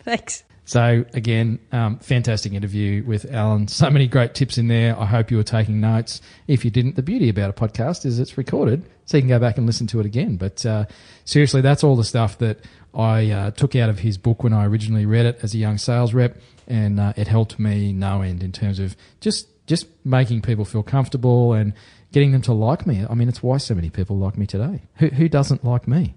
Thanks. 0.04 0.44
So 0.70 1.04
again, 1.14 1.58
um, 1.72 1.98
fantastic 1.98 2.52
interview 2.52 3.02
with 3.02 3.28
Allan. 3.32 3.66
So 3.66 3.90
many 3.90 4.06
great 4.06 4.34
tips 4.34 4.56
in 4.56 4.68
there. 4.68 4.96
I 4.96 5.04
hope 5.04 5.28
you 5.32 5.36
were 5.36 5.42
taking 5.42 5.80
notes. 5.80 6.22
If 6.46 6.64
you 6.64 6.70
didn't, 6.70 6.94
the 6.94 7.02
beauty 7.02 7.28
about 7.28 7.50
a 7.50 7.52
podcast 7.52 8.06
is 8.06 8.20
it's 8.20 8.38
recorded, 8.38 8.88
so 9.04 9.16
you 9.16 9.22
can 9.22 9.28
go 9.30 9.40
back 9.40 9.58
and 9.58 9.66
listen 9.66 9.88
to 9.88 9.98
it 9.98 10.06
again. 10.06 10.36
But 10.36 10.64
uh, 10.64 10.84
seriously, 11.24 11.60
that's 11.60 11.82
all 11.82 11.96
the 11.96 12.04
stuff 12.04 12.38
that 12.38 12.60
I 12.94 13.32
uh, 13.32 13.50
took 13.50 13.74
out 13.74 13.88
of 13.88 13.98
his 13.98 14.16
book 14.16 14.44
when 14.44 14.52
I 14.52 14.64
originally 14.64 15.06
read 15.06 15.26
it 15.26 15.40
as 15.42 15.54
a 15.54 15.58
young 15.58 15.76
sales 15.76 16.14
rep, 16.14 16.40
and 16.68 17.00
uh, 17.00 17.14
it 17.16 17.26
helped 17.26 17.58
me 17.58 17.92
no 17.92 18.22
end 18.22 18.44
in 18.44 18.52
terms 18.52 18.78
of 18.78 18.94
just 19.20 19.48
just 19.66 19.88
making 20.04 20.40
people 20.40 20.64
feel 20.64 20.84
comfortable 20.84 21.52
and 21.52 21.72
getting 22.12 22.30
them 22.30 22.42
to 22.42 22.52
like 22.52 22.86
me. 22.86 23.04
I 23.10 23.14
mean, 23.14 23.28
it's 23.28 23.42
why 23.42 23.56
so 23.56 23.74
many 23.74 23.90
people 23.90 24.18
like 24.18 24.38
me 24.38 24.46
today. 24.46 24.82
Who 24.98 25.08
who 25.08 25.28
doesn't 25.28 25.64
like 25.64 25.88
me? 25.88 26.14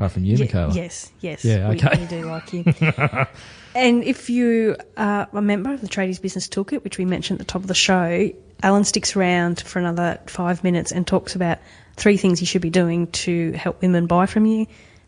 Apart 0.00 0.12
from 0.12 0.24
you, 0.24 0.36
Ye- 0.36 0.44
Michaela. 0.44 0.72
yes, 0.72 1.12
yes. 1.20 1.44
Yeah, 1.44 1.68
we- 1.68 1.76
okay. 1.76 2.00
We, 2.00 2.06
do 2.06 2.24
like 2.24 2.52
you. 2.54 2.64
and 3.74 4.02
if 4.02 4.30
you 4.30 4.76
are 4.96 5.28
a 5.30 5.42
member 5.42 5.72
of 5.74 5.82
the 5.82 5.88
Tradies 5.88 6.20
Business 6.22 6.48
Toolkit, 6.48 6.82
which 6.84 6.96
we 6.96 7.04
mentioned 7.04 7.38
at 7.38 7.46
the 7.46 7.52
top 7.52 7.60
of 7.60 7.68
the 7.68 7.74
show, 7.74 8.30
Allan 8.62 8.84
sticks 8.84 9.14
around 9.14 9.60
for 9.60 9.78
another 9.78 10.18
five 10.26 10.64
minutes 10.64 10.90
and 10.90 11.06
talks 11.06 11.34
about 11.34 11.58
three 11.96 12.16
things 12.16 12.40
you 12.40 12.46
should 12.46 12.62
be 12.62 12.70
doing 12.70 13.08
to 13.08 13.52
help 13.52 13.82
women 13.82 14.06
buy 14.06 14.24
from 14.24 14.46
you. 14.46 14.66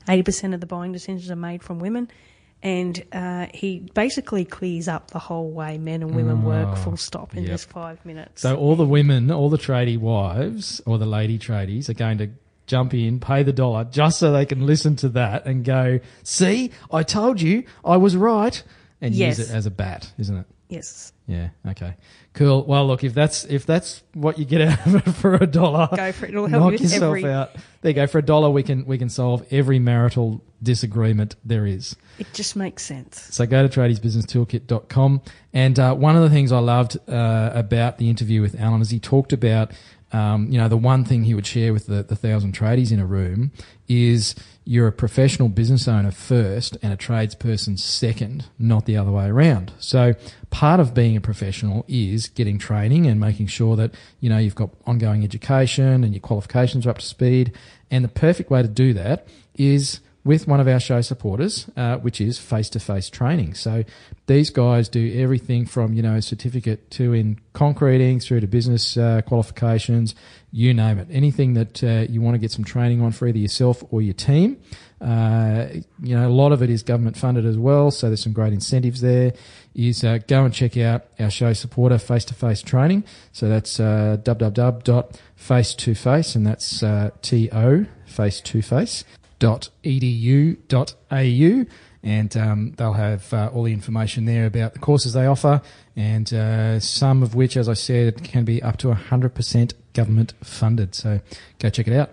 80% 0.08 0.52
of 0.52 0.60
the 0.60 0.66
buying 0.66 0.92
decisions 0.92 1.30
are 1.30 1.36
made 1.36 1.62
from 1.62 1.78
women. 1.78 2.10
And 2.62 3.02
uh, 3.12 3.46
he 3.52 3.78
basically 3.94 4.44
clears 4.44 4.86
up 4.88 5.10
the 5.10 5.18
whole 5.18 5.50
way 5.50 5.78
men 5.78 6.02
and 6.02 6.14
women 6.14 6.44
work 6.44 6.76
full 6.76 6.96
stop 6.96 7.32
in 7.32 7.40
Oh, 7.40 7.42
yep. 7.42 7.50
just 7.52 7.68
five 7.70 8.04
minutes. 8.04 8.42
So 8.42 8.56
all 8.56 8.76
the 8.76 8.84
women, 8.86 9.30
all 9.30 9.48
the 9.48 9.58
tradie 9.58 9.98
wives 9.98 10.80
or 10.86 10.98
the 10.98 11.06
lady 11.06 11.38
tradies 11.40 11.88
are 11.88 11.94
going 11.94 12.18
to 12.18 12.28
jump 12.72 12.94
in, 12.94 13.20
pay 13.20 13.42
the 13.42 13.52
dollar 13.52 13.84
just 13.84 14.18
so 14.18 14.32
they 14.32 14.46
can 14.46 14.64
listen 14.66 14.96
to 14.96 15.08
that 15.10 15.44
and 15.46 15.62
go, 15.64 16.00
see, 16.22 16.70
I 16.90 17.02
told 17.02 17.40
you 17.40 17.64
I 17.84 17.96
was 17.98 18.16
right 18.16 18.62
and 19.00 19.14
Yes. 19.14 19.38
use 19.38 19.50
it 19.50 19.54
as 19.54 19.66
a 19.66 19.70
bat, 19.70 20.10
isn't 20.18 20.36
it? 20.38 20.46
yes. 20.68 21.12
Yeah. 21.28 21.50
Okay. 21.68 21.94
Cool. 22.34 22.64
Well, 22.64 22.86
look, 22.86 23.04
if 23.04 23.14
that's 23.14 23.44
if 23.44 23.64
that's 23.64 24.02
what 24.14 24.38
you 24.38 24.44
get 24.44 24.60
out 24.62 24.86
of 24.86 24.94
it 24.96 25.10
for 25.22 25.34
a 25.34 25.46
dollar, 25.46 25.88
Go 25.94 26.10
for 26.12 26.26
it. 26.26 26.30
It'll 26.30 26.46
help 26.46 26.62
knock 26.64 26.72
you 26.72 26.78
yourself 26.84 27.02
every- 27.16 27.30
out. 27.30 27.50
There 27.82 27.90
you 27.90 27.94
go. 27.94 28.06
For 28.06 28.18
a 28.18 28.22
dollar, 28.24 28.50
we 28.50 28.62
can 28.64 28.84
we 28.86 28.98
can 28.98 29.08
solve 29.08 29.44
every 29.50 29.78
marital 29.78 30.42
disagreement 30.62 31.36
there 31.44 31.64
is. 31.66 31.94
It 32.18 32.26
just 32.34 32.56
makes 32.56 32.82
sense. 32.84 33.20
So 33.30 33.46
go 33.46 33.66
to 33.66 33.80
tradiesbusinesstoolkit.com. 33.80 35.22
And 35.52 35.78
uh, 35.78 35.94
one 35.94 36.16
of 36.16 36.22
the 36.22 36.30
things 36.30 36.52
I 36.52 36.58
loved 36.58 36.96
uh, 37.08 37.50
about 37.54 37.98
the 37.98 38.08
interview 38.10 38.40
with 38.40 38.58
Allan 38.58 38.80
is 38.80 38.90
he 38.90 38.98
talked 39.00 39.32
about, 39.32 39.72
um, 40.12 40.48
you 40.50 40.58
know, 40.58 40.68
the 40.68 40.76
one 40.76 41.04
thing 41.04 41.24
he 41.24 41.34
would 41.34 41.46
share 41.46 41.72
with 41.72 41.86
the, 41.86 42.02
the 42.02 42.16
thousand 42.16 42.54
tradies 42.54 42.92
in 42.92 43.00
a 43.00 43.06
room 43.06 43.50
is 43.88 44.34
you're 44.64 44.86
a 44.86 44.92
professional 44.92 45.48
business 45.48 45.88
owner 45.88 46.10
first 46.10 46.76
and 46.82 46.92
a 46.92 46.96
tradesperson 46.96 47.78
second, 47.78 48.46
not 48.58 48.84
the 48.86 48.96
other 48.96 49.10
way 49.10 49.26
around. 49.26 49.72
So 49.78 50.14
part 50.50 50.80
of 50.80 50.94
being 50.94 51.16
a 51.16 51.20
professional 51.20 51.84
is 51.88 52.28
getting 52.28 52.58
training 52.58 53.06
and 53.06 53.18
making 53.18 53.46
sure 53.46 53.74
that, 53.76 53.94
you 54.20 54.28
know, 54.28 54.38
you've 54.38 54.54
got 54.54 54.70
ongoing 54.86 55.24
education 55.24 56.04
and 56.04 56.12
your 56.12 56.20
qualifications 56.20 56.86
are 56.86 56.90
up 56.90 56.98
to 56.98 57.06
speed. 57.06 57.52
And 57.90 58.04
the 58.04 58.08
perfect 58.08 58.50
way 58.50 58.62
to 58.62 58.68
do 58.68 58.92
that 58.92 59.26
is 59.54 60.00
with 60.24 60.46
one 60.46 60.60
of 60.60 60.68
our 60.68 60.78
show 60.78 61.00
supporters, 61.00 61.68
uh, 61.76 61.96
which 61.96 62.20
is 62.20 62.38
face-to-face 62.38 63.10
training. 63.10 63.54
So 63.54 63.82
these 64.26 64.50
guys 64.50 64.88
do 64.88 65.20
everything 65.20 65.66
from 65.66 65.94
you 65.94 66.02
know 66.02 66.20
certificate 66.20 66.92
to 66.92 67.12
in 67.12 67.40
concreting 67.52 68.20
through 68.20 68.38
to 68.40 68.46
business 68.46 68.96
uh, 68.96 69.22
qualifications, 69.26 70.14
you 70.52 70.72
name 70.74 70.98
it. 70.98 71.08
Anything 71.10 71.54
that 71.54 71.82
uh, 71.82 72.06
you 72.08 72.20
want 72.20 72.36
to 72.36 72.38
get 72.38 72.52
some 72.52 72.62
training 72.64 73.02
on 73.02 73.10
for 73.10 73.26
either 73.26 73.38
yourself 73.38 73.82
or 73.90 74.00
your 74.00 74.14
team. 74.14 74.58
Uh, 75.00 75.66
you 76.00 76.14
know, 76.14 76.28
a 76.28 76.30
lot 76.30 76.52
of 76.52 76.62
it 76.62 76.70
is 76.70 76.84
government 76.84 77.16
funded 77.16 77.44
as 77.44 77.58
well, 77.58 77.90
so 77.90 78.06
there's 78.06 78.22
some 78.22 78.32
great 78.32 78.52
incentives 78.52 79.00
there. 79.00 79.32
Is 79.74 80.04
uh, 80.04 80.18
go 80.28 80.44
and 80.44 80.54
check 80.54 80.76
out 80.76 81.06
our 81.18 81.30
show 81.30 81.52
supporter 81.54 81.98
face-to-face 81.98 82.62
training. 82.62 83.02
So 83.32 83.48
that's 83.48 83.80
uh, 83.80 84.18
www.face2face, 84.22 86.36
and 86.36 86.46
that's 86.46 86.84
uh, 86.84 87.10
T-O 87.22 87.86
face-to-face 88.06 89.04
edu.au 89.42 91.66
and 92.04 92.36
um, 92.36 92.72
they'll 92.76 92.94
have 92.94 93.32
uh, 93.32 93.48
all 93.52 93.62
the 93.62 93.72
information 93.72 94.24
there 94.24 94.46
about 94.46 94.72
the 94.72 94.78
courses 94.80 95.12
they 95.12 95.26
offer 95.26 95.62
and 95.96 96.32
uh, 96.34 96.80
some 96.80 97.22
of 97.22 97.34
which 97.34 97.56
as 97.56 97.68
I 97.68 97.74
said 97.74 98.24
can 98.24 98.44
be 98.44 98.62
up 98.62 98.76
to 98.78 98.88
100% 98.88 99.72
government 99.92 100.32
funded 100.42 100.94
so 100.94 101.20
go 101.58 101.68
check 101.70 101.86
it 101.86 101.94
out 101.94 102.10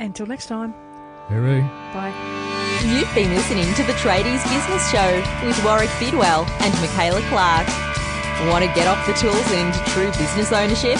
Until 0.00 0.26
next 0.26 0.46
time. 0.46 0.74
Hooroo. 1.28 1.60
Bye. 1.94 2.12
You've 2.84 3.14
been 3.14 3.32
listening 3.34 3.72
to 3.74 3.82
the 3.84 3.92
Tradies 3.94 4.42
Business 4.50 4.90
Show 4.90 5.22
with 5.44 5.62
Warwick 5.64 5.90
Bidwell 6.00 6.44
and 6.60 6.74
Michaela 6.80 7.20
Clark. 7.28 7.68
Want 8.48 8.64
to 8.64 8.72
get 8.74 8.88
off 8.88 9.06
the 9.06 9.12
tools 9.12 9.36
and 9.52 9.66
into 9.68 9.78
true 9.90 10.10
business 10.12 10.50
ownership? 10.50 10.96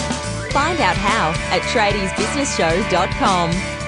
Find 0.51 0.79
out 0.79 0.95
how 0.95 1.31
at 1.49 1.61
tradiesbusinessshow.com. 1.73 3.80